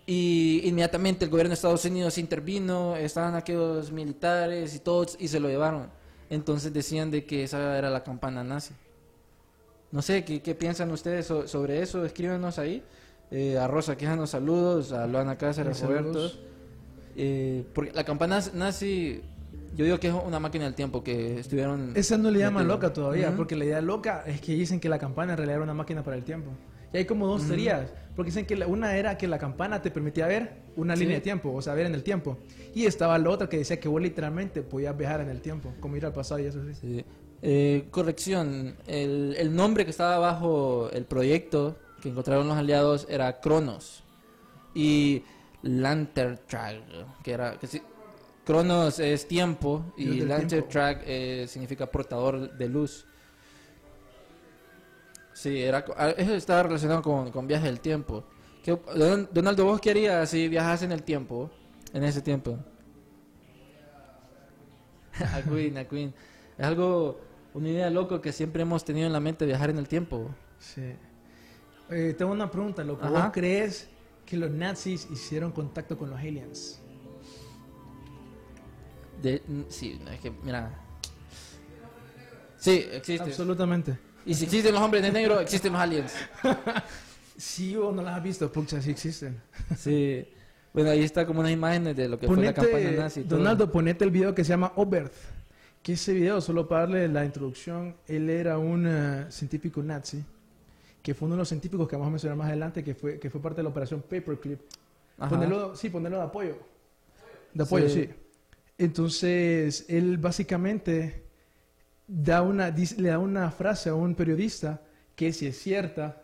Y 0.05 0.61
inmediatamente 0.65 1.25
el 1.25 1.31
gobierno 1.31 1.49
de 1.49 1.55
Estados 1.55 1.83
Unidos 1.85 2.17
intervino, 2.19 2.95
estaban 2.95 3.33
aquellos 3.35 3.91
militares 3.91 4.75
y 4.75 4.79
todos 4.79 5.17
y 5.19 5.27
se 5.27 5.39
lo 5.39 5.49
llevaron. 5.49 5.89
Entonces 6.29 6.71
decían 6.71 7.09
de 7.09 7.25
que 7.25 7.43
esa 7.43 7.77
era 7.77 7.89
la 7.89 8.03
campana 8.03 8.43
nazi. 8.43 8.73
No 9.91 10.01
sé, 10.01 10.23
¿qué, 10.23 10.41
qué 10.41 10.53
piensan 10.53 10.91
ustedes 10.91 11.25
so- 11.25 11.47
sobre 11.47 11.81
eso? 11.81 12.05
Escríbanos 12.05 12.59
ahí. 12.59 12.83
Eh, 13.31 13.57
a 13.57 13.67
Rosa 13.67 13.97
Quejanos 13.97 14.29
saludos, 14.29 14.91
a 14.91 15.07
Luana 15.07 15.37
Cáceres, 15.37 15.81
Roberto. 15.81 16.31
Eh, 17.15 17.65
porque 17.73 17.91
la 17.93 18.03
campana 18.03 18.39
nazi, 18.53 19.21
yo 19.75 19.85
digo 19.85 19.99
que 19.99 20.07
es 20.07 20.13
una 20.13 20.39
máquina 20.39 20.65
del 20.65 20.73
tiempo 20.75 21.03
que 21.03 21.39
estuvieron... 21.39 21.91
Esa 21.95 22.17
no 22.17 22.31
le 22.31 22.39
llaman 22.39 22.67
loca 22.67 22.91
todavía, 22.93 23.35
porque 23.35 23.55
la 23.55 23.65
idea 23.65 23.81
loca 23.81 24.23
es 24.25 24.41
que 24.41 24.53
dicen 24.53 24.79
que 24.79 24.89
la 24.89 24.97
campana 24.99 25.33
en 25.33 25.37
realidad 25.37 25.55
era 25.57 25.63
una 25.63 25.73
máquina 25.73 26.03
para 26.03 26.15
el 26.17 26.23
tiempo. 26.23 26.51
Y 26.93 26.97
hay 26.97 27.05
como 27.05 27.27
dos 27.27 27.45
teorías, 27.45 27.91
porque 28.15 28.29
dicen 28.31 28.45
que 28.45 28.55
la- 28.55 28.67
una 28.67 28.95
era 28.95 29.17
que 29.17 29.27
la 29.27 29.37
campana 29.37 29.81
te 29.81 29.91
permitía 29.91 30.27
ver 30.27 30.61
una 30.77 30.95
Sí. 30.95 31.01
línea 31.01 31.17
de 31.17 31.21
tiempo, 31.21 31.51
o 31.53 31.61
sea, 31.61 31.73
ver 31.73 31.85
en 31.87 31.93
el 31.93 32.03
tiempo. 32.03 32.37
Y 32.73 32.85
estaba 32.85 33.17
la 33.17 33.29
otra 33.29 33.49
que 33.49 33.57
decía 33.57 33.79
que 33.79 33.89
vos 33.89 34.01
literalmente 34.01 34.61
podías 34.61 34.97
viajar 34.97 35.19
en 35.21 35.29
el 35.29 35.41
tiempo, 35.41 35.73
como 35.81 35.97
ir 35.97 36.05
al 36.05 36.13
pasado 36.13 36.39
y 36.39 36.45
eso 36.45 36.61
sí. 36.63 36.73
Sí. 36.79 37.05
Eh, 37.41 37.87
corrección, 37.91 38.75
el, 38.87 39.35
el 39.37 39.53
nombre 39.53 39.83
que 39.83 39.91
estaba 39.91 40.17
bajo 40.19 40.89
el 40.91 41.03
proyecto 41.03 41.75
que 42.01 42.09
encontraron 42.09 42.47
los 42.47 42.55
aliados 42.57 43.05
era 43.09 43.41
Cronos 43.41 44.03
y 44.73 45.21
Lantertrag, 45.63 46.81
que 47.23 47.31
era 47.31 47.57
que 47.59 47.67
Cronos 48.45 48.99
es 48.99 49.27
tiempo 49.27 49.83
y 49.97 50.19
del 50.19 50.27
Lantertrag 50.29 51.01
eh, 51.05 51.45
significa 51.47 51.87
portador 51.89 52.55
de 52.55 52.69
luz. 52.69 53.05
Sí, 55.33 55.61
era, 55.61 55.83
ah, 55.97 56.11
eso 56.11 56.33
estaba 56.35 56.63
relacionado 56.63 57.01
con, 57.01 57.31
con 57.31 57.47
viaje 57.47 57.65
del 57.65 57.79
tiempo. 57.79 58.23
¿Qué- 58.63 58.79
Don- 58.95 59.27
Donaldo, 59.33 59.65
¿vos 59.65 59.81
qué 59.81 59.89
harías 59.91 60.29
si 60.29 60.47
viajas 60.47 60.83
en 60.83 60.91
el 60.91 61.03
tiempo, 61.03 61.49
en 61.93 62.03
ese 62.03 62.21
tiempo? 62.21 62.57
a 65.33 65.41
Queen, 65.41 65.77
a 65.77 65.85
Queen. 65.85 66.13
Es 66.57 66.65
algo, 66.65 67.19
una 67.53 67.69
idea 67.69 67.89
loco 67.89 68.21
que 68.21 68.31
siempre 68.31 68.61
hemos 68.61 68.85
tenido 68.85 69.07
en 69.07 69.13
la 69.13 69.19
mente, 69.19 69.45
viajar 69.45 69.69
en 69.69 69.77
el 69.77 69.87
tiempo. 69.87 70.29
Sí. 70.59 70.93
Eh, 71.89 72.15
tengo 72.17 72.31
una 72.31 72.49
pregunta, 72.49 72.83
loco. 72.83 73.07
¿Vos 73.07 73.29
crees 73.33 73.87
que 74.25 74.37
los 74.37 74.49
nazis 74.51 75.07
hicieron 75.11 75.51
contacto 75.51 75.97
con 75.97 76.09
los 76.09 76.19
aliens? 76.19 76.81
De, 79.25 79.41
sí, 79.69 79.99
es 80.11 80.19
que, 80.19 80.29
mira. 80.43 80.71
Sí, 82.59 82.85
existe. 82.91 83.23
Absolutamente. 83.23 83.97
Y 84.23 84.35
si 84.35 84.43
existen 84.45 84.71
los 84.71 84.83
hombres 84.83 85.01
de 85.01 85.11
negro, 85.11 85.39
existen 85.39 85.73
los 85.73 85.81
aliens. 85.81 86.13
Sí 87.37 87.75
o 87.75 87.91
no 87.91 88.01
las 88.01 88.15
has 88.17 88.23
visto, 88.23 88.49
pucha, 88.49 88.81
sí 88.81 88.91
existen. 88.91 89.41
Sí. 89.77 90.25
Bueno, 90.71 90.91
ahí 90.91 91.03
está 91.03 91.25
como 91.25 91.39
unas 91.39 91.51
imágenes 91.51 91.95
de 91.95 92.07
lo 92.07 92.17
que 92.19 92.27
fue 92.27 92.37
la 92.37 92.53
campaña 92.53 92.77
Ponete, 92.77 92.97
nazi. 92.97 93.23
todo. 93.23 93.39
Donaldo, 93.39 93.71
ponete 93.71 94.05
el 94.05 94.11
video 94.11 94.33
que 94.35 94.43
se 94.43 94.49
llama 94.49 94.71
Oberth. 94.75 95.11
Que 95.81 95.93
ese 95.93 96.13
video, 96.13 96.39
solo 96.39 96.67
para 96.67 96.81
darle 96.81 97.07
la 97.07 97.25
introducción, 97.25 97.95
él 98.07 98.29
era 98.29 98.57
un 98.59 98.85
eh, 98.87 99.25
científico 99.29 99.81
nazi, 99.83 100.23
que 101.01 101.13
fue 101.15 101.25
uno 101.25 101.35
de 101.35 101.39
los 101.39 101.47
científicos 101.49 101.87
que 101.89 101.95
vamos 101.95 102.07
a 102.09 102.11
mencionar 102.11 102.37
más 102.37 102.47
adelante, 102.47 102.83
que 102.83 102.93
fue, 102.93 103.19
que 103.19 103.29
fue 103.29 103.41
parte 103.41 103.57
de 103.57 103.63
la 103.63 103.69
operación 103.69 104.01
Paperclip. 104.01 104.61
Ajá. 105.17 105.29
Ponerlo, 105.29 105.75
sí, 105.75 105.89
ponerlo 105.89 106.17
de 106.19 106.23
apoyo. 106.23 106.57
De 107.53 107.63
apoyo, 107.63 107.89
Sí. 107.89 108.03
sí. 108.05 108.09
Entonces, 108.77 109.85
él 109.87 110.17
básicamente 110.17 111.23
da 112.07 112.41
una, 112.41 112.71
dice- 112.71 112.99
le 113.01 113.09
da 113.09 113.19
una 113.19 113.49
frase 113.51 113.89
a 113.89 113.95
un 113.95 114.15
periodista 114.15 114.81
que 115.15 115.31
si 115.33 115.47
es 115.47 115.57
cierta, 115.57 116.21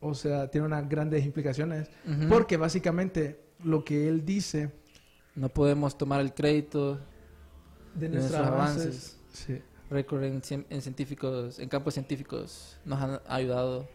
o 0.00 0.14
sea, 0.14 0.50
tiene 0.50 0.66
unas 0.66 0.88
grandes 0.88 1.24
implicaciones, 1.24 1.88
porque 2.28 2.56
básicamente 2.56 3.40
lo 3.62 3.84
que 3.84 4.08
él 4.08 4.24
dice 4.24 4.72
No 5.36 5.48
podemos 5.48 5.96
tomar 5.96 6.20
el 6.20 6.34
crédito 6.34 6.96
de 7.94 8.08
de 8.08 8.08
nuestros 8.10 8.40
avances, 8.40 8.80
avances. 8.86 9.18
sí. 9.32 9.58
Récord 9.88 10.24
en, 10.24 10.42
cien- 10.42 10.66
en 10.70 10.82
científicos, 10.82 11.58
en 11.58 11.68
campos 11.68 11.94
científicos, 11.94 12.78
nos 12.84 13.00
han 13.00 13.20
ayudado 13.28 13.88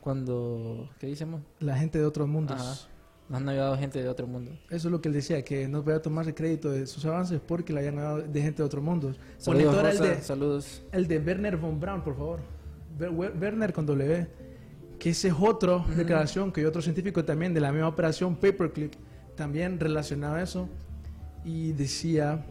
cuando, 0.00 0.88
¿qué 0.98 1.08
decimos? 1.08 1.42
la 1.58 1.76
gente 1.76 1.98
de 1.98 2.04
otros 2.06 2.28
mundos. 2.28 2.60
Ajá. 2.60 2.88
Nos 3.30 3.40
han 3.40 3.48
ayudado 3.48 3.78
gente 3.78 4.02
de 4.02 4.08
otro 4.08 4.26
mundo. 4.26 4.50
Eso 4.68 4.88
es 4.88 4.92
lo 4.92 5.00
que 5.00 5.08
él 5.08 5.14
decía, 5.14 5.42
que 5.44 5.68
no 5.68 5.82
podía 5.84 6.02
tomarse 6.02 6.34
crédito 6.34 6.70
de 6.70 6.86
sus 6.86 7.04
avances 7.06 7.40
porque 7.40 7.72
le 7.72 7.78
habían 7.78 7.96
dado 7.96 8.18
de 8.22 8.42
gente 8.42 8.60
de 8.60 8.66
otros 8.66 8.82
mundos. 8.84 9.16
Ponete 9.44 9.64
Saludos, 9.64 9.76
ahora 9.76 9.90
el 9.92 9.98
Rosa, 9.98 10.10
de, 10.10 10.20
saludos. 10.20 10.82
el 10.92 11.06
de 11.06 11.18
Werner 11.18 11.56
von 11.56 11.78
Braun, 11.80 12.02
por 12.02 12.16
favor. 12.16 12.40
Wer- 12.98 13.12
Wer- 13.14 13.40
Werner 13.40 13.72
con 13.72 13.86
W. 13.86 14.26
Que 14.98 15.10
ese 15.10 15.28
es 15.28 15.34
otro 15.40 15.86
declaración 15.96 16.52
que 16.52 16.60
hay 16.60 16.66
otro 16.66 16.82
científico 16.82 17.24
también 17.24 17.54
de 17.54 17.60
la 17.60 17.72
misma 17.72 17.88
operación 17.88 18.34
Paperclip, 18.36 18.92
también 19.36 19.78
relacionado 19.80 20.34
a 20.34 20.42
eso. 20.42 20.68
Y 21.44 21.72
decía... 21.72 22.44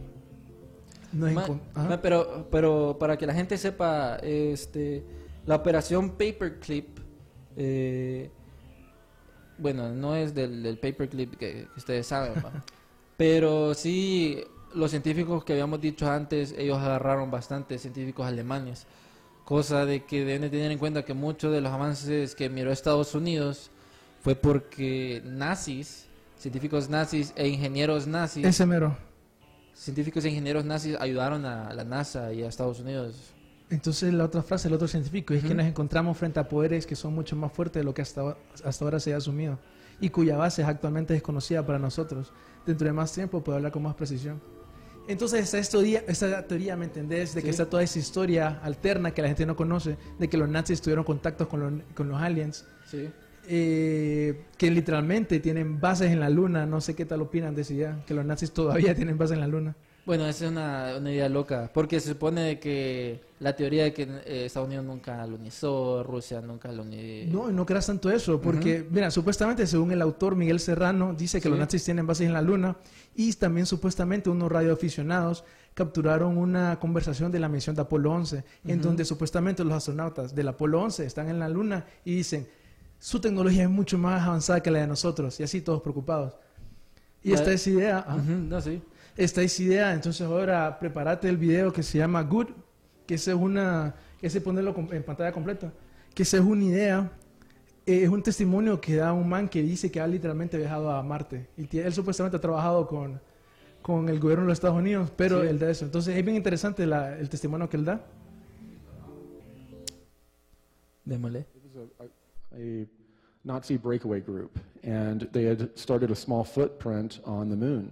No 1.12 1.26
es 1.28 1.34
Ma- 1.34 1.46
ma- 1.74 2.00
pero, 2.00 2.48
pero 2.50 2.96
para 2.98 3.16
que 3.18 3.26
la 3.26 3.34
gente 3.34 3.58
sepa, 3.58 4.16
este, 4.22 5.04
la 5.44 5.56
operación 5.56 6.10
Paperclip, 6.12 6.98
eh, 7.56 8.30
bueno, 9.60 9.90
no 9.90 10.16
es 10.16 10.34
del, 10.34 10.62
del 10.62 10.78
Paperclip 10.78 11.36
que, 11.36 11.68
que 11.72 11.78
ustedes 11.78 12.06
saben, 12.06 12.32
¿va? 12.44 12.50
pero 13.16 13.74
sí 13.74 14.42
los 14.74 14.90
científicos 14.90 15.44
que 15.44 15.52
habíamos 15.52 15.80
dicho 15.80 16.10
antes, 16.10 16.54
ellos 16.56 16.78
agarraron 16.78 17.30
bastantes 17.30 17.82
científicos 17.82 18.26
alemanes, 18.26 18.86
cosa 19.44 19.84
de 19.84 20.04
que 20.04 20.24
deben 20.24 20.42
de 20.42 20.50
tener 20.50 20.70
en 20.70 20.78
cuenta 20.78 21.04
que 21.04 21.14
muchos 21.14 21.52
de 21.52 21.60
los 21.60 21.72
avances 21.72 22.34
que 22.34 22.48
miró 22.48 22.70
Estados 22.70 23.14
Unidos 23.14 23.70
fue 24.22 24.34
porque 24.34 25.22
nazis, 25.24 26.06
científicos 26.38 26.88
nazis 26.88 27.32
e 27.36 27.48
ingenieros 27.48 28.06
nazis 28.06 28.44
Ese 28.44 28.66
mero. 28.66 28.96
científicos 29.74 30.24
e 30.24 30.28
ingenieros 30.28 30.64
nazis 30.64 30.96
ayudaron 31.00 31.44
a 31.46 31.72
la 31.74 31.84
NASA 31.84 32.32
y 32.32 32.42
a 32.42 32.48
Estados 32.48 32.80
Unidos. 32.80 33.32
Entonces 33.70 34.12
la 34.12 34.24
otra 34.24 34.42
frase, 34.42 34.68
el 34.68 34.74
otro 34.74 34.88
científico, 34.88 35.32
es 35.32 35.44
que 35.44 35.54
nos 35.54 35.64
encontramos 35.64 36.18
frente 36.18 36.40
a 36.40 36.48
poderes 36.48 36.86
que 36.86 36.96
son 36.96 37.14
mucho 37.14 37.36
más 37.36 37.52
fuertes 37.52 37.80
de 37.80 37.84
lo 37.84 37.94
que 37.94 38.02
hasta, 38.02 38.36
hasta 38.64 38.84
ahora 38.84 38.98
se 38.98 39.14
ha 39.14 39.16
asumido 39.16 39.58
y 40.00 40.08
cuya 40.10 40.36
base 40.36 40.62
es 40.62 40.68
actualmente 40.68 41.12
desconocida 41.14 41.64
para 41.64 41.78
nosotros. 41.78 42.32
Dentro 42.66 42.86
de 42.86 42.92
más 42.92 43.12
tiempo 43.12 43.42
puedo 43.44 43.56
hablar 43.56 43.70
con 43.70 43.82
más 43.82 43.94
precisión. 43.94 44.40
Entonces 45.06 45.54
esta, 45.54 45.70
teoría, 45.70 46.02
esta 46.08 46.46
teoría, 46.46 46.76
¿me 46.76 46.86
entendés? 46.86 47.34
De 47.34 47.42
que 47.42 47.50
está 47.50 47.68
toda 47.68 47.82
esa 47.82 47.98
historia 47.98 48.60
alterna 48.62 49.12
que 49.12 49.22
la 49.22 49.28
gente 49.28 49.46
no 49.46 49.56
conoce, 49.56 49.96
de 50.18 50.28
que 50.28 50.36
los 50.36 50.48
nazis 50.48 50.80
tuvieron 50.80 51.04
contactos 51.04 51.46
con 51.48 51.60
los, 51.60 51.72
con 51.94 52.08
los 52.08 52.20
aliens, 52.20 52.64
Sí. 52.86 53.08
eh, 53.48 54.44
que 54.58 54.70
literalmente 54.70 55.38
tienen 55.40 55.80
bases 55.80 56.10
en 56.10 56.20
la 56.20 56.28
luna, 56.28 56.66
no 56.66 56.80
sé 56.80 56.94
qué 56.94 57.04
tal 57.04 57.22
opinan 57.22 57.54
de 57.54 57.62
esa 57.62 57.72
idea, 57.72 58.04
que 58.06 58.14
los 58.14 58.24
nazis 58.24 58.52
todavía 58.52 58.94
tienen 58.96 59.16
bases 59.16 59.34
en 59.34 59.40
la 59.40 59.46
luna. 59.48 59.76
Bueno, 60.06 60.26
esa 60.26 60.46
es 60.46 60.50
una, 60.50 60.94
una 60.98 61.12
idea 61.12 61.28
loca, 61.28 61.70
porque 61.72 62.00
se 62.00 62.08
supone 62.10 62.58
que 62.58 63.20
la 63.38 63.54
teoría 63.54 63.84
de 63.84 63.92
que 63.92 64.02
eh, 64.02 64.46
Estados 64.46 64.66
Unidos 64.66 64.84
nunca 64.84 65.22
alunizó, 65.22 66.02
Rusia 66.02 66.40
nunca 66.40 66.70
alunizó. 66.70 67.30
No, 67.32 67.50
no 67.52 67.66
creas 67.66 67.86
tanto 67.86 68.10
eso, 68.10 68.40
porque, 68.40 68.84
mira, 68.90 69.10
supuestamente, 69.10 69.66
según 69.66 69.92
el 69.92 70.02
autor 70.02 70.34
Miguel 70.36 70.58
Serrano, 70.58 71.14
dice 71.14 71.38
que 71.38 71.44
Sí. 71.44 71.48
los 71.50 71.58
nazis 71.58 71.84
tienen 71.84 72.06
bases 72.06 72.26
en 72.26 72.32
la 72.32 72.42
Luna 72.42 72.76
y 73.14 73.32
también 73.34 73.66
supuestamente 73.66 74.30
unos 74.30 74.50
radioaficionados 74.50 75.44
capturaron 75.74 76.36
una 76.38 76.78
conversación 76.80 77.30
de 77.30 77.38
la 77.38 77.48
misión 77.48 77.76
de 77.76 77.82
Apolo 77.82 78.10
11, 78.12 78.42
en 78.66 78.80
donde 78.82 79.04
supuestamente 79.04 79.62
los 79.64 79.74
astronautas 79.74 80.34
del 80.34 80.48
Apolo 80.48 80.80
11 80.82 81.04
están 81.06 81.28
en 81.28 81.38
la 81.38 81.48
Luna 81.48 81.84
y 82.04 82.14
dicen, 82.16 82.48
su 82.98 83.20
tecnología 83.20 83.62
es 83.64 83.70
mucho 83.70 83.96
más 83.96 84.22
avanzada 84.26 84.60
que 84.62 84.70
la 84.70 84.80
de 84.80 84.86
nosotros, 84.86 85.38
y 85.38 85.42
así 85.42 85.60
todos 85.60 85.80
preocupados. 85.82 86.34
Y 87.22 87.32
esta 87.32 87.52
es 87.52 87.66
idea, 87.66 88.04
no, 88.26 88.60
sí. 88.60 88.82
Esta 89.16 89.42
es 89.42 89.58
idea, 89.60 89.92
entonces 89.92 90.22
ahora 90.26 90.78
prepárate 90.78 91.28
el 91.28 91.36
video 91.36 91.72
que 91.72 91.82
se 91.82 91.98
llama 91.98 92.22
Good, 92.22 92.48
que 93.06 93.14
esa 93.14 93.32
es 93.32 93.36
una, 93.36 93.94
ese 94.22 94.40
ponerlo 94.40 94.74
en 94.92 95.02
pantalla 95.02 95.32
completa, 95.32 95.72
que 96.14 96.22
esa 96.22 96.36
es 96.38 96.42
una 96.42 96.64
idea, 96.64 97.10
eh, 97.86 98.02
es 98.04 98.08
un 98.08 98.22
testimonio 98.22 98.80
que 98.80 98.96
da 98.96 99.12
un 99.12 99.28
man 99.28 99.48
que 99.48 99.62
dice 99.62 99.90
que 99.90 100.00
ha 100.00 100.06
literalmente 100.06 100.56
viajado 100.58 100.90
a 100.90 101.02
Marte, 101.02 101.48
y 101.56 101.78
él 101.78 101.92
supuestamente 101.92 102.36
ha 102.36 102.40
trabajado 102.40 102.86
con, 102.86 103.20
con 103.82 104.08
el 104.08 104.20
gobierno 104.20 104.44
de 104.44 104.48
los 104.48 104.56
Estados 104.58 104.78
Unidos, 104.78 105.10
pero 105.16 105.42
Sí. 105.42 105.48
él 105.48 105.58
da 105.58 105.70
eso, 105.70 105.84
entonces 105.84 106.16
es 106.16 106.24
bien 106.24 106.36
interesante 106.36 106.86
la- 106.86 107.18
el 107.18 107.28
testimonio 107.28 107.68
que 107.68 107.76
él 107.76 107.84
da. 107.84 108.00
Démosle. 111.04 111.40
It 111.40 111.74
was 111.74 111.88
a, 111.98 112.04
a, 112.04 112.56
a 112.56 112.86
Nazi 113.42 113.76
breakaway 113.78 114.20
group, 114.20 114.58
and 114.84 115.22
they 115.32 115.46
had 115.46 115.70
started 115.74 116.10
a 116.10 116.14
small 116.14 116.44
footprint 116.44 117.20
on 117.24 117.48
the 117.48 117.56
moon. 117.56 117.90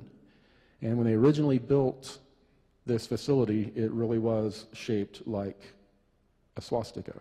And 0.82 0.96
when 0.96 1.06
they 1.06 1.14
originally 1.14 1.58
built 1.58 2.18
this 2.86 3.06
facility, 3.06 3.72
it 3.74 3.90
really 3.90 4.18
was 4.18 4.66
shaped 4.72 5.26
like 5.26 5.60
a 6.56 6.60
swastika. 6.60 7.14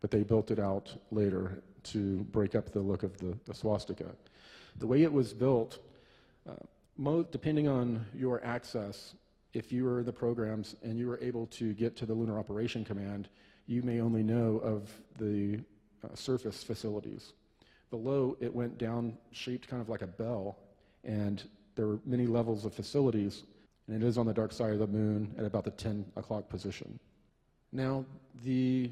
But 0.00 0.10
they 0.10 0.22
built 0.22 0.50
it 0.50 0.58
out 0.58 0.94
later 1.10 1.62
to 1.82 2.18
break 2.32 2.54
up 2.54 2.72
the 2.72 2.80
look 2.80 3.02
of 3.02 3.16
the, 3.18 3.36
the 3.44 3.54
swastika. 3.54 4.06
The 4.78 4.86
way 4.86 5.02
it 5.02 5.12
was 5.12 5.32
built, 5.32 5.78
uh, 6.48 7.22
depending 7.30 7.68
on 7.68 8.06
your 8.14 8.44
access 8.44 9.14
if 9.52 9.72
you 9.72 9.84
were 9.84 10.02
the 10.02 10.12
programs 10.12 10.76
and 10.82 10.98
you 10.98 11.08
were 11.08 11.18
able 11.20 11.46
to 11.46 11.72
get 11.74 11.96
to 11.96 12.06
the 12.06 12.14
Lunar 12.14 12.38
Operation 12.38 12.84
Command, 12.84 13.28
you 13.66 13.82
may 13.82 14.00
only 14.00 14.22
know 14.22 14.58
of 14.58 14.90
the 15.18 15.60
uh, 16.04 16.14
surface 16.14 16.62
facilities. 16.62 17.32
Below, 17.90 18.36
it 18.40 18.54
went 18.54 18.78
down 18.78 19.18
shaped 19.32 19.66
kind 19.68 19.82
of 19.82 19.88
like 19.88 20.02
a 20.02 20.06
bell, 20.06 20.58
and 21.04 21.42
there 21.76 21.86
were 21.86 22.00
many 22.04 22.26
levels 22.26 22.64
of 22.64 22.74
facilities, 22.74 23.44
and 23.86 24.02
it 24.02 24.06
is 24.06 24.18
on 24.18 24.26
the 24.26 24.34
dark 24.34 24.52
side 24.52 24.72
of 24.72 24.78
the 24.78 24.86
moon 24.86 25.34
at 25.38 25.44
about 25.44 25.64
the 25.64 25.70
10 25.70 26.04
o'clock 26.16 26.48
position. 26.48 26.98
Now, 27.72 28.04
the 28.44 28.90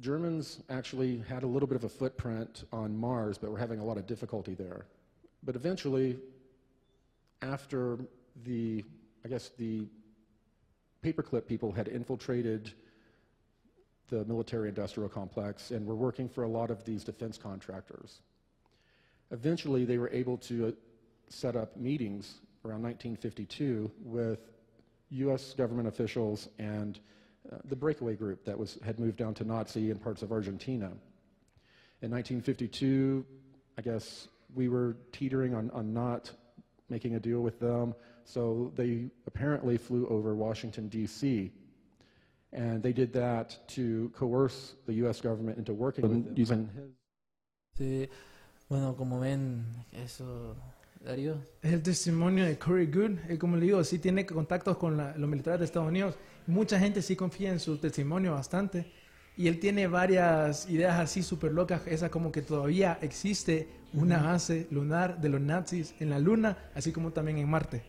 Germans 0.00 0.60
actually 0.68 1.22
had 1.28 1.42
a 1.42 1.46
little 1.46 1.66
bit 1.66 1.76
of 1.76 1.84
a 1.84 1.88
footprint 1.88 2.64
on 2.72 2.96
Mars, 2.96 3.38
but 3.38 3.50
were 3.50 3.58
having 3.58 3.80
a 3.80 3.84
lot 3.84 3.96
of 3.96 4.06
difficulty 4.06 4.54
there. 4.54 4.86
But 5.42 5.56
eventually, 5.56 6.18
after 7.40 7.98
the, 8.44 8.84
I 9.24 9.28
guess, 9.28 9.50
the 9.56 9.86
paperclip 11.02 11.46
people 11.46 11.72
had 11.72 11.88
infiltrated 11.88 12.72
the 14.08 14.24
military 14.24 14.68
industrial 14.68 15.08
complex 15.08 15.70
and 15.70 15.84
were 15.86 15.96
working 15.96 16.28
for 16.28 16.44
a 16.44 16.48
lot 16.48 16.70
of 16.70 16.84
these 16.84 17.02
defense 17.04 17.38
contractors. 17.38 18.20
Eventually, 19.30 19.84
they 19.84 19.98
were 19.98 20.10
able 20.10 20.36
to 20.38 20.76
set 21.28 21.56
up 21.56 21.76
meetings 21.76 22.40
around 22.64 22.82
1952 22.82 23.90
with 24.04 24.38
U.S. 25.10 25.54
government 25.54 25.88
officials 25.88 26.48
and 26.58 26.98
uh, 27.52 27.58
the 27.66 27.76
breakaway 27.76 28.14
group 28.14 28.44
that 28.44 28.58
was, 28.58 28.78
had 28.84 28.98
moved 28.98 29.16
down 29.16 29.34
to 29.34 29.44
Nazi 29.44 29.90
in 29.90 29.98
parts 29.98 30.22
of 30.22 30.32
Argentina. 30.32 30.86
In 32.02 32.10
1952, 32.10 33.24
I 33.78 33.82
guess 33.82 34.28
we 34.54 34.68
were 34.68 34.96
teetering 35.12 35.54
on, 35.54 35.70
on 35.70 35.92
not 35.92 36.30
making 36.88 37.14
a 37.14 37.20
deal 37.20 37.40
with 37.40 37.60
them, 37.60 37.94
so 38.24 38.72
they 38.74 39.08
apparently 39.26 39.76
flew 39.76 40.06
over 40.08 40.34
Washington, 40.34 40.88
D.C. 40.88 41.52
And 42.52 42.82
they 42.82 42.92
did 42.92 43.12
that 43.12 43.56
to 43.68 44.10
coerce 44.14 44.74
the 44.86 44.94
U.S. 44.94 45.20
government 45.20 45.58
into 45.58 45.72
working 45.72 46.08
with 46.08 46.24
them. 46.24 46.34
Using 46.36 46.70
his 46.74 46.90
Sí, 47.76 48.08
bueno, 48.70 48.94
como 48.94 49.20
ven, 49.20 49.66
eso, 49.92 50.56
Darío. 51.06 51.36
Es 51.62 51.72
el 51.72 51.82
testimonio 51.82 52.44
de 52.44 52.58
Corey 52.58 52.86
Good. 52.86 53.18
Él, 53.28 53.38
como 53.38 53.56
le 53.56 53.66
digo, 53.66 53.82
sí 53.84 53.98
tiene 53.98 54.26
contactos 54.26 54.76
con 54.76 54.96
la- 54.96 55.16
los 55.16 55.28
militares 55.28 55.60
de 55.60 55.66
Estados 55.66 55.88
Unidos. 55.88 56.16
Mucha 56.46 56.78
gente 56.78 57.00
sí 57.00 57.14
confía 57.16 57.50
en 57.52 57.60
su 57.60 57.78
testimonio 57.78 58.32
bastante. 58.32 58.92
Y 59.36 59.48
él 59.48 59.60
tiene 59.60 59.86
varias 59.86 60.68
ideas 60.68 60.98
así 60.98 61.22
súper 61.22 61.52
locas. 61.52 61.82
Esa 61.86 62.08
como 62.10 62.32
que 62.32 62.42
todavía 62.42 62.98
existe 63.02 63.68
una 63.92 64.22
base 64.22 64.66
lunar 64.70 65.20
de 65.20 65.28
los 65.28 65.40
nazis 65.40 65.94
en 66.00 66.10
la 66.10 66.18
Luna, 66.18 66.56
así 66.74 66.90
como 66.92 67.12
también 67.12 67.38
en 67.38 67.48
Marte. 67.48 67.82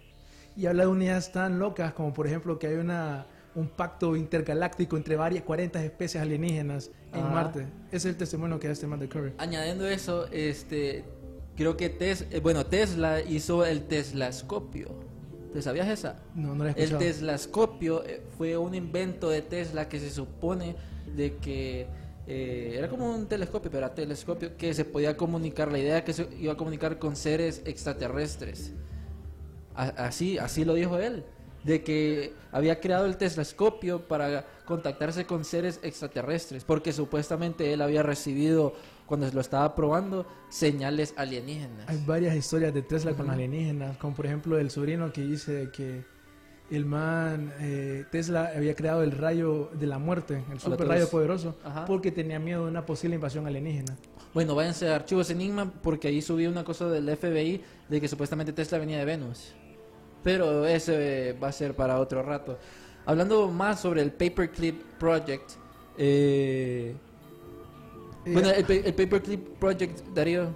Y 0.56 0.66
habla 0.66 0.84
de 0.84 0.90
unidades 0.90 1.32
tan 1.32 1.58
locas 1.60 1.94
como 1.94 2.14
por 2.14 2.28
ejemplo 2.28 2.60
que 2.60 2.68
hay 2.68 2.76
una, 2.76 3.26
un 3.56 3.68
pacto 3.70 4.16
intergaláctico 4.16 4.98
entre 4.98 5.16
varias 5.16 5.44
40 5.44 5.84
especies 5.84 6.22
alienígenas 6.22 6.92
en 7.14 7.20
Ajá. 7.22 7.30
Marte. 7.34 7.60
Ese 7.88 7.96
es 7.98 8.06
el 8.06 8.18
testimonio 8.18 8.60
que 8.60 8.68
da 8.68 8.74
este 8.74 8.88
man 8.88 9.00
de 9.00 9.08
Curry. 9.08 9.34
Añadiendo 9.38 9.88
eso, 9.88 10.28
este, 10.32 11.04
creo 11.58 11.76
que 11.76 11.90
Tes, 11.90 12.26
eh, 12.32 12.40
bueno, 12.40 12.66
Tesla 12.66 13.20
hizo 13.22 13.66
el 13.66 13.84
Teslascopio. 13.84 14.96
¿Te 15.54 15.62
sabías 15.62 15.88
esa? 15.88 16.20
No, 16.36 16.54
no 16.56 16.64
lo 16.66 16.70
he 16.70 16.74
El. 16.84 16.98
Teslascopio 16.98 18.04
eh, 18.06 18.22
fue 18.38 18.56
un 18.58 18.76
invento 18.76 19.30
de 19.30 19.42
Tesla 19.42 19.90
que 19.90 20.00
se 20.00 20.10
supone 20.12 20.76
de 21.16 21.38
que 21.38 21.88
eh, 22.28 22.76
era 22.78 22.88
como 22.90 23.10
un 23.10 23.26
telescopio, 23.28 23.72
pero 23.72 23.86
era 23.86 23.96
telescopio 23.96 24.56
que 24.58 24.74
se 24.74 24.86
podía 24.86 25.18
comunicar, 25.18 25.72
la 25.72 25.80
idea 25.80 26.04
que 26.04 26.14
se 26.14 26.28
iba 26.40 26.54
a 26.54 26.58
comunicar 26.58 27.00
con 27.00 27.16
seres 27.16 27.62
extraterrestres. 27.66 28.74
A- 29.76 29.88
Así, 30.06 30.38
así 30.38 30.66
lo 30.66 30.74
dijo 30.74 30.98
él, 31.00 31.24
de 31.68 31.84
que 31.84 32.34
había 32.54 32.80
creado 32.80 33.06
el 33.06 33.18
telescopio 33.18 34.08
para 34.08 34.46
contactarse 34.66 35.26
con 35.26 35.44
seres 35.44 35.82
extraterrestres, 35.84 36.64
porque 36.64 36.94
supuestamente 36.94 37.74
él 37.74 37.82
había 37.82 38.04
recibido, 38.04 38.74
cuando 39.06 39.30
lo 39.30 39.42
estaba 39.42 39.76
probando, 39.76 40.26
señales 40.50 41.14
alienígenas. 41.18 41.90
Hay 41.90 42.02
varias 42.06 42.38
historias 42.38 42.74
de 42.74 42.84
Tesla 42.84 43.14
con 43.14 43.30
alienígenas, 43.30 43.98
como 43.98 44.16
por 44.16 44.26
ejemplo 44.26 44.58
el 44.58 44.72
sobrino 44.72 45.12
que 45.12 45.22
dice 45.22 45.70
que 45.74 46.06
el 46.72 46.86
man, 46.86 47.54
eh, 47.60 48.06
Tesla 48.12 48.52
había 48.56 48.74
creado 48.74 49.04
el 49.04 49.12
rayo 49.12 49.70
de 49.74 49.88
la 49.88 50.00
muerte, 50.00 50.42
el 50.50 50.60
super 50.62 50.88
rayo 50.88 51.10
poderoso, 51.10 51.58
Ajá. 51.66 51.84
porque 51.86 52.12
tenía 52.12 52.40
miedo 52.40 52.64
de 52.64 52.72
una 52.72 52.86
posible 52.86 53.16
invasión 53.16 53.46
alienígena. 53.46 53.98
Bueno, 54.34 54.56
váyanse 54.56 54.90
a 54.90 54.96
Archivos 54.96 55.30
Enigma 55.32 55.70
porque 55.84 56.08
ahí 56.08 56.22
subí 56.22 56.48
una 56.48 56.64
cosa 56.64 56.88
del 56.88 57.16
FBI 57.18 57.62
de 57.90 58.02
que 58.02 58.08
supuestamente 58.08 58.54
Tesla 58.54 58.78
venía 58.78 59.00
de 59.00 59.06
Venus. 59.06 59.54
Pero 60.24 60.66
ese 60.66 61.38
va 61.42 61.48
a 61.50 61.52
ser 61.52 61.76
para 61.76 62.00
otro 62.00 62.22
rato. 62.24 62.58
Hablando 63.06 63.48
más 63.50 63.80
sobre 63.80 64.02
el 64.02 64.12
Paperclip 64.12 64.82
Project. 65.00 65.52
eh, 65.98 66.96
Eh, 68.26 68.34
bueno, 68.34 68.50
el, 68.50 68.66
el 68.70 68.94
Paperclip 68.94 69.58
Project, 69.58 70.00
Darío. 70.14 70.50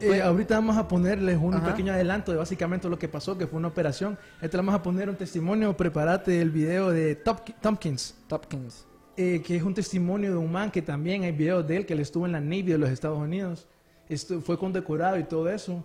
Eh, 0.00 0.20
ahorita 0.22 0.54
vamos 0.56 0.76
a 0.76 0.86
ponerles 0.86 1.38
un 1.40 1.54
Ajá. 1.54 1.70
pequeño 1.70 1.92
adelanto 1.92 2.30
de 2.30 2.38
básicamente 2.38 2.88
lo 2.88 2.98
que 2.98 3.08
pasó, 3.08 3.36
que 3.38 3.46
fue 3.46 3.58
una 3.58 3.68
operación. 3.68 4.16
Este 4.40 4.56
le 4.56 4.62
vamos 4.62 4.74
a 4.74 4.82
poner 4.82 5.08
un 5.08 5.16
testimonio, 5.16 5.76
prepárate 5.76 6.40
el 6.40 6.50
video 6.50 6.90
de 6.90 7.16
Tompkins. 7.16 8.14
Tompkins. 8.28 8.84
eh, 9.16 9.42
que 9.44 9.56
es 9.56 9.62
un 9.64 9.74
testimonio 9.74 10.30
de 10.30 10.36
un 10.36 10.52
man 10.52 10.70
que 10.70 10.82
también 10.82 11.24
hay 11.24 11.32
videos 11.32 11.66
de 11.66 11.78
él 11.78 11.86
que 11.86 11.94
él 11.94 12.00
estuvo 12.00 12.26
en 12.26 12.32
la 12.32 12.40
Navy 12.40 12.62
de 12.62 12.78
los 12.78 12.90
Estados 12.90 13.18
Unidos. 13.18 13.66
Esto 14.08 14.40
fue 14.40 14.56
condecorado 14.56 15.18
y 15.18 15.24
todo 15.24 15.48
eso. 15.48 15.82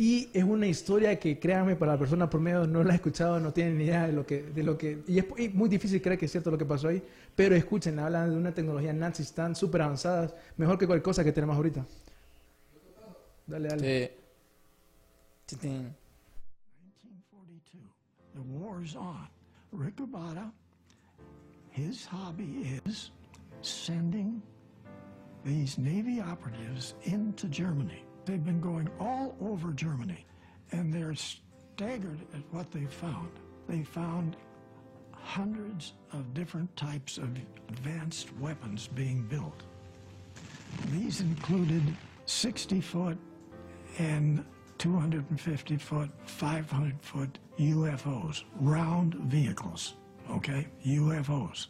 Y 0.00 0.30
es 0.32 0.44
una 0.44 0.68
historia 0.68 1.18
que, 1.18 1.40
créanme, 1.40 1.74
para 1.74 1.94
la 1.94 1.98
persona 1.98 2.30
promedio 2.30 2.68
no 2.68 2.84
la 2.84 2.92
ha 2.92 2.94
escuchado, 2.94 3.40
no 3.40 3.52
tiene 3.52 3.72
ni 3.72 3.84
idea 3.84 4.06
de 4.06 4.12
lo 4.12 4.24
que... 4.24 4.42
De 4.44 4.62
lo 4.62 4.78
que 4.78 5.02
y 5.08 5.18
es 5.18 5.24
y 5.36 5.48
muy 5.48 5.68
difícil 5.68 6.00
creer 6.00 6.16
que 6.16 6.26
es 6.26 6.30
cierto 6.30 6.52
lo 6.52 6.56
que 6.56 6.64
pasó 6.64 6.86
ahí. 6.86 7.02
Pero 7.34 7.56
escuchen, 7.56 7.98
hablan 7.98 8.30
de 8.30 8.36
una 8.36 8.54
tecnología 8.54 8.92
nazi 8.92 9.24
tan 9.34 9.56
súper 9.56 9.82
avanzadas, 9.82 10.36
mejor 10.56 10.78
que 10.78 10.86
cualquier 10.86 11.02
cosa 11.02 11.24
que 11.24 11.32
tenemos 11.32 11.56
ahorita. 11.56 11.84
Dale, 13.48 13.68
dale. 13.68 14.12
Titín. 15.46 15.92
1942. 16.80 17.90
The 18.34 18.40
war's 18.40 18.94
on. 18.94 19.28
Rick 19.72 19.96
Abada, 19.96 20.52
his 21.70 22.06
hobby 22.06 22.80
is 22.86 23.10
sending 23.62 24.40
these 25.44 25.76
Navy 25.76 26.20
operatives 26.20 26.94
into 27.02 27.48
Germany. 27.48 28.07
They've 28.28 28.44
been 28.44 28.60
going 28.60 28.90
all 29.00 29.34
over 29.40 29.72
Germany, 29.72 30.26
and 30.72 30.92
they're 30.92 31.14
staggered 31.14 32.20
at 32.34 32.42
what 32.50 32.70
they 32.70 32.84
found. 32.84 33.30
They 33.66 33.82
found 33.82 34.36
hundreds 35.12 35.94
of 36.12 36.34
different 36.34 36.76
types 36.76 37.16
of 37.16 37.30
advanced 37.70 38.28
weapons 38.36 38.86
being 38.86 39.22
built. 39.22 39.62
These 40.92 41.22
included 41.22 41.82
60 42.26 42.82
foot 42.82 43.16
and 43.96 44.44
250 44.76 45.78
foot, 45.78 46.10
500 46.26 47.00
foot 47.00 47.38
UFOs, 47.58 48.44
round 48.60 49.14
vehicles, 49.14 49.94
okay? 50.30 50.66
UFOs. 50.84 51.68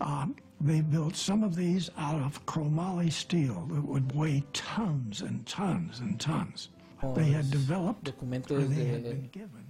Um, 0.00 0.36
they 0.62 0.80
built 0.80 1.16
some 1.16 1.42
of 1.42 1.56
these 1.56 1.90
out 1.98 2.20
of 2.22 2.44
chromoly 2.46 3.10
steel 3.10 3.66
that 3.72 3.82
would 3.82 4.14
weigh 4.14 4.44
tons 4.52 5.20
and 5.20 5.44
tons 5.46 6.00
and 6.00 6.20
tons. 6.20 6.68
They 7.14 7.30
had 7.30 7.50
developed, 7.50 8.08
or 8.08 8.12
Documentos 8.12 8.68
they 8.68 8.84
had 8.84 9.02
been 9.02 9.28
given, 9.32 9.66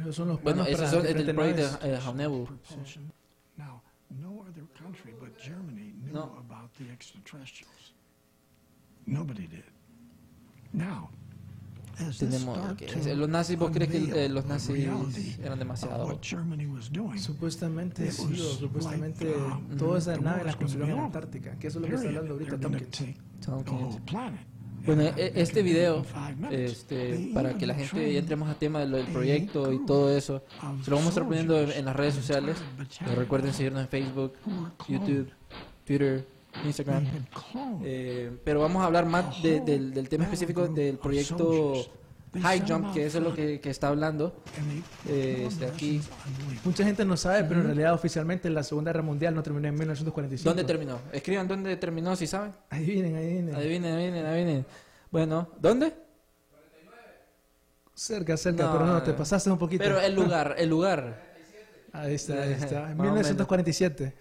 Esos 0.00 0.14
son 0.16 0.28
los 0.28 0.40
Bueno, 0.40 0.64
planos 0.64 0.68
esos 0.68 0.76
para 0.78 0.90
son 0.90 1.06
el 1.06 1.24
del 1.24 1.34
proyecto 1.34 1.78
de 1.80 1.94
eh, 1.94 2.98
Now, 3.56 3.80
no 4.22 4.44
other 4.48 4.62
country 4.82 5.14
but 5.20 5.38
Germany 5.38 5.92
knew 6.02 6.12
No. 6.12 6.36
about 6.38 6.72
the 6.78 6.90
extraterrestrials. 6.90 7.92
Nobody 9.06 9.46
did. 9.46 9.64
Now, 10.72 11.10
as 11.10 11.10
this 11.10 11.17
Tenemos 12.18 12.58
los 13.16 13.28
nazis, 13.28 13.58
¿vos 13.58 13.70
crees 13.72 13.90
que 13.90 14.24
eh, 14.24 14.28
los 14.28 14.46
nazis 14.46 14.88
eran 15.42 15.58
demasiado? 15.58 16.06
what 16.06 16.18
Germany 16.22 16.66
was 16.66 16.90
doing, 16.90 17.18
Supuestamente 17.18 18.10
sí, 18.10 18.40
o 18.40 18.58
supuestamente 18.58 19.34
um, 19.34 19.76
todas 19.76 20.04
esas 20.04 20.18
the 20.18 20.24
naves 20.24 20.46
las 20.46 20.56
construyeron 20.56 20.90
en 20.90 20.96
la. 20.96 21.04
Antártica, 21.06 21.58
que 21.58 21.66
eso 21.66 21.78
es 21.78 21.82
lo 21.82 21.88
que 21.88 21.94
está 21.94 22.08
hablando 22.08 22.34
ahorita 22.34 22.58
Tompkins. 22.58 23.12
Bueno, 24.86 25.02
e- 25.02 25.32
este 25.34 25.62
video, 25.62 26.04
este, 26.50 27.30
para 27.34 27.54
que 27.54 27.66
la 27.66 27.74
gente 27.74 28.12
ya 28.12 28.20
entremos 28.20 28.48
al 28.48 28.56
tema 28.56 28.80
del, 28.80 28.92
del 28.92 29.06
a 29.06 29.12
proyecto 29.12 29.72
y 29.72 29.84
todo 29.84 30.16
eso, 30.16 30.42
se 30.82 30.90
lo 30.90 30.96
vamos 30.96 31.06
a 31.06 31.08
estar 31.10 31.26
poniendo 31.26 31.60
en, 31.60 31.84
las 31.84 31.96
redes 31.96 32.14
sociales. 32.14 32.56
recuerden 33.16 33.52
seguirnos 33.52 33.82
en 33.82 33.88
Facebook. 33.88 34.34
YouTube, 34.88 35.30
Twitter, 35.84 36.26
Instagram. 36.64 37.06
Eh, 37.84 38.38
pero 38.44 38.60
vamos 38.60 38.82
a 38.82 38.86
hablar 38.86 39.06
más 39.06 39.42
de- 39.42 39.60
del, 39.60 39.92
del 39.94 40.08
tema 40.08 40.24
específico 40.24 40.66
del 40.68 40.98
proyecto 40.98 41.74
High 42.42 42.64
Jump, 42.68 42.92
que 42.92 43.06
eso 43.06 43.18
es 43.18 43.24
lo 43.24 43.34
que, 43.34 43.58
que 43.60 43.70
está 43.70 43.88
hablando. 43.88 44.42
Eh, 45.08 45.44
este, 45.48 45.66
aquí. 45.66 46.00
Mucha 46.64 46.84
gente 46.84 47.04
no 47.04 47.16
sabe, 47.16 47.44
pero 47.44 47.60
en 47.60 47.66
realidad 47.66 47.94
oficialmente 47.94 48.50
la 48.50 48.62
Segunda 48.62 48.92
Guerra 48.92 49.02
Mundial 49.02 49.34
no 49.34 49.42
terminó 49.42 49.66
en 49.68 49.74
1945. 49.74 50.48
¿Dónde 50.48 50.64
terminó? 50.64 50.98
Escriban 51.12 51.48
dónde 51.48 51.76
terminó, 51.76 52.14
si 52.16 52.26
saben. 52.26 52.52
Adivinen, 52.70 53.16
adivinen. 53.16 53.54
Adivinen, 53.54 53.94
adivinen, 53.94 54.26
adivinen. 54.26 54.66
Bueno, 55.10 55.48
¿dónde? 55.58 55.94
Cerca, 57.94 58.36
cerca, 58.36 58.64
No, 58.64 58.72
pero 58.72 58.86
no, 58.86 59.02
te 59.02 59.12
pasaste 59.12 59.50
un 59.50 59.58
poquito. 59.58 59.82
Pero 59.82 60.00
el 60.00 60.14
lugar, 60.14 60.54
el 60.58 60.68
lugar. 60.68 61.26
Ahí 61.92 62.14
está, 62.14 62.42
ahí 62.42 62.52
está. 62.52 62.90
En 62.92 62.96
Más 62.96 63.08
o 63.08 63.12
menos. 63.12 63.14
1947. 63.14 64.14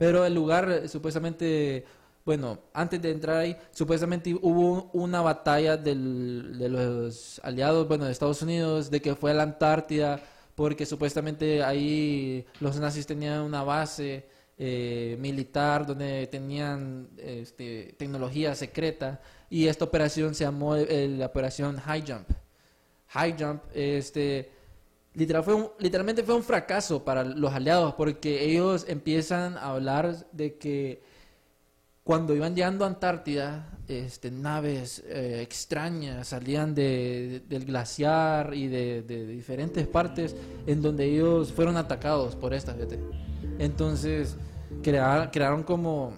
Pero 0.00 0.24
el 0.24 0.34
lugar, 0.34 0.70
eh, 0.70 0.88
supuestamente, 0.88 1.84
bueno, 2.24 2.58
antes 2.72 3.02
de 3.02 3.10
entrar 3.10 3.36
ahí, 3.36 3.54
supuestamente 3.70 4.34
hubo 4.34 4.88
una 4.94 5.20
batalla 5.20 5.76
de 5.76 5.94
los 5.94 7.38
aliados, 7.44 7.86
bueno, 7.86 8.06
de 8.06 8.12
Estados 8.12 8.40
Unidos, 8.40 8.90
de 8.90 9.02
que 9.02 9.14
fue 9.14 9.32
a 9.32 9.34
la 9.34 9.42
Antártida, 9.42 10.18
porque 10.54 10.86
supuestamente 10.86 11.62
ahí 11.62 12.46
los 12.60 12.80
nazis 12.80 13.06
tenían 13.06 13.42
una 13.42 13.62
base 13.62 14.24
eh, 14.56 15.18
militar 15.20 15.84
donde 15.84 16.26
tenían 16.28 17.10
este, 17.18 17.94
tecnología 17.98 18.54
secreta, 18.54 19.20
y 19.50 19.66
esta 19.66 19.84
operación 19.84 20.34
se 20.34 20.44
llamó 20.44 20.76
eh, 20.76 21.08
la 21.08 21.26
operación 21.26 21.76
High 21.76 22.04
Jump. 22.06 22.30
High 23.08 23.36
Jump, 23.38 23.64
este, 23.74 24.50
literalmente 25.78 26.22
fue 26.22 26.34
un 26.34 26.42
fracaso 26.42 27.04
para 27.04 27.24
los 27.24 27.52
aliados 27.52 27.94
porque 27.94 28.44
ellos 28.44 28.84
empiezan 28.88 29.56
a 29.58 29.70
hablar 29.72 30.26
de 30.32 30.54
que 30.56 31.02
cuando 32.04 32.34
iban 32.34 32.54
llegando 32.56 32.84
a 32.84 32.88
Antártida, 32.88 33.78
este, 33.86 34.30
naves 34.30 35.02
eh, 35.06 35.40
extrañas 35.42 36.28
salían 36.28 36.74
de, 36.74 37.42
del 37.48 37.64
glaciar 37.66 38.54
y 38.54 38.66
de, 38.68 39.02
diferentes 39.26 39.86
partes 39.86 40.34
en 40.66 40.80
donde 40.82 41.04
ellos 41.04 41.52
fueron 41.52 41.76
atacados 41.76 42.34
por 42.34 42.54
esta 42.54 42.72
gente. 42.74 42.98
Entonces 43.58 44.36
crea- 44.82 45.30
crearon 45.32 45.62
como 45.62 46.14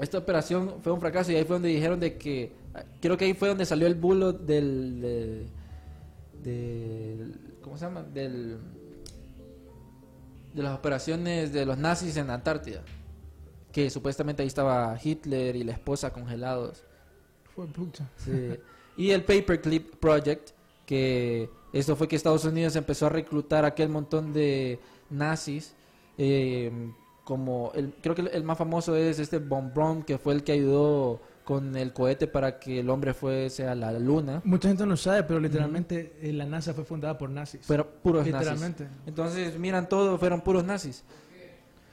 esta 0.00 0.18
operación 0.18 0.74
fue 0.82 0.92
un 0.92 1.00
fracaso 1.00 1.30
y 1.30 1.36
ahí 1.36 1.44
fue 1.44 1.56
donde 1.56 1.68
dijeron 1.68 2.00
de 2.00 2.16
que 2.16 2.52
creo 3.00 3.16
que 3.16 3.26
ahí 3.26 3.34
fue 3.34 3.48
donde 3.48 3.64
salió 3.66 3.86
el 3.86 3.94
bulo 3.94 4.32
del, 4.32 5.00
de- 5.00 5.46
del 6.42 7.49
¿cómo 7.62 7.76
se 7.76 7.84
llama? 7.84 8.02
del 8.02 8.58
de 10.54 10.62
las 10.62 10.76
operaciones 10.76 11.52
de 11.52 11.64
los 11.64 11.78
nazis 11.78 12.16
en 12.16 12.30
Antártida 12.30 12.82
que 13.72 13.88
supuestamente 13.90 14.42
ahí 14.42 14.48
estaba 14.48 14.98
Hitler 15.02 15.56
y 15.56 15.64
la 15.64 15.72
esposa 15.72 16.12
congelados 16.12 16.82
Fue 17.54 17.66
pucha. 17.66 18.08
Sí. 18.16 18.58
Y 18.96 19.12
el 19.12 19.24
Paperclip 19.24 19.96
Project, 19.96 20.50
que 20.84 21.48
esto 21.72 21.96
fue 21.96 22.08
que 22.08 22.16
Estados 22.16 22.44
Unidos 22.44 22.76
empezó 22.76 23.06
a 23.06 23.08
reclutar 23.08 23.64
aquel 23.64 23.88
montón 23.88 24.32
de 24.32 24.78
nazis, 25.08 25.74
eh, 26.18 26.70
como 27.24 27.70
el, 27.74 27.94
creo 28.02 28.14
que 28.14 28.22
el, 28.22 28.28
el 28.28 28.44
más 28.44 28.58
famoso 28.58 28.96
es 28.96 29.18
este 29.18 29.38
Von 29.38 29.72
Braun, 29.72 30.02
que 30.02 30.18
fue 30.18 30.34
el 30.34 30.42
que 30.42 30.52
ayudó 30.52 31.20
con 31.50 31.74
el 31.74 31.92
cohete 31.92 32.28
para 32.28 32.60
que 32.60 32.78
el 32.78 32.88
hombre 32.90 33.12
fuese 33.12 33.66
a 33.66 33.74
la 33.74 33.90
luna. 33.90 34.40
Mucha 34.44 34.68
gente 34.68 34.86
no 34.86 34.96
sabe, 34.96 35.24
pero 35.24 35.40
literalmente 35.40 36.16
eh, 36.22 36.32
la 36.32 36.46
NASA 36.46 36.74
fue 36.74 36.84
fundada 36.84 37.18
por 37.18 37.28
nazis. 37.28 37.62
Pero 37.66 37.90
puros 37.90 38.24
Literalmente. 38.24 38.84
nazis. 38.84 38.98
Entonces, 39.04 39.58
miran, 39.58 39.88
todo 39.88 40.16
fueron 40.16 40.42
puros 40.42 40.62
nazis. 40.62 41.02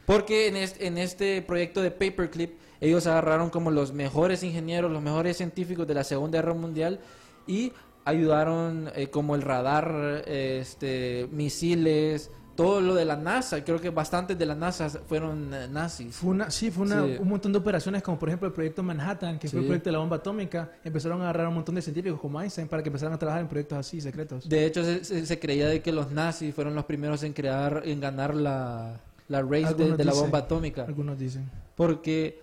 Porque 0.06 0.48
en 0.48 0.58
este, 0.58 0.86
en 0.86 1.00
este 1.00 1.42
proyecto 1.42 1.82
de 1.82 1.90
Paperclip, 1.90 2.52
ellos 2.80 3.08
agarraron 3.08 3.50
como 3.50 3.72
los 3.72 3.94
mejores 3.94 4.44
ingenieros, 4.44 4.92
los 4.92 5.02
mejores 5.02 5.38
científicos 5.38 5.88
de 5.88 5.96
la 5.96 6.04
Segunda 6.04 6.38
Guerra 6.38 6.54
Mundial 6.54 7.00
y 7.48 7.74
ayudaron 8.06 8.92
eh, 8.94 9.08
como 9.08 9.34
el 9.34 9.42
radar, 9.42 10.24
eh, 10.28 10.60
este, 10.62 11.28
misiles, 11.32 12.30
todo 12.58 12.82
lo 12.82 12.94
de 12.96 13.06
la 13.06 13.16
NASA. 13.16 13.64
Creo 13.64 13.80
que 13.80 13.90
bastantes 13.92 14.38
de 14.38 14.46
la 14.46 14.56
NASA 14.56 14.90
fueron 14.90 15.54
eh, 15.54 15.68
nazis. 15.72 16.14
Fue 16.14 16.32
una, 16.32 16.52
sí, 16.52 16.70
fue 16.72 16.86
una- 16.86 17.06
Sí. 17.06 17.16
un 17.22 17.30
montón 17.30 17.54
de 17.54 17.60
operaciones, 17.60 18.04
como 18.04 18.20
por 18.20 18.28
ejemplo 18.28 18.48
el 18.50 18.54
proyecto 18.54 18.84
Manhattan, 18.84 19.40
que 19.40 19.48
fue 19.48 19.60
el 19.62 19.66
proyecto 19.68 19.88
de 19.90 19.94
la 19.94 20.00
bomba 20.00 20.18
atómica. 20.18 20.72
Empezaron 20.84 21.22
a 21.22 21.26
agarrar 21.26 21.48
un 21.48 21.54
montón 21.54 21.76
de 21.76 21.82
científicos 21.82 22.20
como 22.20 22.42
Einstein 22.42 22.68
para 22.68 22.84
que 22.84 22.90
empezaran 22.90 23.14
a 23.14 23.18
trabajar 23.18 23.42
en 23.42 23.48
proyectos 23.48 23.78
así, 23.78 24.02
secretos. 24.02 24.50
De 24.50 24.66
hecho, 24.66 24.84
se, 24.84 25.06
se- 25.06 25.26
se 25.26 25.40
creía 25.40 25.68
de 25.70 25.82
que 25.82 25.94
los 25.94 26.12
nazis 26.12 26.54
fueron 26.54 26.76
los 26.76 26.84
primeros 26.84 27.24
en 27.24 27.32
crear, 27.32 27.84
en 27.86 28.02
ganar 28.02 28.36
la, 28.36 29.00
la 29.30 29.42
race 29.42 29.74
de, 29.76 29.90
la 29.90 29.96
dicen, 29.96 30.14
bomba 30.14 30.40
atómica. 30.40 30.84
Algunos 30.84 31.18
dicen. 31.18 31.50
porque 31.76 32.42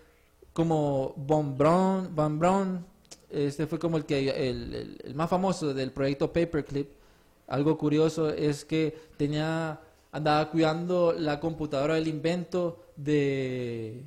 como 0.54 1.12
Von 1.16 1.58
Braun, 1.58 2.14
Van 2.14 2.38
Braun 2.38 2.86
este 3.30 3.66
fue 3.66 3.80
como 3.80 3.96
el 3.96 4.04
que 4.04 4.28
el, 4.30 4.72
el- 4.74 4.98
el 5.04 5.14
más 5.16 5.28
famoso 5.28 5.74
del 5.74 5.90
proyecto 5.90 6.32
Paperclip. 6.32 6.88
Algo 7.48 7.76
curioso 7.76 8.30
es 8.30 8.64
que 8.64 8.96
tenía 9.16 9.80
andaba 10.14 10.48
cuidando 10.48 11.12
la 11.12 11.40
computadora 11.40 11.94
del 11.94 12.06
invento 12.06 12.84
de, 12.94 14.04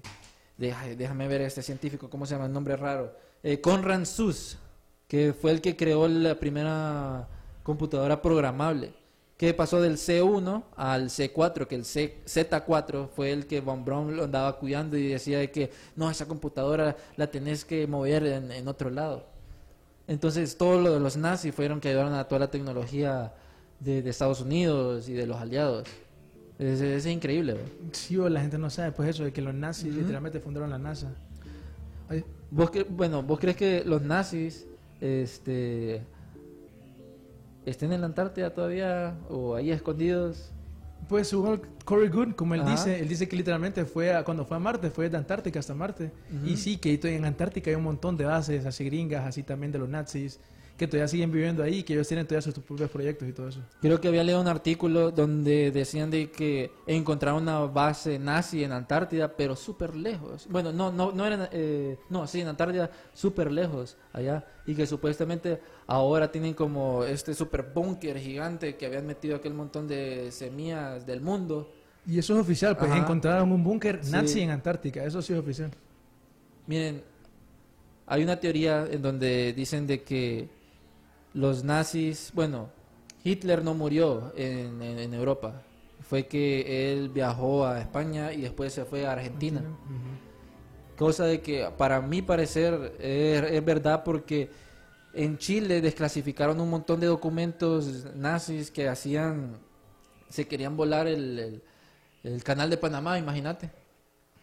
déjame 0.58 1.28
ver 1.28 1.42
este 1.42 1.62
científico 1.62 2.10
cómo 2.10 2.26
se 2.26 2.34
llama 2.34 2.46
el 2.46 2.54
nombre 2.54 2.78
raro 2.78 3.14
eh, 3.44 3.60
Conrad 3.60 4.06
Suss 4.06 4.58
que 5.10 5.34
fue 5.34 5.52
el 5.52 5.60
que 5.60 5.76
creó 5.76 6.08
la 6.08 6.36
primera 6.36 7.28
computadora 7.62 8.22
programable 8.22 8.94
que 9.36 9.54
pasó 9.54 9.82
del 9.82 9.98
C1 9.98 10.64
al 10.78 11.10
C4, 11.10 11.68
que 11.68 11.76
el 11.76 11.86
C- 11.86 12.18
Z4 12.26 13.08
fue 13.10 13.32
el 13.32 13.46
que 13.46 13.62
Von 13.62 13.86
Braun 13.86 14.16
lo 14.18 14.24
andaba 14.24 14.58
cuidando 14.58 14.98
y 14.98 15.10
decía 15.10 15.38
de 15.38 15.52
que 15.52 15.70
no, 15.96 16.10
esa 16.10 16.26
computadora 16.26 16.98
la 17.18 17.28
tenés 17.28 17.64
que 17.64 17.86
mover 17.86 18.26
en, 18.26 18.68
otro 18.68 18.90
lado. 18.90 19.26
Entonces, 20.08 20.58
todo 20.58 20.82
lo 20.82 21.00
los 21.00 21.18
nazis 21.18 21.54
fueron 21.54 21.80
que 21.80 21.90
ayudaron 21.90 22.16
a 22.16 22.24
toda 22.24 22.40
la 22.40 22.50
tecnología 22.50 23.32
de, 23.80 24.02
de 24.02 24.10
Estados 24.10 24.42
Unidos 24.42 25.08
y 25.10 25.14
de 25.14 25.26
los 25.28 25.38
aliados. 25.38 25.88
Es, 26.60 26.82
es 26.82 27.06
increíble. 27.06 27.58
Sí, 27.92 28.18
o 28.18 28.28
la 28.30 28.42
gente 28.42 28.58
no 28.58 28.70
sabe, 28.70 28.92
pues 28.92 29.10
eso, 29.10 29.24
de 29.24 29.32
que 29.32 29.42
los 29.42 29.54
nazis 29.54 29.92
Ujú. 29.92 30.02
literalmente 30.02 30.40
fundaron 30.40 30.70
la 30.70 30.78
NASA. 30.80 31.14
Ay, 32.10 32.24
¿Vos 32.50 32.72
cre- 32.72 32.88
bueno, 32.90 33.22
¿vos 33.22 33.40
crees 33.40 33.58
que 33.58 33.84
los 33.86 34.02
nazis 34.02 34.66
este, 35.02 36.02
estén 37.66 37.92
en 37.94 38.02
la 38.02 38.08
Antártida 38.08 38.54
todavía 38.54 39.16
o 39.30 39.56
ahí 39.56 39.72
escondidos? 39.72 40.52
Pues 41.10 41.28
según 41.28 41.62
Corey 41.86 42.10
Good, 42.10 42.34
como 42.34 42.56
él 42.56 42.62
Ajá. 42.62 42.72
dice, 42.72 43.00
él 43.00 43.08
dice 43.08 43.28
que 43.28 43.36
literalmente 43.36 43.86
fue 43.86 44.14
a- 44.14 44.24
cuando 44.24 44.46
fue 44.46 44.58
a 44.58 44.60
Marte, 44.60 44.90
fue 44.90 45.10
de 45.10 45.18
Antártica 45.18 45.60
hasta 45.60 45.74
Marte. 45.74 46.12
Ujú. 46.36 46.48
Y 46.48 46.58
sí, 46.58 46.78
que 46.78 47.00
en 47.04 47.26
Antártica 47.26 47.70
hay 47.70 47.76
un 47.76 47.84
montón 47.84 48.18
de 48.18 48.26
bases, 48.26 48.66
así 48.66 48.84
gringas, 48.86 49.26
así 49.26 49.44
también 49.44 49.72
de 49.72 49.80
los 49.80 49.88
nazis, 49.88 50.40
que 50.78 50.88
todavía 50.88 51.08
siguen 51.08 51.32
viviendo 51.32 51.64
ahí, 51.64 51.82
que 51.82 51.94
ellos 51.94 52.08
tienen 52.08 52.28
todavía 52.28 52.44
sus 52.44 52.64
propios 52.64 52.90
proyectos 52.92 53.28
y 53.28 53.34
todo 53.34 53.48
eso. 53.50 53.62
Creo 53.82 54.00
que 54.00 54.08
había 54.08 54.24
leído 54.24 54.40
un 54.40 54.48
artículo 54.48 55.10
donde 55.12 55.72
decían 55.72 56.12
de 56.12 56.30
que 56.30 56.72
encontraron 56.86 57.42
una 57.44 57.60
base 57.62 58.20
nazi 58.20 58.64
en 58.64 58.72
Antártida, 58.72 59.36
pero 59.36 59.56
súper 59.56 59.96
lejos. 59.96 60.48
Bueno, 60.50 60.72
no, 60.72 60.92
no, 60.92 61.12
no 61.12 61.26
era, 61.26 61.50
eh, 61.52 61.98
no, 62.10 62.28
sí, 62.28 62.42
en 62.42 62.48
Antártida, 62.48 62.92
súper 63.14 63.52
lejos 63.52 63.98
allá. 64.14 64.46
Y 64.68 64.76
que 64.76 64.86
supuestamente 64.86 65.60
ahora 65.88 66.32
tienen 66.32 66.54
como 66.54 67.04
este 67.04 67.34
super 67.34 67.64
búnker 67.74 68.20
gigante 68.20 68.76
que 68.76 68.86
habían 68.86 69.08
metido 69.08 69.36
aquel 69.38 69.56
montón 69.56 69.88
de 69.88 70.32
semillas 70.32 71.06
del 71.08 71.22
mundo. 71.22 71.72
Y 72.06 72.20
eso 72.20 72.36
es 72.36 72.40
oficial, 72.42 72.78
pues 72.78 72.92
Ajá. 72.92 73.00
encontraron 73.02 73.52
un 73.52 73.64
búnker 73.64 74.00
Sí. 74.04 74.12
nazi 74.12 74.42
en 74.42 74.52
Antártica, 74.52 75.04
eso 75.04 75.22
sí 75.24 75.34
es 75.34 75.40
oficial. 75.40 75.72
Miren, 76.68 77.02
hay 78.06 78.24
una 78.24 78.40
teoría 78.40 78.86
en 78.90 79.02
donde 79.02 79.54
dicen 79.54 79.88
de 79.88 80.04
que 80.04 80.56
los 81.38 81.64
nazis, 81.64 82.32
bueno, 82.34 82.70
Hitler 83.24 83.64
no 83.64 83.74
murió 83.74 84.34
en, 84.36 84.82
en- 84.82 85.00
en 85.00 85.14
Europa. 85.14 85.62
Fue 86.10 86.26
que 86.28 86.92
él 86.94 87.10
viajó 87.10 87.66
a 87.66 87.80
España 87.80 88.32
y 88.34 88.42
después 88.42 88.74
se 88.74 88.86
fue 88.86 89.06
a 89.06 89.12
Argentina. 89.12 89.62
Cosa 90.98 91.26
de 91.26 91.42
que 91.42 91.70
para 91.78 92.02
mi 92.02 92.22
parecer 92.24 92.96
es, 93.00 93.44
es 93.52 93.64
verdad 93.66 94.04
porque 94.04 94.50
en 95.14 95.38
Chile 95.38 95.80
desclasificaron 95.82 96.60
un 96.60 96.70
montón 96.70 97.00
de 97.00 97.08
documentos 97.08 98.06
nazis 98.16 98.72
que 98.72 98.88
hacían, 98.88 99.58
se 100.30 100.48
querían 100.48 100.76
volar 100.76 101.08
el, 101.08 101.40
el- 101.40 101.64
el 102.24 102.44
canal 102.44 102.70
de 102.70 102.78
Panamá, 102.78 103.18
imagínate. 103.20 103.70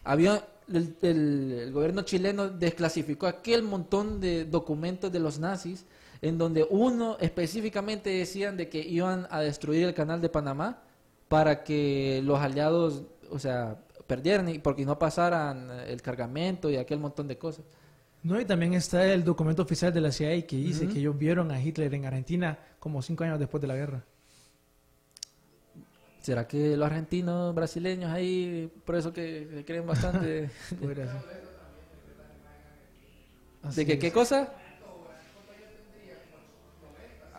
Había 0.03 0.43
el, 0.71 0.95
el- 1.01 1.51
el 1.65 1.71
gobierno 1.73 2.03
chileno 2.03 2.47
desclasificó 2.49 3.27
aquel 3.27 3.63
montón 3.63 4.21
de 4.21 4.45
documentos 4.45 5.11
de 5.11 5.19
los 5.19 5.39
nazis 5.39 5.85
en 6.21 6.37
donde 6.37 6.65
uno 6.69 7.17
específicamente 7.19 8.09
decían 8.09 8.57
de 8.57 8.69
que 8.69 8.79
iban 8.79 9.27
a 9.29 9.41
destruir 9.41 9.83
el 9.83 9.93
canal 9.93 10.21
de 10.21 10.29
Panamá 10.29 10.81
para 11.27 11.63
que 11.63 12.21
los 12.23 12.39
aliados, 12.39 13.03
o 13.29 13.39
sea, 13.39 13.79
perdieran 14.07 14.49
y 14.49 14.59
porque 14.59 14.85
no 14.85 14.97
pasaran 14.99 15.69
el 15.87 16.01
cargamento 16.01 16.69
y 16.69 16.77
aquel 16.77 16.99
montón 16.99 17.27
de 17.27 17.37
cosas. 17.37 17.65
No, 18.23 18.39
y 18.39 18.45
también 18.45 18.73
está 18.73 19.05
el 19.05 19.23
documento 19.23 19.61
oficial 19.61 19.93
de 19.93 20.01
la 20.01 20.11
CIA 20.11 20.47
que 20.47 20.55
dice 20.55 20.87
que 20.87 20.99
ellos 20.99 21.17
vieron 21.17 21.51
a 21.51 21.61
Hitler 21.61 21.93
en 21.93 22.05
Argentina 22.05 22.57
como 22.79 23.01
cinco 23.01 23.23
años 23.23 23.39
después 23.39 23.61
de 23.61 23.67
la 23.67 23.75
guerra. 23.75 24.03
¿Será 26.21 26.47
que 26.47 26.75
los 26.75 26.87
argentinos, 26.87 27.53
brasileños 27.53 28.11
ahí, 28.11 28.71
por 28.83 28.95
eso 28.95 29.13
que 29.13 29.63
creen 29.67 29.85
bastante? 29.85 30.49
¿De 33.75 33.85
que, 33.85 33.93
es. 33.93 33.99
qué 33.99 34.11
cosa? 34.11 34.53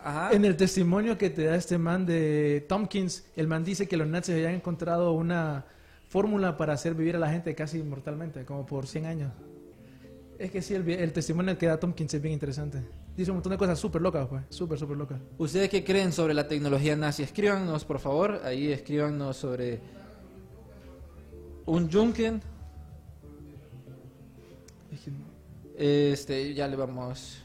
Ajá. 0.03 0.31
En 0.31 0.45
el 0.45 0.55
testimonio 0.55 1.17
que 1.17 1.29
te 1.29 1.45
da 1.45 1.55
este 1.55 1.77
man 1.77 2.05
de 2.05 2.65
Tompkins, 2.67 3.25
el 3.35 3.47
man 3.47 3.63
dice 3.63 3.87
que 3.87 3.97
los 3.97 4.07
nazis 4.07 4.35
habían 4.35 4.53
encontrado 4.53 5.11
una 5.11 5.65
fórmula 6.07 6.55
para 6.55 6.73
hacer 6.73 6.95
vivir 6.95 7.15
a 7.15 7.19
la 7.19 7.29
gente 7.29 7.53
casi 7.55 7.79
inmortalmente, 7.79 8.45
como 8.45 8.65
por 8.65 8.87
100 8.87 9.05
años. 9.05 9.33
Es 10.39 10.51
que 10.51 10.61
sí, 10.61 10.75
el, 10.75 10.87
el 10.89 11.11
testimonio 11.11 11.57
que 11.57 11.65
da 11.65 11.79
Tompkins 11.79 12.13
es 12.13 12.21
bien 12.21 12.33
interesante. 12.33 12.83
Dice 13.17 13.31
un 13.31 13.37
montón 13.37 13.51
de 13.51 13.57
cosas 13.57 13.79
súper 13.79 14.01
locas, 14.01 14.27
pues. 14.27 14.43
Súper, 14.49 14.77
súper 14.77 14.95
locas. 14.95 15.19
¿Ustedes 15.39 15.69
qué 15.69 15.83
creen 15.83 16.13
sobre 16.13 16.35
la 16.35 16.47
tecnología 16.47 16.95
nazi? 16.95 17.23
Escríbanos, 17.23 17.83
por 17.83 17.99
favor. 17.99 18.41
Ahí 18.43 18.71
escríbanos 18.71 19.35
sobre 19.35 19.79
un 21.65 21.91
Junken. 21.91 22.41
Este, 25.75 26.53
ya 26.53 26.67
le 26.67 26.75
vamos. 26.75 27.43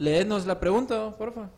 Léenos 0.00 0.46
la 0.46 0.58
pregunta, 0.58 1.14
por 1.18 1.32
favor. 1.34 1.50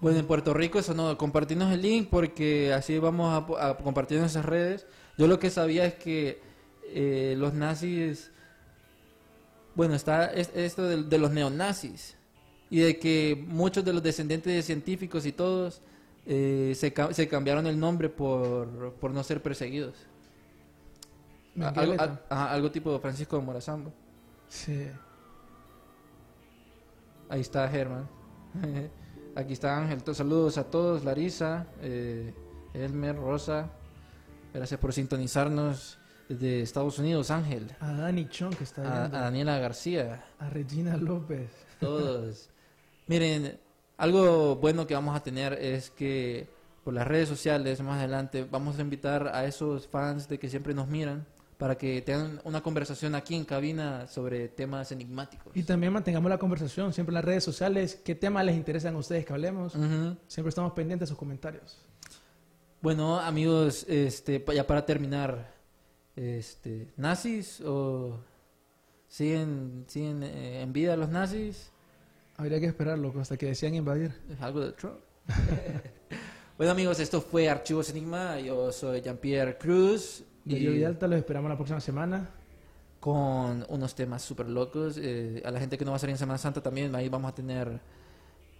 Bueno, 0.00 0.18
en 0.18 0.26
Puerto 0.26 0.52
Rico 0.52 0.78
eso 0.80 0.94
no, 0.94 1.16
compartirnos 1.16 1.72
el 1.72 1.82
link 1.82 2.08
porque 2.10 2.72
así 2.72 2.98
vamos 2.98 3.44
a, 3.58 3.76
compartir 3.76 4.18
en 4.18 4.24
esas 4.24 4.44
redes. 4.44 4.86
Yo 5.16 5.28
lo 5.28 5.38
que 5.38 5.50
sabía 5.50 5.84
es 5.84 5.94
que 5.94 6.40
eh, 6.88 7.34
los 7.38 7.54
nazis, 7.54 8.30
bueno, 9.76 9.94
está 9.94 10.26
es- 10.32 10.50
esto 10.54 10.82
de, 10.88 11.04
de 11.04 11.18
los 11.18 11.30
neonazis 11.30 12.16
y 12.68 12.80
de 12.80 12.98
que 12.98 13.44
muchos 13.46 13.84
de 13.84 13.92
los 13.92 14.02
descendientes 14.02 14.52
de 14.52 14.62
científicos 14.62 15.24
y 15.24 15.32
todos 15.32 15.82
eh, 16.26 16.72
se, 16.76 16.92
ca- 16.92 17.12
se 17.12 17.28
cambiaron 17.28 17.66
el 17.66 17.78
nombre 17.78 18.08
por, 18.08 18.94
por 18.94 19.10
no 19.12 19.22
ser 19.22 19.42
perseguidos. 19.42 19.94
Algo, 21.60 21.94
ajá, 22.30 22.70
tipo 22.72 22.98
Francisco 23.00 23.36
de 23.38 23.42
Morazamba. 23.44 23.90
Sí. 24.48 24.88
Ahí 27.28 27.40
está 27.40 27.68
Germán. 27.68 28.08
Aquí 29.34 29.52
está 29.54 29.78
Ángel. 29.78 30.02
Saludos 30.14 30.58
a 30.58 30.64
todos. 30.64 31.04
Larisa, 31.04 31.66
eh, 31.80 32.34
Elmer, 32.74 33.16
Rosa. 33.16 33.70
Gracias 34.52 34.78
por 34.78 34.92
sintonizarnos 34.92 35.98
desde 36.28 36.60
Estados 36.60 36.98
Unidos, 36.98 37.30
Ángel. 37.30 37.68
A 37.80 37.92
Dani 37.92 38.28
Chong 38.28 38.54
que 38.54 38.64
está 38.64 39.04
A. 39.04 39.08
Daniela 39.08 39.58
García. 39.58 40.24
A 40.38 40.50
Regina 40.50 40.96
López. 40.98 41.50
Todos. 41.80 42.50
Miren, 43.06 43.58
algo 44.02 44.56
bueno 44.56 44.84
que 44.84 44.94
vamos 44.94 45.14
a 45.14 45.22
tener 45.22 45.52
es 45.52 45.90
que 45.90 46.48
por 46.82 46.92
las 46.92 47.06
redes 47.06 47.28
sociales 47.28 47.80
más 47.82 47.98
adelante 48.00 48.44
vamos 48.50 48.76
a 48.76 48.80
invitar 48.80 49.30
a 49.32 49.44
esos 49.44 49.86
fans 49.86 50.28
de 50.28 50.40
que 50.40 50.50
siempre 50.50 50.74
nos 50.74 50.88
miran 50.88 51.24
para 51.56 51.78
que 51.78 52.02
tengan 52.02 52.40
una 52.42 52.60
conversación 52.60 53.14
aquí 53.14 53.36
en 53.36 53.44
cabina 53.44 54.08
sobre 54.08 54.48
temas 54.48 54.90
enigmáticos. 54.90 55.56
Y 55.56 55.62
también 55.62 55.92
mantengamos 55.92 56.28
la 56.28 56.38
conversación 56.38 56.92
siempre 56.92 57.12
en 57.12 57.14
las 57.14 57.24
redes 57.24 57.44
sociales. 57.44 57.94
¿Qué 58.04 58.16
temas 58.16 58.44
les 58.44 58.56
interesan 58.56 58.96
a 58.96 58.98
ustedes 58.98 59.24
que 59.24 59.32
hablemos? 59.34 59.76
Ujú. 59.76 60.16
Siempre 60.26 60.48
estamos 60.48 60.72
pendientes 60.72 61.08
de 61.08 61.10
sus 61.10 61.18
comentarios. 61.18 61.78
Bueno, 62.80 63.20
amigos, 63.20 63.86
este, 63.88 64.44
ya 64.52 64.66
para 64.66 64.84
terminar, 64.84 65.54
este, 66.16 66.88
¿nazis 66.96 67.60
o 67.60 68.18
siguen, 69.06 69.84
siguen 69.86 70.24
eh, 70.24 70.62
en 70.62 70.72
vida 70.72 70.96
los 70.96 71.08
nazis? 71.08 71.71
Habría 72.42 72.58
que 72.58 72.66
esperarlo 72.66 73.14
hasta 73.20 73.36
que 73.36 73.46
decían 73.46 73.72
invadir. 73.72 74.12
Es 74.28 74.40
algo 74.42 74.58
de 74.58 74.72
Trump. 74.72 74.98
bueno, 76.58 76.72
amigos, 76.72 76.98
esto 76.98 77.20
fue 77.20 77.48
Archivos 77.48 77.88
Enigma. 77.90 78.40
Yo 78.40 78.72
soy 78.72 79.00
Jean-Pierre 79.00 79.56
Cruz. 79.56 80.24
De 80.44 80.56
Río 80.56 80.72
Villalta 80.72 81.06
los 81.06 81.20
esperamos 81.20 81.48
la 81.48 81.54
próxima 81.54 81.80
semana. 81.80 82.30
con 82.98 83.64
unos 83.68 83.94
temas 83.94 84.22
súper 84.22 84.48
locos. 84.48 84.98
Eh, 85.00 85.40
a 85.44 85.52
la 85.52 85.60
gente 85.60 85.78
que 85.78 85.84
no 85.84 85.92
va 85.92 85.98
a 85.98 86.00
salir 86.00 86.14
en 86.14 86.18
Semana 86.18 86.36
Santa 86.36 86.60
también, 86.60 86.92
ahí 86.96 87.08
vamos 87.08 87.30
a 87.30 87.34
tener 87.36 87.78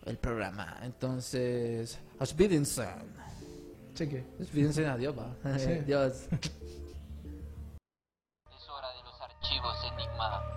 el 0.07 0.17
programa. 0.17 0.79
Entonces, 0.85 1.99
despídense. 2.21 2.87
Cheque. 3.95 4.25
Despídense, 4.39 4.87
adiós, 4.87 5.13
va. 5.19 5.59
Sí. 5.59 5.71
Adiós. 5.85 6.29
Es 8.47 8.69
hora 8.69 8.93
de 8.93 9.03
los 9.03 9.21
archivos 9.21 9.77
Enigma. 9.93 10.52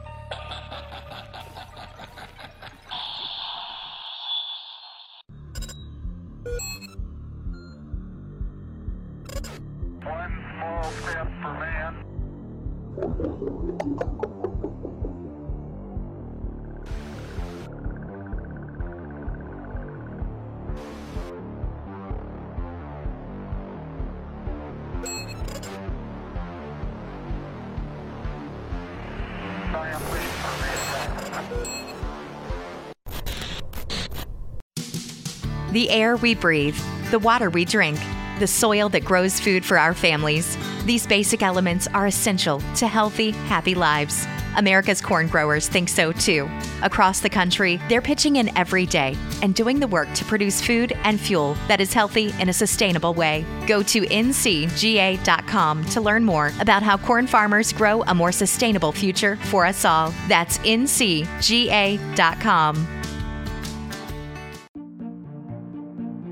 The 35.76 35.90
air 35.90 36.16
we 36.16 36.36
breathe, 36.36 36.80
the 37.12 37.20
water 37.20 37.50
we 37.50 37.66
drink, 37.66 38.00
the 38.40 38.48
soil 38.48 38.88
that 38.88 39.04
grows 39.04 39.42
food 39.42 39.66
for 39.66 39.78
our 39.78 39.94
families. 39.94 40.58
These 40.86 41.06
basic 41.06 41.44
elements 41.44 41.86
are 41.94 42.08
essential 42.08 42.62
to 42.78 42.88
healthy, 42.88 43.32
happy 43.32 43.76
lives. 43.76 44.26
America's 44.56 45.02
corn 45.02 45.28
growers 45.28 45.68
think 45.68 45.90
so 45.90 46.14
too. 46.14 46.50
Across 46.82 47.20
the 47.20 47.30
country, 47.30 47.82
they're 47.90 48.02
pitching 48.02 48.38
in 48.38 48.58
every 48.58 48.86
day 48.86 49.18
and 49.42 49.54
doing 49.54 49.82
the 49.82 49.88
work 49.88 50.08
to 50.14 50.24
produce 50.24 50.62
food 50.62 50.94
and 51.04 51.20
fuel 51.20 51.58
that 51.68 51.82
is 51.82 51.92
healthy 51.92 52.34
in 52.40 52.48
a 52.48 52.54
sustainable 52.54 53.14
way. 53.14 53.44
Go 53.68 53.84
to 53.84 54.04
ncga.com 54.04 55.86
to 55.88 56.00
learn 56.00 56.24
more 56.24 56.54
about 56.62 56.84
how 56.84 56.96
corn 56.96 57.28
farmers 57.28 57.74
grow 57.74 58.02
a 58.04 58.16
more 58.16 58.32
sustainable 58.32 58.94
future 58.94 59.36
for 59.36 59.66
us 59.66 59.84
all. 59.84 60.14
That's 60.30 60.58
ncga.com. 60.60 61.28